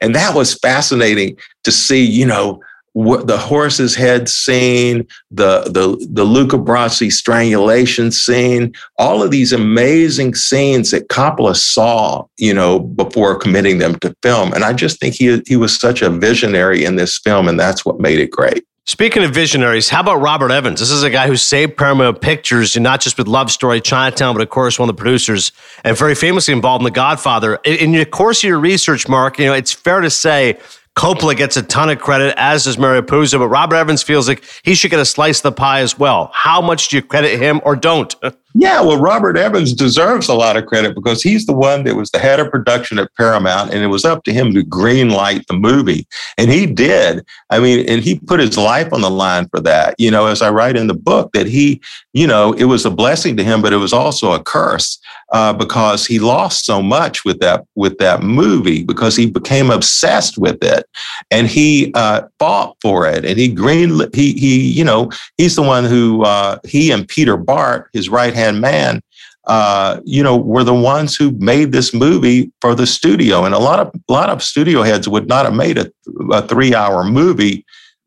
And 0.00 0.14
that 0.14 0.34
was 0.34 0.54
fascinating 0.54 1.36
to 1.64 1.72
see, 1.72 2.04
you 2.04 2.26
know, 2.26 2.60
the 2.96 3.36
horse's 3.38 3.94
head 3.94 4.28
scene, 4.28 5.06
the 5.30 5.64
the 5.64 6.06
the 6.10 6.24
Luca 6.24 6.56
Brasi 6.56 7.12
strangulation 7.12 8.10
scene, 8.10 8.74
all 8.98 9.22
of 9.22 9.30
these 9.30 9.52
amazing 9.52 10.34
scenes 10.34 10.90
that 10.92 11.08
Coppola 11.08 11.54
saw, 11.54 12.24
you 12.38 12.54
know, 12.54 12.78
before 12.80 13.38
committing 13.38 13.78
them 13.78 13.98
to 13.98 14.14
film. 14.22 14.52
And 14.54 14.64
I 14.64 14.72
just 14.72 14.98
think 14.98 15.14
he 15.14 15.42
he 15.46 15.56
was 15.56 15.78
such 15.78 16.00
a 16.00 16.08
visionary 16.08 16.84
in 16.84 16.96
this 16.96 17.18
film, 17.18 17.48
and 17.48 17.60
that's 17.60 17.84
what 17.84 18.00
made 18.00 18.18
it 18.18 18.30
great. 18.30 18.64
Speaking 18.88 19.24
of 19.24 19.32
visionaries, 19.32 19.88
how 19.88 20.00
about 20.00 20.20
Robert 20.20 20.52
Evans? 20.52 20.78
This 20.78 20.92
is 20.92 21.02
a 21.02 21.10
guy 21.10 21.26
who 21.26 21.36
saved 21.36 21.76
Paramount 21.76 22.20
Pictures, 22.20 22.76
not 22.76 23.00
just 23.00 23.18
with 23.18 23.26
Love 23.26 23.50
Story, 23.50 23.80
Chinatown, 23.80 24.32
but 24.32 24.42
of 24.42 24.48
course 24.48 24.78
one 24.78 24.88
of 24.88 24.96
the 24.96 25.00
producers 25.02 25.50
and 25.82 25.98
very 25.98 26.14
famously 26.14 26.54
involved 26.54 26.82
in 26.82 26.84
The 26.84 26.92
Godfather. 26.92 27.56
In 27.64 27.90
the 27.92 28.06
course 28.06 28.44
of 28.44 28.48
your 28.48 28.60
research, 28.60 29.08
Mark, 29.08 29.40
you 29.40 29.46
know 29.46 29.54
it's 29.54 29.72
fair 29.72 30.00
to 30.00 30.08
say 30.08 30.58
Coppola 30.96 31.36
gets 31.36 31.58
a 31.58 31.62
ton 31.62 31.90
of 31.90 31.98
credit, 31.98 32.34
as 32.38 32.64
does 32.64 32.78
Mario 32.78 33.02
Puzo, 33.02 33.38
but 33.38 33.48
Robert 33.48 33.76
Evans 33.76 34.02
feels 34.02 34.26
like 34.26 34.42
he 34.62 34.74
should 34.74 34.90
get 34.90 34.98
a 34.98 35.04
slice 35.04 35.40
of 35.40 35.42
the 35.42 35.52
pie 35.52 35.80
as 35.80 35.98
well. 35.98 36.30
How 36.32 36.62
much 36.62 36.88
do 36.88 36.96
you 36.96 37.02
credit 37.02 37.38
him 37.38 37.60
or 37.64 37.76
don't? 37.76 38.14
Yeah, 38.58 38.80
well, 38.80 38.98
Robert 38.98 39.36
Evans 39.36 39.74
deserves 39.74 40.28
a 40.28 40.34
lot 40.34 40.56
of 40.56 40.64
credit 40.64 40.94
because 40.94 41.22
he's 41.22 41.44
the 41.44 41.52
one 41.52 41.84
that 41.84 41.94
was 41.94 42.10
the 42.10 42.18
head 42.18 42.40
of 42.40 42.50
production 42.50 42.98
at 42.98 43.14
Paramount, 43.14 43.70
and 43.70 43.84
it 43.84 43.88
was 43.88 44.06
up 44.06 44.24
to 44.24 44.32
him 44.32 44.54
to 44.54 44.62
green 44.62 45.10
light 45.10 45.46
the 45.46 45.54
movie. 45.54 46.06
And 46.38 46.50
he 46.50 46.64
did. 46.64 47.22
I 47.50 47.60
mean, 47.60 47.86
and 47.86 48.02
he 48.02 48.18
put 48.18 48.40
his 48.40 48.56
life 48.56 48.94
on 48.94 49.02
the 49.02 49.10
line 49.10 49.46
for 49.50 49.60
that. 49.60 49.94
You 49.98 50.10
know, 50.10 50.26
as 50.26 50.40
I 50.40 50.48
write 50.48 50.76
in 50.76 50.86
the 50.86 50.94
book, 50.94 51.32
that 51.34 51.46
he, 51.46 51.82
you 52.14 52.26
know, 52.26 52.54
it 52.54 52.64
was 52.64 52.86
a 52.86 52.90
blessing 52.90 53.36
to 53.36 53.44
him, 53.44 53.60
but 53.60 53.74
it 53.74 53.76
was 53.76 53.92
also 53.92 54.32
a 54.32 54.42
curse 54.42 54.98
uh, 55.32 55.52
because 55.52 56.06
he 56.06 56.18
lost 56.18 56.64
so 56.64 56.80
much 56.80 57.26
with 57.26 57.40
that 57.40 57.66
with 57.74 57.98
that 57.98 58.22
movie 58.22 58.84
because 58.84 59.16
he 59.16 59.26
became 59.30 59.70
obsessed 59.70 60.38
with 60.38 60.62
it, 60.64 60.88
and 61.30 61.46
he 61.46 61.92
uh, 61.94 62.22
fought 62.38 62.76
for 62.80 63.06
it, 63.06 63.26
and 63.26 63.38
he 63.38 63.48
green 63.48 64.00
he 64.14 64.32
he 64.32 64.70
you 64.70 64.84
know 64.84 65.10
he's 65.36 65.56
the 65.56 65.62
one 65.62 65.84
who 65.84 66.22
uh, 66.22 66.58
he 66.64 66.90
and 66.90 67.06
Peter 67.06 67.36
Bart, 67.36 67.90
his 67.92 68.08
right 68.08 68.32
hand 68.32 68.45
hand 68.46 68.60
man, 68.60 69.02
uh, 69.46 70.00
you 70.04 70.22
know, 70.22 70.36
were 70.36 70.64
the 70.64 70.74
ones 70.74 71.16
who 71.16 71.30
made 71.32 71.72
this 71.72 71.94
movie 71.94 72.52
for 72.60 72.74
the 72.74 72.86
studio. 72.86 73.44
And 73.44 73.54
a 73.54 73.58
lot 73.58 73.80
of 73.80 73.92
a 74.08 74.12
lot 74.12 74.30
of 74.30 74.42
studio 74.42 74.82
heads 74.82 75.08
would 75.08 75.28
not 75.28 75.44
have 75.44 75.54
made 75.54 75.78
a, 75.78 75.90
a 76.30 76.46
three 76.46 76.74
hour 76.74 77.04
movie 77.04 77.64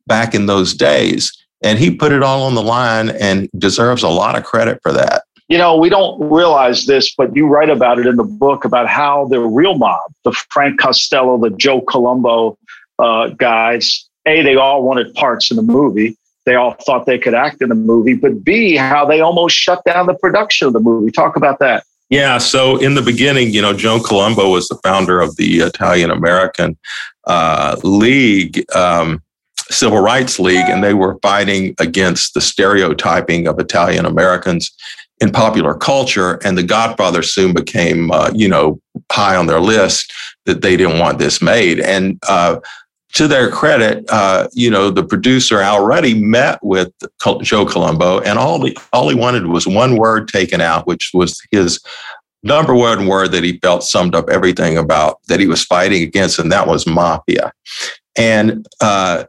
back 0.08 0.34
in 0.34 0.48
those 0.48 0.74
days. 0.74 1.32
And 1.62 1.78
he 1.78 1.92
put 1.92 2.12
it 2.12 2.24
all 2.24 2.44
on 2.44 2.56
the 2.56 2.64
line 2.64 3.10
and 3.10 3.50
deserves 3.58 4.04
a 4.04 4.10
lot 4.10 4.38
of 4.38 4.44
credit 4.44 4.80
for 4.82 4.94
that. 4.94 5.24
You 5.50 5.58
know, 5.58 5.76
we 5.78 5.90
don't 5.90 6.22
realize 6.30 6.86
this, 6.86 7.14
but 7.16 7.36
you 7.36 7.48
write 7.48 7.70
about 7.70 8.00
it 8.00 8.06
in 8.06 8.18
the 8.18 8.24
book 8.24 8.66
about 8.66 8.88
how 8.88 9.28
the 9.28 9.40
real 9.40 9.78
mob, 9.78 10.00
the 10.24 10.32
Frank 10.52 10.80
Costello, 10.80 11.40
the 11.40 11.50
Joe 11.50 11.82
Colombo 11.82 12.58
uh, 13.00 13.30
guys, 13.30 14.08
A, 14.28 14.44
they 14.44 14.56
all 14.56 14.84
wanted 14.84 15.14
parts 15.16 15.50
in 15.50 15.58
the 15.58 15.64
movie 15.64 16.19
they 16.50 16.56
all 16.56 16.72
thought 16.72 17.06
they 17.06 17.20
could 17.20 17.36
act 17.36 17.62
in 17.62 17.70
the 17.70 17.76
movie, 17.76 18.16
but 18.16 18.44
B, 18.44 18.76
how 18.76 19.06
they 19.06 19.22
almost 19.22 19.56
shut 19.56 19.84
down 19.86 20.08
the 20.08 20.16
production 20.16 20.66
of 20.66 20.74
the 20.74 20.80
movie. 20.80 21.12
Talk 21.12 21.36
about 21.36 21.60
that. 21.60 21.84
Yeah. 22.10 22.40
So 22.40 22.78
in 22.78 22.96
the 22.96 23.04
beginning, 23.04 23.52
you 23.52 23.62
know, 23.62 23.72
Joe 23.72 24.00
Colombo 24.00 24.50
was 24.50 24.68
the 24.68 24.80
founder 24.84 25.22
of 25.22 25.36
the 25.36 25.60
Italian 25.60 26.10
American 26.10 26.76
uh, 27.28 27.76
League, 27.84 28.66
um, 28.76 29.22
Civil 29.70 30.00
Rights 30.00 30.40
League, 30.40 30.68
and 30.68 30.84
they 30.84 30.96
were 30.96 31.20
fighting 31.22 31.76
against 31.78 32.34
the 32.34 32.42
stereotyping 32.42 33.48
of 33.48 33.60
Italian 33.60 34.06
Americans 34.06 34.72
in 35.22 35.30
popular 35.32 35.76
culture. 35.76 36.40
And 36.44 36.58
The 36.58 36.64
Godfather 36.64 37.22
soon 37.22 37.54
became, 37.54 38.10
uh, 38.10 38.32
you 38.34 38.48
know, 38.48 38.82
high 39.12 39.36
on 39.36 39.46
their 39.46 39.60
list 39.60 40.12
that 40.48 40.64
they 40.64 40.76
didn't 40.76 40.98
want 40.98 41.20
this 41.20 41.44
made. 41.44 41.80
And 41.80 42.18
uh, 42.28 42.60
to 43.14 43.28
their 43.28 43.50
credit, 43.50 44.06
uh, 44.10 44.48
you 44.54 44.70
know, 44.70 44.90
the 44.92 45.04
producer 45.04 45.62
already 45.62 46.14
met 46.14 46.60
with 46.64 46.92
Joe 47.42 47.66
Colombo, 47.66 48.20
and 48.20 48.38
all 48.38 48.64
he, 48.64 48.78
all 48.94 49.10
he 49.10 49.16
wanted 49.16 49.48
was 49.48 49.68
one 49.68 49.98
word 49.98 50.28
taken 50.28 50.62
out, 50.62 50.86
which 50.86 51.12
was 51.14 51.42
his 51.52 51.80
number 52.44 52.74
one 52.74 53.08
word 53.08 53.32
that 53.32 53.44
he 53.44 53.58
felt 53.60 53.84
summed 53.84 54.16
up 54.16 54.30
everything 54.30 54.78
about 54.78 55.20
that 55.28 55.40
he 55.40 55.48
was 55.48 55.64
fighting 55.66 56.04
against, 56.04 56.40
and 56.40 56.52
that 56.52 56.68
was 56.68 56.88
mafia. 56.88 57.52
And 58.16 58.66
uh, 58.80 59.26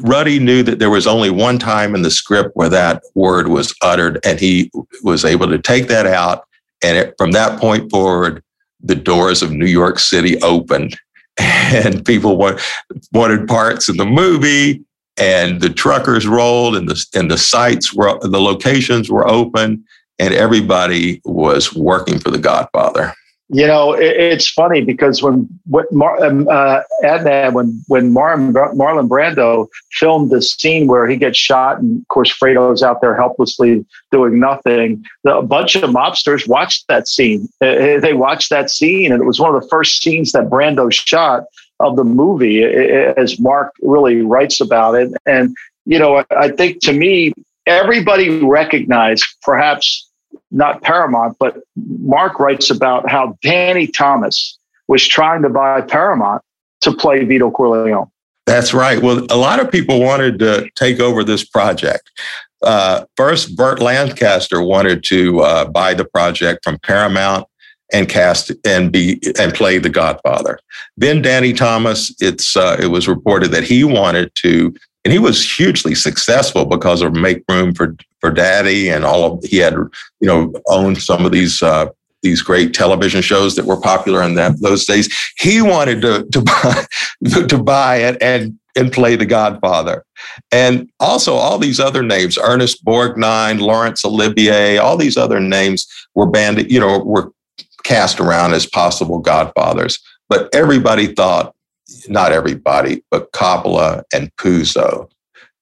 Ruddy 0.00 0.38
knew 0.38 0.62
that 0.62 0.78
there 0.78 0.90
was 0.90 1.06
only 1.06 1.30
one 1.30 1.58
time 1.58 1.94
in 1.94 2.02
the 2.02 2.10
script 2.10 2.50
where 2.54 2.68
that 2.68 3.02
word 3.14 3.48
was 3.48 3.74
uttered, 3.82 4.18
and 4.24 4.40
he 4.40 4.70
was 5.02 5.24
able 5.24 5.48
to 5.48 5.58
take 5.58 5.88
that 5.88 6.06
out. 6.06 6.44
And 6.82 6.96
it, 6.96 7.14
from 7.18 7.32
that 7.32 7.60
point 7.60 7.90
forward, 7.90 8.42
the 8.82 8.94
doors 8.94 9.42
of 9.42 9.52
New 9.52 9.66
York 9.66 9.98
City 9.98 10.40
opened 10.40 10.98
and 11.38 12.04
people 12.04 12.36
want, 12.36 12.60
wanted 13.12 13.48
parts 13.48 13.88
in 13.88 13.96
the 13.96 14.06
movie 14.06 14.84
and 15.16 15.60
the 15.60 15.70
truckers 15.70 16.26
rolled 16.26 16.76
and 16.76 16.88
the 16.88 17.06
and 17.14 17.30
the 17.30 17.38
sites 17.38 17.92
were 17.92 18.18
the 18.20 18.40
locations 18.40 19.10
were 19.10 19.28
open 19.28 19.84
and 20.18 20.34
everybody 20.34 21.20
was 21.24 21.74
working 21.74 22.18
for 22.18 22.30
the 22.30 22.38
Godfather. 22.38 23.12
You 23.52 23.66
know, 23.66 23.94
it, 23.94 24.16
it's 24.16 24.48
funny 24.48 24.80
because 24.80 25.22
when 25.24 25.48
what 25.66 25.90
Mar, 25.90 26.22
um, 26.24 26.46
uh, 26.48 26.82
Adnan, 27.02 27.52
when 27.52 27.82
when 27.88 28.12
Marlon, 28.12 28.52
Marlon 28.52 29.08
Brando 29.08 29.66
filmed 29.92 30.30
the 30.30 30.40
scene 30.40 30.86
where 30.86 31.08
he 31.08 31.16
gets 31.16 31.36
shot, 31.36 31.80
and 31.80 32.00
of 32.00 32.08
course 32.08 32.32
Fredo's 32.32 32.82
out 32.82 33.00
there 33.00 33.16
helplessly 33.16 33.84
doing 34.12 34.38
nothing. 34.38 35.04
The, 35.24 35.36
a 35.36 35.42
bunch 35.42 35.74
of 35.74 35.90
mobsters 35.90 36.46
watched 36.46 36.86
that 36.86 37.08
scene. 37.08 37.48
Uh, 37.60 37.98
they 37.98 38.12
watched 38.12 38.50
that 38.50 38.70
scene, 38.70 39.10
and 39.10 39.20
it 39.20 39.26
was 39.26 39.40
one 39.40 39.52
of 39.52 39.60
the 39.60 39.68
first 39.68 40.00
scenes 40.00 40.30
that 40.30 40.44
Brando 40.44 40.92
shot 40.92 41.44
of 41.80 41.96
the 41.96 42.04
movie, 42.04 42.62
as 42.62 43.40
Mark 43.40 43.72
really 43.80 44.20
writes 44.22 44.60
about 44.60 44.94
it. 44.94 45.12
And 45.26 45.56
you 45.86 45.98
know, 45.98 46.24
I 46.30 46.50
think 46.50 46.80
to 46.82 46.92
me, 46.92 47.32
everybody 47.66 48.44
recognized, 48.44 49.24
perhaps 49.42 50.09
not 50.50 50.82
Paramount, 50.82 51.36
but 51.38 51.58
Mark 51.76 52.38
writes 52.38 52.70
about 52.70 53.08
how 53.10 53.36
Danny 53.42 53.86
Thomas 53.86 54.58
was 54.88 55.06
trying 55.06 55.42
to 55.42 55.48
buy 55.48 55.80
Paramount 55.80 56.42
to 56.80 56.92
play 56.92 57.24
Vito 57.24 57.50
Corleone. 57.50 58.10
That's 58.46 58.74
right. 58.74 59.00
Well, 59.00 59.26
a 59.30 59.36
lot 59.36 59.60
of 59.60 59.70
people 59.70 60.00
wanted 60.00 60.38
to 60.40 60.68
take 60.74 60.98
over 60.98 61.22
this 61.22 61.44
project. 61.44 62.10
Uh, 62.62 63.04
first, 63.16 63.54
Burt 63.56 63.80
Lancaster 63.80 64.60
wanted 64.60 65.04
to 65.04 65.40
uh, 65.40 65.64
buy 65.66 65.94
the 65.94 66.04
project 66.04 66.64
from 66.64 66.78
Paramount 66.78 67.46
and 67.92 68.08
cast 68.08 68.52
and 68.64 68.92
be 68.92 69.20
and 69.38 69.54
play 69.54 69.78
the 69.78 69.88
Godfather. 69.88 70.58
Then 70.96 71.22
Danny 71.22 71.52
Thomas. 71.52 72.14
It's 72.20 72.56
uh, 72.56 72.76
it 72.80 72.88
was 72.88 73.08
reported 73.08 73.50
that 73.52 73.64
he 73.64 73.84
wanted 73.84 74.32
to 74.36 74.74
and 75.04 75.12
he 75.12 75.18
was 75.18 75.50
hugely 75.50 75.94
successful 75.94 76.64
because 76.64 77.02
of 77.02 77.14
Make 77.14 77.42
Room 77.48 77.74
for 77.74 77.96
for 78.20 78.30
Daddy 78.30 78.90
and 78.90 79.04
all 79.04 79.24
of 79.24 79.44
he 79.44 79.56
had 79.58 79.74
you 79.74 79.90
know 80.22 80.52
owned 80.68 80.98
some 80.98 81.24
of 81.24 81.32
these 81.32 81.62
uh, 81.62 81.86
these 82.22 82.42
great 82.42 82.74
television 82.74 83.22
shows 83.22 83.56
that 83.56 83.64
were 83.64 83.80
popular 83.80 84.22
in 84.22 84.34
that 84.34 84.60
those 84.60 84.84
days. 84.84 85.12
He 85.38 85.62
wanted 85.62 86.02
to 86.02 86.24
to 86.30 86.40
buy 86.42 86.84
to 87.46 87.58
buy 87.58 87.96
it 87.96 88.18
and 88.20 88.58
and 88.76 88.92
play 88.92 89.16
the 89.16 89.26
Godfather, 89.26 90.04
and 90.52 90.88
also 91.00 91.34
all 91.34 91.58
these 91.58 91.80
other 91.80 92.02
names: 92.02 92.38
Ernest 92.38 92.84
Borgnine, 92.84 93.60
Laurence 93.60 94.04
Olivier, 94.04 94.78
all 94.78 94.96
these 94.96 95.16
other 95.16 95.40
names 95.40 95.86
were 96.14 96.30
banded, 96.30 96.70
you 96.70 96.78
know, 96.78 96.98
were 96.98 97.32
cast 97.84 98.20
around 98.20 98.52
as 98.52 98.66
possible 98.66 99.18
Godfathers. 99.18 99.98
But 100.28 100.54
everybody 100.54 101.08
thought 101.14 101.54
not 102.08 102.32
everybody, 102.32 103.02
but 103.10 103.32
Coppola 103.32 104.02
and 104.12 104.34
Puzo 104.36 105.08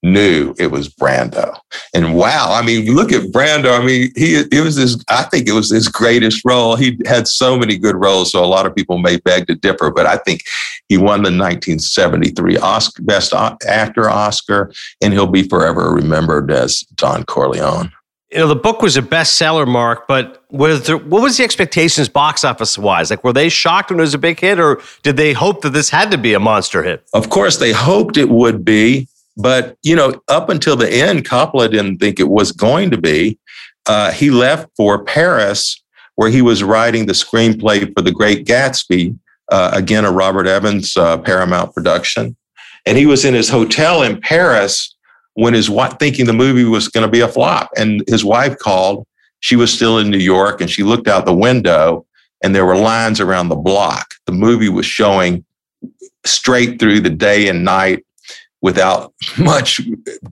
knew 0.01 0.55
it 0.57 0.71
was 0.71 0.87
Brando. 0.87 1.57
And 1.93 2.15
wow, 2.15 2.53
I 2.53 2.65
mean, 2.65 2.95
look 2.95 3.11
at 3.11 3.31
Brando. 3.31 3.77
I 3.77 3.83
mean, 3.83 4.11
he 4.15 4.35
it 4.35 4.63
was 4.63 4.75
his, 4.75 5.03
I 5.09 5.23
think 5.23 5.47
it 5.47 5.53
was 5.53 5.69
his 5.69 5.89
greatest 5.89 6.43
role. 6.45 6.75
He 6.75 6.97
had 7.05 7.27
so 7.27 7.57
many 7.57 7.77
good 7.77 7.95
roles, 7.95 8.31
so 8.31 8.43
a 8.43 8.47
lot 8.47 8.65
of 8.65 8.75
people 8.75 8.97
may 8.97 9.17
beg 9.17 9.47
to 9.47 9.55
differ, 9.55 9.91
but 9.91 10.05
I 10.05 10.17
think 10.17 10.41
he 10.87 10.97
won 10.97 11.23
the 11.23 11.31
1973 11.31 12.57
Oscar 12.57 13.03
Best 13.03 13.33
Actor 13.33 14.09
Oscar, 14.09 14.71
and 15.01 15.13
he'll 15.13 15.27
be 15.27 15.43
forever 15.43 15.91
remembered 15.91 16.51
as 16.51 16.81
Don 16.95 17.23
Corleone 17.25 17.91
you 18.31 18.37
know, 18.37 18.47
the 18.47 18.55
book 18.55 18.81
was 18.81 18.95
a 18.95 19.01
bestseller, 19.01 19.67
Mark, 19.67 20.07
but 20.07 20.43
was 20.51 20.85
there, 20.85 20.97
what 20.97 21.21
was 21.21 21.37
the 21.37 21.43
expectations 21.43 22.07
box 22.07 22.43
office 22.43 22.77
wise? 22.77 23.09
Like, 23.09 23.23
were 23.23 23.33
they 23.33 23.49
shocked 23.49 23.89
when 23.89 23.99
it 23.99 24.03
was 24.03 24.13
a 24.13 24.19
big 24.19 24.39
hit, 24.39 24.59
or 24.59 24.81
did 25.01 25.17
they 25.17 25.33
hope 25.33 25.61
that 25.61 25.71
this 25.71 25.89
had 25.89 26.11
to 26.11 26.17
be 26.17 26.33
a 26.33 26.39
monster 26.39 26.83
hit? 26.83 27.03
Of 27.13 27.29
course, 27.29 27.57
they 27.57 27.71
hoped 27.71 28.17
it 28.17 28.29
would 28.29 28.63
be, 28.63 29.07
but 29.35 29.77
you 29.81 29.95
know, 29.95 30.21
up 30.27 30.49
until 30.49 30.75
the 30.75 30.91
end, 30.91 31.25
Coppola 31.25 31.71
didn't 31.71 31.97
think 31.97 32.19
it 32.19 32.29
was 32.29 32.51
going 32.51 32.91
to 32.91 32.97
be. 32.97 33.39
Uh, 33.87 34.11
he 34.11 34.29
left 34.29 34.69
for 34.77 35.03
Paris, 35.03 35.81
where 36.15 36.29
he 36.29 36.43
was 36.43 36.63
writing 36.63 37.07
the 37.07 37.13
screenplay 37.13 37.91
for 37.95 38.01
The 38.03 38.11
Great 38.11 38.45
Gatsby, 38.45 39.17
uh, 39.51 39.71
again 39.73 40.05
a 40.05 40.11
Robert 40.11 40.45
Evans 40.45 40.95
uh, 40.95 41.17
Paramount 41.17 41.73
production, 41.73 42.35
and 42.85 42.95
he 42.95 43.07
was 43.07 43.25
in 43.25 43.33
his 43.33 43.49
hotel 43.49 44.03
in 44.03 44.21
Paris 44.21 44.95
when 45.39 45.53
his 45.53 45.69
wife 45.69 45.95
thinking 45.99 46.25
the 46.25 46.33
movie 46.33 46.65
was 46.65 46.89
going 46.89 47.05
to 47.05 47.11
be 47.11 47.21
a 47.21 47.27
flop. 47.27 47.69
And 47.77 48.03
his 48.07 48.25
wife 48.25 48.57
called. 48.57 49.07
She 49.39 49.55
was 49.55 49.73
still 49.73 49.97
in 49.99 50.09
new 50.09 50.17
york 50.17 50.59
and 50.59 50.69
she 50.69 50.83
looked 50.83 51.07
out 51.07 51.25
the 51.25 51.33
window 51.33 52.05
and 52.43 52.53
there 52.53 52.65
were 52.65 52.75
lines 52.75 53.21
around 53.21 53.47
the 53.47 53.55
block. 53.55 54.15
The 54.25 54.33
movie 54.33 54.67
was 54.67 54.85
showing 54.85 55.45
straight 56.25 56.77
through 56.77 56.99
the 56.99 57.09
day 57.09 57.47
and 57.47 57.63
night 57.63 58.05
without 58.61 59.13
much 59.39 59.79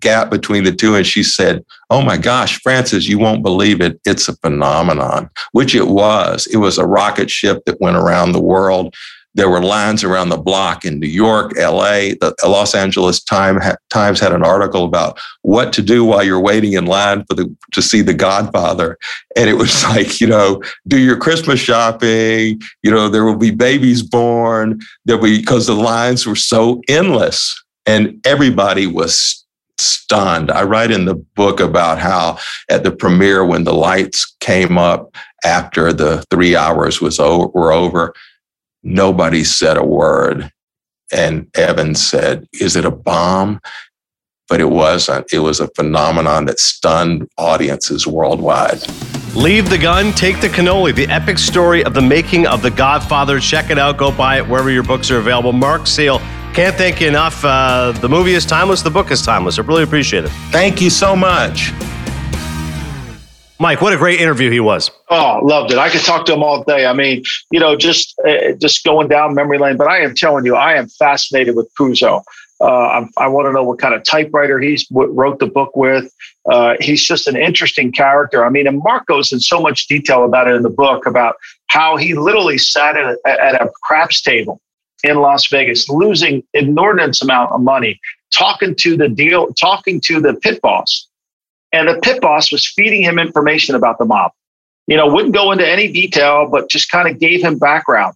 gap 0.02 0.30
between 0.30 0.66
the 0.66 0.74
two. 0.74 0.96
And 0.96 1.08
she 1.08 1.24
said 1.24 1.64
oh 1.90 2.02
my 2.02 2.18
gosh 2.18 2.60
francis 2.60 3.08
you 3.08 3.18
won't 3.18 3.44
believe 3.44 3.80
it. 3.80 4.02
It's 4.06 4.28
a 4.28 4.36
phenomenon 4.36 5.30
which 5.54 5.74
it 5.74 5.88
was. 5.88 6.48
It 6.48 6.58
was 6.58 6.78
a 6.78 6.86
rocket 6.86 7.30
ship 7.30 7.64
that 7.66 7.80
went 7.80 7.96
around 7.96 8.34
the 8.34 8.44
world 8.44 8.94
there 9.38 9.50
were 9.50 9.62
lines 9.62 10.04
around 10.04 10.30
the 10.30 10.38
block 10.38 10.84
in 10.84 11.00
New 11.00 11.08
York, 11.08 11.54
LA. 11.56 12.16
The 12.20 12.36
Los 12.44 12.74
Angeles 12.74 13.22
Times 13.22 14.20
had 14.20 14.34
an 14.34 14.44
article 14.44 14.84
about 14.84 15.20
what 15.44 15.72
to 15.74 15.84
do 15.84 16.04
while 16.04 16.24
you're 16.24 16.40
waiting 16.40 16.74
in 16.74 16.88
line 16.88 17.24
for 17.30 17.36
the 17.36 17.56
to 17.74 17.82
see 17.82 18.02
The 18.02 18.16
Godfather, 18.16 18.98
and 19.36 19.48
it 19.48 19.54
was 19.54 19.84
like, 19.90 20.20
you 20.20 20.28
know, 20.28 20.62
do 20.88 20.98
your 20.98 21.18
Christmas 21.18 21.60
shopping. 21.60 22.60
You 22.82 22.92
know, 22.92 23.10
there 23.10 23.26
will 23.26 23.38
be 23.38 23.52
babies 23.52 24.02
born. 24.02 24.80
There 25.06 25.18
will 25.18 25.26
be 25.26 25.38
because 25.38 25.68
the 25.68 25.76
lines 25.76 26.26
were 26.26 26.36
so 26.36 26.82
endless, 26.90 27.64
and 27.86 28.20
everybody 28.26 28.88
was 28.88 29.46
stunned. 29.80 30.50
I 30.50 30.64
write 30.64 30.90
in 30.90 31.06
the 31.06 31.14
book 31.14 31.60
about 31.60 32.00
how 32.00 32.40
at 32.70 32.84
the 32.84 32.92
premiere, 32.92 33.46
when 33.46 33.66
the 33.66 33.74
lights 33.74 34.36
came 34.40 34.80
up 34.80 35.16
after 35.46 35.94
the 35.94 36.26
three 36.32 36.56
hours 36.56 37.00
was 37.00 37.20
over, 37.20 37.48
were 37.54 37.72
over, 37.72 38.14
Nobody 38.88 39.44
said 39.44 39.76
a 39.76 39.84
word. 39.84 40.50
And 41.12 41.48
Evans 41.56 42.02
said, 42.02 42.48
Is 42.54 42.78
it 42.78 42.86
a 42.86 42.92
bomb? 42.92 43.60
But 44.48 44.62
it 44.62 44.70
wasn't. 44.70 45.32
It 45.34 45.40
was 45.40 45.60
a 45.60 45.68
phenomenon 45.76 46.46
that 46.46 46.58
stunned 46.58 47.28
audiences 47.38 48.08
worldwide. 48.08 48.80
Leave 49.36 49.70
the 49.70 49.78
gun, 49.78 50.14
take 50.14 50.40
the 50.40 50.48
cannoli, 50.48 50.96
the 50.96 51.06
epic 51.08 51.38
story 51.38 51.84
of 51.84 51.94
the 51.94 52.02
making 52.02 52.48
of 52.48 52.62
The 52.62 52.72
Godfather. 52.72 53.42
Check 53.42 53.70
it 53.70 53.78
out. 53.78 53.98
Go 53.98 54.10
buy 54.10 54.38
it 54.38 54.48
wherever 54.48 54.72
your 54.72 54.84
books 54.84 55.12
are 55.12 55.18
available. 55.18 55.52
Mark 55.52 55.86
Seal, 55.86 56.20
can't 56.54 56.76
thank 56.76 57.02
you 57.02 57.10
enough. 57.10 57.44
Uh, 57.44 57.92
the 57.92 58.08
movie 58.08 58.36
is 58.36 58.46
timeless, 58.46 58.82
the 58.82 58.90
book 58.90 59.12
is 59.12 59.22
timeless. 59.22 59.60
I 59.60 59.64
really 59.64 59.84
appreciate 59.84 60.24
it. 60.24 60.32
Thank 60.50 60.80
you 60.80 60.90
so 60.90 61.14
much. 61.14 61.74
Mike, 63.60 63.82
what 63.82 63.92
a 63.92 63.98
great 63.98 64.22
interview 64.22 64.52
he 64.52 64.60
was. 64.60 64.92
Oh, 65.10 65.40
loved 65.44 65.72
it. 65.72 65.78
I 65.78 65.90
could 65.90 66.02
talk 66.02 66.26
to 66.28 66.34
him 66.34 66.44
all 66.44 66.64
day. 66.64 66.86
I 66.86 66.94
mean, 66.94 67.24
you 67.52 67.60
know, 67.60 67.76
just 67.76 68.20
uh, 68.28 68.54
just 68.60 68.84
going 68.84 69.08
down 69.08 69.34
memory 69.34 69.58
lane. 69.58 69.78
But 69.78 69.88
I 69.88 70.02
am 70.02 70.14
telling 70.14 70.46
you, 70.46 70.56
I 70.56 70.74
am 70.74 70.88
fascinated 70.88 71.56
with 71.56 71.70
Puzo. 71.80 72.24
Uh, 72.60 72.66
I, 72.66 73.08
I 73.18 73.28
want 73.28 73.48
to 73.48 73.54
know 73.54 73.64
what 73.64 73.80
kind 73.80 73.94
of 73.94 74.04
typewriter 74.04 74.60
he 74.60 74.78
wrote 74.92 75.40
the 75.40 75.48
book 75.48 75.76
with. 75.76 76.12
Uh, 76.50 76.76
he's 76.80 77.04
just 77.04 77.28
an 77.28 77.36
interesting 77.36 77.92
character. 77.92 78.46
I 78.46 78.50
mean, 78.50 78.68
and 78.68 78.80
Mark 78.84 79.06
goes 79.06 79.32
in 79.32 79.40
so 79.40 79.60
much 79.60 79.88
detail 79.88 80.24
about 80.24 80.48
it 80.48 80.56
in 80.56 80.64
the 80.64 80.70
book 80.70 81.06
about 81.06 81.36
how 81.68 81.98
he 81.98 82.14
literally 82.14 82.58
sat 82.58 82.96
at 82.98 83.18
a, 83.26 83.30
at 83.30 83.62
a 83.62 83.70
craps 83.84 84.22
table 84.22 84.62
in 85.04 85.18
Las 85.18 85.48
Vegas, 85.48 85.88
losing 85.90 86.44
inordinate 86.54 87.22
amount 87.22 87.52
of 87.52 87.62
money, 87.62 88.00
talking 88.34 88.76
to 88.76 88.98
the 88.98 89.10
deal, 89.10 89.54
talking 89.54 90.02
to 90.02 90.20
the 90.20 90.34
pit 90.36 90.60
boss 90.62 91.07
and 91.78 91.88
the 91.88 92.00
pit 92.02 92.22
boss 92.22 92.52
was 92.52 92.66
feeding 92.66 93.04
him 93.04 93.20
information 93.20 93.76
about 93.76 93.98
the 93.98 94.06
mob. 94.06 94.32
You 94.88 94.98
know, 94.98 95.08
wouldn't 95.08 95.34
go 95.34 95.52
into 95.52 95.68
any 95.68 95.92
detail, 95.92 96.48
but 96.50 96.70
just 96.70 96.90
kind 96.90 97.08
of 97.10 97.20
gave 97.20 97.42
him 97.42 97.58
background. 97.58 98.16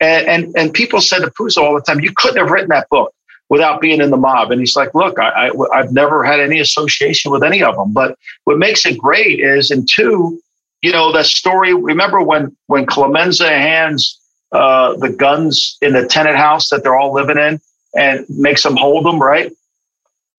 And, 0.00 0.26
and, 0.26 0.56
and 0.56 0.72
people 0.72 1.00
said 1.00 1.20
to 1.20 1.30
Puzo 1.30 1.62
all 1.62 1.74
the 1.74 1.80
time, 1.80 2.00
you 2.00 2.12
couldn't 2.16 2.38
have 2.38 2.50
written 2.50 2.68
that 2.68 2.88
book 2.88 3.14
without 3.48 3.80
being 3.80 4.00
in 4.00 4.10
the 4.10 4.16
mob. 4.16 4.50
And 4.50 4.60
he's 4.60 4.76
like, 4.76 4.94
look, 4.94 5.18
I, 5.18 5.50
I, 5.72 5.76
have 5.78 5.92
never 5.92 6.24
had 6.24 6.40
any 6.40 6.60
association 6.60 7.30
with 7.30 7.42
any 7.42 7.62
of 7.62 7.76
them. 7.76 7.92
But 7.92 8.18
what 8.44 8.58
makes 8.58 8.84
it 8.84 8.98
great 8.98 9.40
is, 9.40 9.70
and 9.70 9.88
two, 9.88 10.40
you 10.82 10.92
know, 10.92 11.12
that 11.12 11.26
story. 11.26 11.74
Remember 11.74 12.22
when 12.22 12.56
when 12.66 12.86
Clemenza 12.86 13.48
hands 13.48 14.18
uh, 14.52 14.96
the 14.96 15.10
guns 15.10 15.76
in 15.82 15.92
the 15.92 16.06
tenant 16.06 16.36
house 16.36 16.70
that 16.70 16.82
they're 16.82 16.96
all 16.96 17.12
living 17.12 17.38
in 17.38 17.60
and 17.94 18.24
makes 18.28 18.62
them 18.62 18.76
hold 18.76 19.04
them, 19.04 19.20
right? 19.20 19.52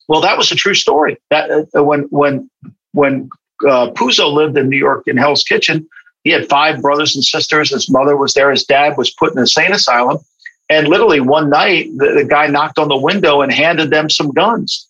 Well, 0.10 0.22
that 0.22 0.38
was 0.38 0.52
a 0.52 0.56
true 0.56 0.74
story. 0.74 1.18
That 1.30 1.70
uh, 1.78 1.84
when 1.84 2.02
when 2.10 2.50
when 2.94 3.30
uh, 3.66 3.92
Puzo 3.92 4.34
lived 4.34 4.58
in 4.58 4.68
New 4.68 4.78
York 4.78 5.04
in 5.08 5.18
Hell's 5.18 5.44
Kitchen, 5.44 5.88
he 6.24 6.32
had 6.32 6.50
five 6.50 6.82
brothers 6.82 7.16
and 7.16 7.24
sisters. 7.24 7.70
His 7.70 7.90
mother 7.90 8.18
was 8.18 8.34
there. 8.34 8.50
His 8.50 8.66
dad 8.66 8.98
was 8.98 9.12
put 9.12 9.32
in 9.32 9.38
an 9.38 9.44
insane 9.44 9.72
asylum. 9.72 10.18
And 10.68 10.88
literally 10.88 11.20
one 11.20 11.50
night, 11.50 11.90
the, 11.98 12.14
the 12.16 12.26
guy 12.26 12.48
knocked 12.48 12.80
on 12.80 12.88
the 12.88 12.98
window 12.98 13.42
and 13.42 13.52
handed 13.52 13.92
them 13.92 14.10
some 14.10 14.32
guns. 14.32 14.88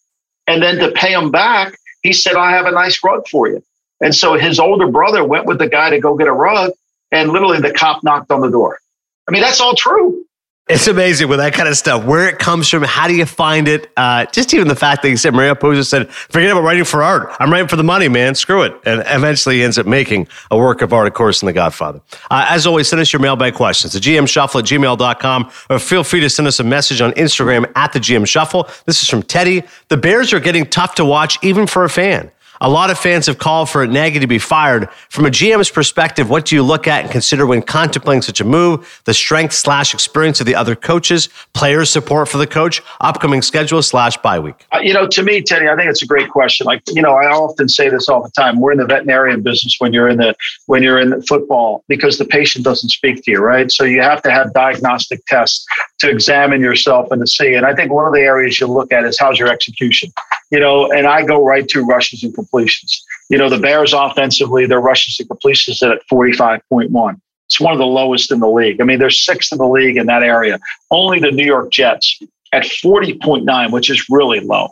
And 0.47 0.63
then 0.63 0.77
to 0.77 0.91
pay 0.91 1.13
him 1.13 1.31
back, 1.31 1.77
he 2.01 2.13
said, 2.13 2.35
I 2.35 2.51
have 2.51 2.65
a 2.65 2.71
nice 2.71 3.03
rug 3.03 3.27
for 3.27 3.49
you. 3.49 3.61
And 4.01 4.15
so 4.15 4.35
his 4.35 4.57
older 4.57 4.87
brother 4.87 5.25
went 5.25 5.45
with 5.45 5.59
the 5.59 5.67
guy 5.67 5.89
to 5.89 5.99
go 5.99 6.15
get 6.15 6.27
a 6.27 6.33
rug. 6.33 6.71
And 7.11 7.31
literally 7.31 7.59
the 7.59 7.73
cop 7.73 8.03
knocked 8.03 8.31
on 8.31 8.39
the 8.39 8.49
door. 8.49 8.79
I 9.27 9.31
mean, 9.31 9.41
that's 9.41 9.59
all 9.59 9.75
true. 9.75 10.25
It's 10.69 10.85
amazing 10.85 11.29
with 11.29 11.39
that 11.39 11.55
kind 11.55 11.67
of 11.67 11.75
stuff, 11.75 12.05
where 12.05 12.29
it 12.29 12.37
comes 12.37 12.69
from, 12.69 12.83
how 12.83 13.07
do 13.07 13.15
you 13.15 13.25
find 13.25 13.67
it? 13.67 13.91
Uh, 13.97 14.25
just 14.27 14.53
even 14.53 14.67
the 14.67 14.75
fact 14.75 15.01
that 15.01 15.09
he 15.09 15.17
said, 15.17 15.33
Mario 15.33 15.55
Puzo 15.55 15.83
said, 15.83 16.11
forget 16.13 16.51
about 16.51 16.61
writing 16.61 16.83
for 16.83 17.01
art. 17.01 17.35
I'm 17.39 17.51
writing 17.51 17.67
for 17.67 17.75
the 17.75 17.83
money, 17.83 18.07
man. 18.07 18.35
Screw 18.35 18.61
it. 18.61 18.79
And 18.85 19.01
eventually 19.07 19.63
ends 19.63 19.79
up 19.79 19.87
making 19.87 20.27
a 20.51 20.57
work 20.59 20.83
of 20.83 20.93
art, 20.93 21.07
of 21.07 21.15
course, 21.15 21.41
in 21.41 21.47
The 21.47 21.53
Godfather. 21.53 22.01
Uh, 22.29 22.45
as 22.49 22.67
always, 22.67 22.87
send 22.87 23.01
us 23.01 23.11
your 23.11 23.19
mailbag 23.19 23.55
questions 23.55 23.93
to 23.93 23.99
gmshuffle 23.99 24.59
at 24.59 24.65
gmail.com 24.65 25.51
or 25.71 25.79
feel 25.79 26.03
free 26.03 26.19
to 26.19 26.29
send 26.29 26.47
us 26.47 26.59
a 26.59 26.63
message 26.63 27.01
on 27.01 27.13
Instagram 27.13 27.65
at 27.75 27.91
the 27.91 27.99
GM 27.99 28.27
Shuffle. 28.27 28.69
This 28.85 29.01
is 29.01 29.09
from 29.09 29.23
Teddy. 29.23 29.63
The 29.87 29.97
Bears 29.97 30.33
are 30.33 30.39
getting 30.39 30.67
tough 30.67 30.93
to 30.95 31.03
watch, 31.03 31.39
even 31.43 31.65
for 31.65 31.83
a 31.83 31.89
fan. 31.89 32.29
A 32.61 32.69
lot 32.69 32.89
of 32.89 32.99
fans 32.99 33.27
have 33.27 33.37
called 33.37 33.69
for 33.69 33.87
Nagy 33.87 34.19
to 34.19 34.27
be 34.27 34.37
fired. 34.37 34.89
From 35.09 35.25
a 35.25 35.29
GM's 35.29 35.69
perspective, 35.69 36.29
what 36.29 36.45
do 36.45 36.55
you 36.55 36.63
look 36.63 36.87
at 36.87 37.03
and 37.03 37.11
consider 37.11 37.45
when 37.45 37.61
contemplating 37.61 38.21
such 38.21 38.41
a 38.41 38.43
move? 38.43 39.01
The 39.05 39.13
strength 39.13 39.53
slash 39.53 39.93
experience 39.93 40.41
of 40.41 40.45
the 40.45 40.55
other 40.55 40.75
coaches, 40.75 41.29
players' 41.53 41.89
support 41.89 42.27
for 42.27 42.37
the 42.37 42.47
coach, 42.47 42.81
upcoming 42.99 43.41
schedule 43.41 43.81
slash 43.81 44.17
bye 44.17 44.39
week. 44.39 44.65
Uh, 44.73 44.79
you 44.79 44.93
know, 44.93 45.07
to 45.07 45.23
me, 45.23 45.41
Teddy, 45.41 45.69
I 45.69 45.75
think 45.77 45.89
it's 45.89 46.03
a 46.03 46.05
great 46.05 46.29
question. 46.29 46.65
Like, 46.65 46.81
you 46.89 47.01
know, 47.01 47.13
I 47.13 47.27
often 47.27 47.69
say 47.69 47.87
this 47.87 48.09
all 48.09 48.21
the 48.21 48.31
time. 48.31 48.59
We're 48.59 48.73
in 48.73 48.77
the 48.77 48.85
veterinarian 48.85 49.41
business 49.41 49.77
when 49.79 49.93
you're 49.93 50.09
in 50.09 50.17
the 50.17 50.35
when 50.65 50.83
you're 50.83 50.99
in 50.99 51.21
football 51.21 51.85
because 51.87 52.17
the 52.17 52.25
patient 52.25 52.65
doesn't 52.65 52.89
speak 52.89 53.23
to 53.23 53.31
you, 53.31 53.39
right? 53.39 53.71
So 53.71 53.85
you 53.85 54.01
have 54.01 54.21
to 54.23 54.31
have 54.31 54.53
diagnostic 54.53 55.25
tests 55.27 55.65
to 55.99 56.09
examine 56.09 56.59
yourself 56.59 57.09
and 57.11 57.21
to 57.21 57.27
see. 57.27 57.53
And 57.53 57.65
I 57.65 57.73
think 57.73 57.91
one 57.91 58.05
of 58.05 58.13
the 58.13 58.19
areas 58.19 58.59
you 58.59 58.67
look 58.67 58.91
at 58.91 59.05
is 59.05 59.17
how's 59.17 59.39
your 59.39 59.47
execution. 59.47 60.11
You 60.51 60.59
know, 60.59 60.91
and 60.91 61.05
I 61.05 61.25
go 61.25 61.45
right 61.45 61.67
to 61.69 61.85
rushes 61.85 62.23
and 62.23 62.33
completions. 62.33 63.03
You 63.29 63.37
know, 63.37 63.49
the 63.49 63.59
Bears 63.59 63.93
offensively, 63.93 64.65
their 64.65 64.79
rushes 64.79 65.19
and 65.19 65.29
completions 65.29 65.83
at 65.83 66.01
45.1. 66.11 67.21
It's 67.45 67.59
one 67.59 67.73
of 67.73 67.79
the 67.79 67.85
lowest 67.85 68.31
in 68.31 68.39
the 68.39 68.49
league. 68.49 68.81
I 68.81 68.83
mean, 68.83 68.99
they're 68.99 69.09
sixth 69.09 69.51
in 69.51 69.57
the 69.57 69.67
league 69.67 69.97
in 69.97 70.07
that 70.07 70.23
area. 70.23 70.59
Only 70.91 71.19
the 71.19 71.31
New 71.31 71.45
York 71.45 71.71
Jets 71.71 72.19
at 72.51 72.63
40.9, 72.63 73.71
which 73.71 73.89
is 73.89 74.07
really 74.09 74.39
low. 74.39 74.69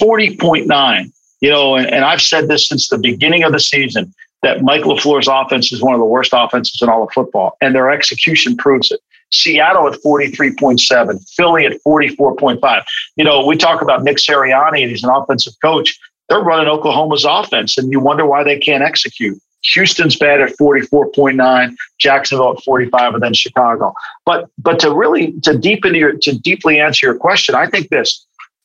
40.9. 0.00 1.12
You 1.40 1.50
know, 1.50 1.76
and, 1.76 1.86
and 1.86 2.04
I've 2.04 2.22
said 2.22 2.48
this 2.48 2.68
since 2.68 2.88
the 2.88 2.98
beginning 2.98 3.44
of 3.44 3.52
the 3.52 3.60
season 3.60 4.14
that 4.42 4.62
Mike 4.62 4.82
LaFleur's 4.82 5.28
offense 5.28 5.72
is 5.72 5.82
one 5.82 5.94
of 5.94 6.00
the 6.00 6.06
worst 6.06 6.32
offenses 6.34 6.80
in 6.80 6.88
all 6.88 7.02
of 7.02 7.12
football, 7.12 7.56
and 7.60 7.74
their 7.74 7.90
execution 7.90 8.56
proves 8.56 8.90
it. 8.90 9.00
Seattle 9.34 9.86
at 9.88 10.00
43.7, 10.00 11.30
Philly 11.30 11.66
at 11.66 11.80
44.5. 11.86 12.84
You 13.16 13.24
know, 13.24 13.44
we 13.44 13.56
talk 13.56 13.82
about 13.82 14.02
Nick 14.02 14.18
Sirianni, 14.18 14.82
and 14.82 14.90
he's 14.90 15.04
an 15.04 15.10
offensive 15.10 15.54
coach 15.62 15.98
they're 16.28 16.40
running 16.40 16.68
Oklahoma's 16.68 17.24
offense, 17.24 17.76
and 17.76 17.90
you 17.92 18.00
wonder 18.00 18.26
why 18.26 18.44
they 18.44 18.58
can't 18.58 18.82
execute. 18.82 19.38
Houston's 19.72 20.16
bad 20.16 20.40
at 20.40 20.56
44.9, 20.58 21.74
Jacksonville 21.98 22.54
at 22.56 22.62
45, 22.64 23.14
and 23.14 23.22
then 23.22 23.34
Chicago. 23.34 23.94
But 24.26 24.48
but 24.58 24.78
to 24.80 24.92
really 24.92 25.32
to 25.42 25.56
deepen 25.56 25.94
your 25.94 26.12
to 26.12 26.38
deeply 26.38 26.78
answer 26.80 27.06
your 27.06 27.16
question, 27.16 27.54
I 27.54 27.68
think 27.68 27.88
this. 27.88 28.24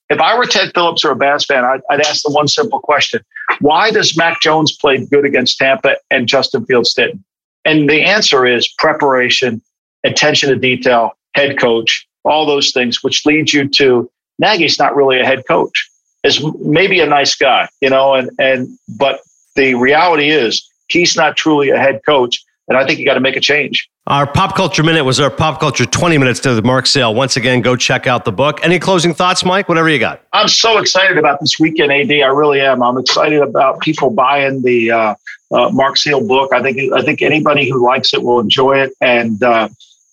If 0.09 0.19
I 0.19 0.35
were 0.35 0.45
Ted 0.45 0.71
Phillips 0.73 1.05
or 1.05 1.11
a 1.11 1.15
Bass 1.15 1.45
fan, 1.45 1.63
I'd, 1.63 1.81
I'd 1.89 2.01
ask 2.01 2.23
the 2.23 2.31
one 2.31 2.47
simple 2.47 2.79
question: 2.79 3.21
Why 3.61 3.91
does 3.91 4.17
Mac 4.17 4.41
Jones 4.41 4.75
play 4.75 5.05
good 5.05 5.23
against 5.23 5.57
Tampa 5.57 5.95
and 6.11 6.27
Justin 6.27 6.65
Fields 6.65 6.93
didn't? 6.93 7.23
And 7.63 7.89
the 7.89 8.01
answer 8.01 8.45
is 8.45 8.67
preparation, 8.67 9.61
attention 10.03 10.49
to 10.49 10.55
detail, 10.55 11.13
head 11.35 11.59
coach, 11.59 12.07
all 12.25 12.45
those 12.45 12.71
things, 12.71 13.03
which 13.03 13.25
leads 13.25 13.53
you 13.53 13.67
to 13.67 14.09
Nagy's 14.39 14.79
not 14.79 14.95
really 14.95 15.19
a 15.19 15.25
head 15.25 15.43
coach 15.47 15.89
is 16.23 16.43
maybe 16.59 16.99
a 16.99 17.05
nice 17.05 17.35
guy, 17.35 17.69
you 17.81 17.89
know, 17.89 18.15
and 18.15 18.29
and 18.39 18.67
but 18.97 19.21
the 19.55 19.75
reality 19.75 20.29
is 20.29 20.67
he's 20.87 21.15
not 21.15 21.35
truly 21.35 21.69
a 21.69 21.77
head 21.77 22.01
coach, 22.05 22.43
and 22.67 22.77
I 22.77 22.85
think 22.85 22.99
you 22.99 23.05
got 23.05 23.15
to 23.15 23.19
make 23.19 23.35
a 23.35 23.41
change. 23.41 23.89
Our 24.07 24.25
pop 24.25 24.55
culture 24.55 24.81
minute 24.81 25.03
was 25.03 25.19
our 25.19 25.29
pop 25.29 25.59
culture 25.59 25.85
20 25.85 26.17
minutes 26.17 26.39
to 26.41 26.55
the 26.55 26.63
Mark 26.63 26.87
Seal. 26.87 27.13
Once 27.13 27.37
again, 27.37 27.61
go 27.61 27.75
check 27.75 28.07
out 28.07 28.25
the 28.25 28.31
book. 28.31 28.59
Any 28.63 28.79
closing 28.79 29.13
thoughts, 29.13 29.45
Mike? 29.45 29.69
Whatever 29.69 29.87
you 29.87 29.99
got. 29.99 30.23
I'm 30.33 30.47
so 30.47 30.79
excited 30.79 31.19
about 31.19 31.39
this 31.41 31.59
weekend, 31.59 31.91
AD. 31.91 32.11
I 32.11 32.25
really 32.27 32.59
am. 32.59 32.81
I'm 32.81 32.97
excited 32.97 33.41
about 33.41 33.81
people 33.81 34.09
buying 34.09 34.63
the 34.63 34.91
uh, 34.91 35.15
uh, 35.51 35.69
Mark 35.69 35.97
Seal 35.97 36.25
book. 36.25 36.51
I 36.53 36.61
think 36.61 36.91
I 36.93 37.01
think 37.01 37.21
anybody 37.21 37.69
who 37.69 37.85
likes 37.85 38.13
it 38.13 38.23
will 38.23 38.39
enjoy 38.39 38.79
it. 38.79 38.93
And 38.99 39.43
uh, 39.43 39.69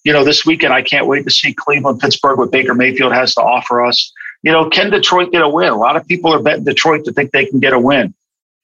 you 0.06 0.12
know, 0.12 0.24
this 0.24 0.46
weekend 0.46 0.72
I 0.72 0.82
can't 0.82 1.06
wait 1.06 1.24
to 1.24 1.30
see 1.30 1.52
Cleveland, 1.52 2.00
Pittsburgh, 2.00 2.38
what 2.38 2.50
Baker 2.50 2.74
Mayfield 2.74 3.12
has 3.12 3.34
to 3.34 3.42
offer 3.42 3.84
us 3.84 4.12
you 4.46 4.52
know, 4.52 4.70
can 4.70 4.90
Detroit 4.90 5.32
get 5.32 5.42
a 5.42 5.48
win? 5.48 5.70
A 5.70 5.76
lot 5.76 5.96
of 5.96 6.06
people 6.06 6.32
are 6.32 6.40
betting 6.40 6.62
Detroit 6.62 7.04
to 7.04 7.12
think 7.12 7.32
they 7.32 7.46
can 7.46 7.58
get 7.58 7.72
a 7.72 7.80
win. 7.80 8.14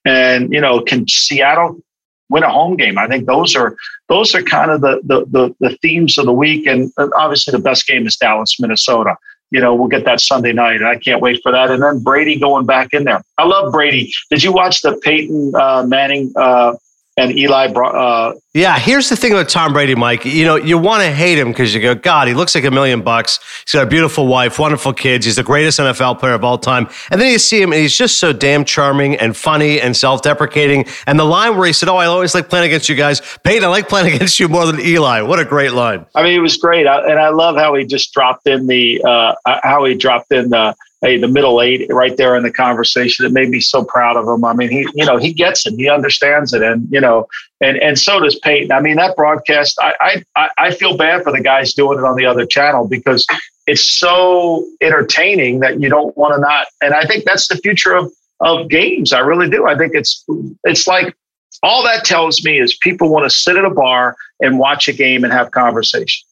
And, 0.05 0.53
you 0.53 0.61
know, 0.61 0.81
can 0.81 1.09
Seattle 1.09 1.81
win 2.29 2.45
a 2.45 2.51
home 2.53 2.77
game? 2.77 2.99
I 2.99 3.09
think 3.09 3.27
those 3.27 3.57
are 3.57 3.77
those 4.09 4.33
are 4.33 4.43
kind 4.43 4.71
of 4.71 4.81
the 4.81 5.01
the 5.03 5.25
the, 5.27 5.55
the 5.59 5.77
themes 5.79 6.19
of 6.19 6.27
the 6.27 6.33
week. 6.33 6.67
And 6.67 6.93
obviously 7.17 7.51
the 7.51 7.59
best 7.59 7.89
game 7.89 8.07
is 8.07 8.17
Dallas, 8.17 8.61
Minnesota. 8.61 9.17
You 9.51 9.61
know, 9.61 9.75
we'll 9.75 9.89
get 9.89 10.05
that 10.05 10.21
Sunday 10.21 10.53
night. 10.53 10.77
And 10.77 10.87
I 10.87 10.99
can't 10.99 11.21
wait 11.21 11.41
for 11.43 11.51
that. 11.51 11.71
And 11.71 11.83
then 11.83 11.99
Brady 11.99 12.39
going 12.39 12.65
back 12.65 12.91
in 12.93 13.03
there. 13.03 13.23
I 13.39 13.45
love 13.45 13.73
Brady. 13.73 14.13
Did 14.31 14.45
you 14.45 14.53
watch 14.53 14.83
the 14.83 14.97
Peyton 14.99 15.53
uh, 15.57 15.85
Manning 15.85 16.33
uh, 16.37 16.75
and 17.17 17.37
Eli. 17.37 17.67
Uh, 17.67 18.35
yeah, 18.55 18.79
here's 18.79 19.09
the 19.09 19.17
thing 19.17 19.33
about 19.33 19.49
Tom 19.49 19.73
Brady, 19.73 19.95
Mike. 19.95 20.25
You 20.25 20.45
know, 20.45 20.57
you 20.57 20.79
want 20.79 21.03
to 21.03 21.11
hate 21.11 21.39
him 21.39 21.49
because 21.49 21.75
you 21.75 21.81
go, 21.81 21.95
God, 21.95 22.29
he 22.29 22.35
looks 22.35 22.55
like 22.55 22.65
a 22.65 22.71
million 22.71 23.03
bucks. 23.03 23.39
He's 23.65 23.73
got 23.73 23.85
a 23.85 23.91
beautiful 23.91 24.27
wife, 24.27 24.59
wonderful 24.59 24.93
kids. 24.93 25.27
He's 25.27 25.37
the 25.37 25.43
greatest 25.43 25.79
NFL 25.79 26.19
player 26.19 26.35
of 26.35 26.45
all 26.45 26.59
time. 26.59 26.89
And 27.11 27.21
then 27.21 27.31
you 27.31 27.39
see 27.39 27.61
him, 27.61 27.73
and 27.73 27.81
he's 27.83 27.97
just 27.97 28.19
so 28.19 28.33
damn 28.33 28.65
charming 28.65 29.17
and 29.17 29.37
funny 29.37 29.81
and 29.81 29.97
self-deprecating. 29.97 30.87
And 31.07 31.19
the 31.19 31.25
line 31.25 31.57
where 31.57 31.67
he 31.67 31.73
said, 31.73 31.89
"Oh, 31.89 31.97
I 31.97 32.07
always 32.07 32.35
like 32.35 32.49
playing 32.49 32.67
against 32.67 32.89
you 32.89 32.95
guys, 32.95 33.21
Peyton. 33.45 33.65
I 33.65 33.69
like 33.69 33.89
playing 33.89 34.15
against 34.15 34.41
you 34.41 34.49
more 34.49 34.67
than 34.67 34.81
Eli." 34.81 35.21
What 35.23 35.39
a 35.39 35.45
great 35.45 35.73
line! 35.73 36.07
I 36.15 36.23
mean, 36.23 36.35
it 36.35 36.43
was 36.43 36.57
great, 36.57 36.87
and 36.87 37.19
I 37.19 37.29
love 37.29 37.57
how 37.57 37.75
he 37.75 37.85
just 37.85 38.13
dropped 38.13 38.47
in 38.47 38.67
the 38.67 39.03
uh, 39.03 39.35
how 39.63 39.85
he 39.85 39.95
dropped 39.95 40.33
in 40.33 40.51
the 40.51 40.75
hey, 41.03 41.19
the 41.19 41.29
middle 41.29 41.61
eight 41.61 41.87
right 41.91 42.17
there 42.17 42.37
in 42.37 42.45
the 42.45 42.53
conversation. 42.53 43.27
It 43.27 43.33
made 43.33 43.51
me 43.51 43.61
so 43.61 43.85
proud 43.85 44.17
of 44.17 44.27
him. 44.27 44.45
I 44.45 44.55
mean, 44.55 44.71
he, 44.71 44.87
you 44.95 45.05
know, 45.05 45.19
he 45.19 45.33
gets 45.33 45.67
it, 45.67 45.75
he 45.75 45.91
understands 45.91 46.53
it, 46.53 46.63
and 46.63 46.89
you 46.91 47.01
know, 47.01 47.27
and 47.61 47.77
and 47.79 47.99
so 47.99 48.21
does 48.21 48.39
Peyton. 48.39 48.73
I 48.73 48.81
mean, 48.81 48.97
that 48.97 49.17
broadcast, 49.17 49.79
I 49.81 50.25
I 50.37 50.49
I 50.59 50.71
feel 50.71 50.97
bad 50.97 51.23
for 51.25 51.33
the 51.33 51.43
guys 51.43 51.75
doing 51.75 51.99
it 51.99 52.05
on 52.05 52.17
the 52.17 52.25
other 52.25 52.47
channel 52.47 52.87
because 52.87 53.27
it's 53.67 53.87
so 53.87 54.65
entertaining 54.81 55.61
that 55.61 55.81
you 55.81 55.89
don't 55.89 56.17
want 56.17 56.35
to 56.35 56.41
not. 56.41 56.69
And 56.81 56.95
I 56.95 57.05
think 57.05 57.25
that's 57.25 57.49
the 57.49 57.57
future 57.57 57.95
of 57.95 58.13
of 58.41 58.69
games. 58.69 59.13
I 59.13 59.21
really 59.21 59.51
do. 59.51 59.67
I 59.67 59.77
think 59.77 59.95
it's 59.95 60.25
it's 60.65 60.87
like 60.87 61.15
all 61.63 61.83
that 61.85 62.05
tells 62.05 62.45
me 62.45 62.61
is 62.61 62.77
people 62.77 63.09
want 63.09 63.25
to 63.25 63.31
sit 63.31 63.57
at 63.57 63.65
a 63.65 63.71
bar 63.71 64.17
and 64.41 64.59
watch 64.59 64.89
a 64.89 64.93
game 64.93 65.25
and 65.25 65.33
have 65.33 65.51
conversation. 65.51 66.27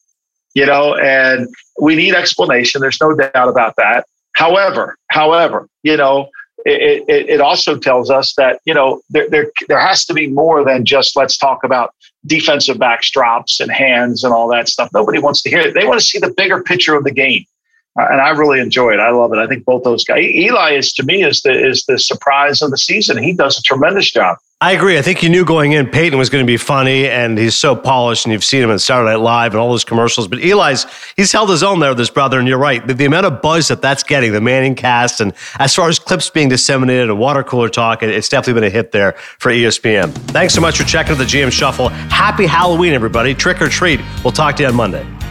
You 0.53 0.65
know, 0.65 0.95
and 0.95 1.47
we 1.81 1.95
need 1.95 2.13
explanation. 2.13 2.81
There's 2.81 2.99
no 2.99 3.15
doubt 3.15 3.47
about 3.47 3.75
that. 3.77 4.05
However, 4.33 4.97
however, 5.09 5.67
you 5.83 5.97
know, 5.97 6.29
it, 6.65 7.03
it, 7.07 7.29
it, 7.29 7.41
also 7.41 7.77
tells 7.77 8.11
us 8.11 8.35
that 8.35 8.59
you 8.65 8.73
know 8.73 9.01
there, 9.09 9.27
there 9.29 9.51
there 9.67 9.79
has 9.79 10.05
to 10.05 10.13
be 10.13 10.27
more 10.27 10.63
than 10.63 10.85
just 10.85 11.15
let's 11.15 11.35
talk 11.35 11.63
about 11.63 11.93
defensive 12.27 12.77
backstops 12.77 13.59
and 13.59 13.71
hands 13.71 14.23
and 14.23 14.33
all 14.33 14.47
that 14.49 14.69
stuff. 14.69 14.89
Nobody 14.93 15.19
wants 15.19 15.41
to 15.41 15.49
hear 15.49 15.59
it. 15.59 15.73
They 15.73 15.85
want 15.85 15.99
to 15.99 16.05
see 16.05 16.19
the 16.19 16.33
bigger 16.37 16.61
picture 16.61 16.95
of 16.95 17.03
the 17.03 17.11
game. 17.11 17.45
Uh, 17.99 18.07
and 18.09 18.21
I 18.21 18.29
really 18.29 18.59
enjoy 18.59 18.91
it. 18.91 18.99
I 18.99 19.11
love 19.11 19.33
it. 19.33 19.39
I 19.39 19.47
think 19.47 19.65
both 19.65 19.83
those 19.83 20.05
guys. 20.05 20.23
Eli 20.23 20.71
is 20.71 20.93
to 20.93 21.03
me 21.03 21.23
is 21.23 21.41
the 21.41 21.51
is 21.51 21.83
the 21.85 21.99
surprise 21.99 22.61
of 22.61 22.71
the 22.71 22.77
season. 22.77 23.21
He 23.21 23.33
does 23.33 23.59
a 23.59 23.61
tremendous 23.61 24.09
job. 24.09 24.37
I 24.61 24.73
agree. 24.73 24.97
I 24.99 25.01
think 25.01 25.23
you 25.23 25.29
knew 25.29 25.43
going 25.43 25.71
in 25.71 25.87
Peyton 25.87 26.19
was 26.19 26.29
going 26.29 26.45
to 26.45 26.47
be 26.47 26.55
funny, 26.55 27.09
and 27.09 27.35
he's 27.35 27.55
so 27.55 27.75
polished, 27.75 28.25
and 28.25 28.31
you've 28.31 28.43
seen 28.43 28.61
him 28.61 28.69
in 28.69 28.77
Saturday 28.77 29.09
Night 29.09 29.19
Live 29.19 29.53
and 29.53 29.59
all 29.59 29.71
those 29.71 29.83
commercials. 29.83 30.27
But 30.27 30.39
Eli's 30.39 30.85
he's 31.17 31.31
held 31.31 31.49
his 31.49 31.63
own 31.63 31.79
there 31.79 31.89
with 31.89 31.97
his 31.97 32.11
brother, 32.11 32.37
and 32.37 32.47
you're 32.47 32.59
right. 32.59 32.85
The, 32.85 32.93
the 32.93 33.05
amount 33.05 33.25
of 33.25 33.41
buzz 33.41 33.69
that 33.69 33.81
that's 33.81 34.03
getting, 34.03 34.31
the 34.31 34.39
Manning 34.39 34.75
cast, 34.75 35.19
and 35.19 35.33
as 35.57 35.75
far 35.75 35.89
as 35.89 35.97
clips 35.97 36.29
being 36.29 36.47
disseminated 36.47 37.09
and 37.09 37.17
water 37.17 37.43
cooler 37.43 37.69
talk, 37.69 38.03
it's 38.03 38.29
definitely 38.29 38.61
been 38.61 38.69
a 38.69 38.69
hit 38.69 38.91
there 38.91 39.13
for 39.39 39.51
ESPN. 39.51 40.13
Thanks 40.29 40.53
so 40.53 40.61
much 40.61 40.77
for 40.77 40.83
checking 40.83 41.13
out 41.13 41.17
the 41.17 41.25
GM 41.25 41.51
Shuffle. 41.51 41.89
Happy 41.89 42.45
Halloween, 42.45 42.93
everybody! 42.93 43.33
Trick 43.33 43.61
or 43.61 43.67
treat. 43.67 43.99
We'll 44.23 44.31
talk 44.31 44.55
to 44.57 44.63
you 44.63 44.69
on 44.69 44.75
Monday. 44.75 45.30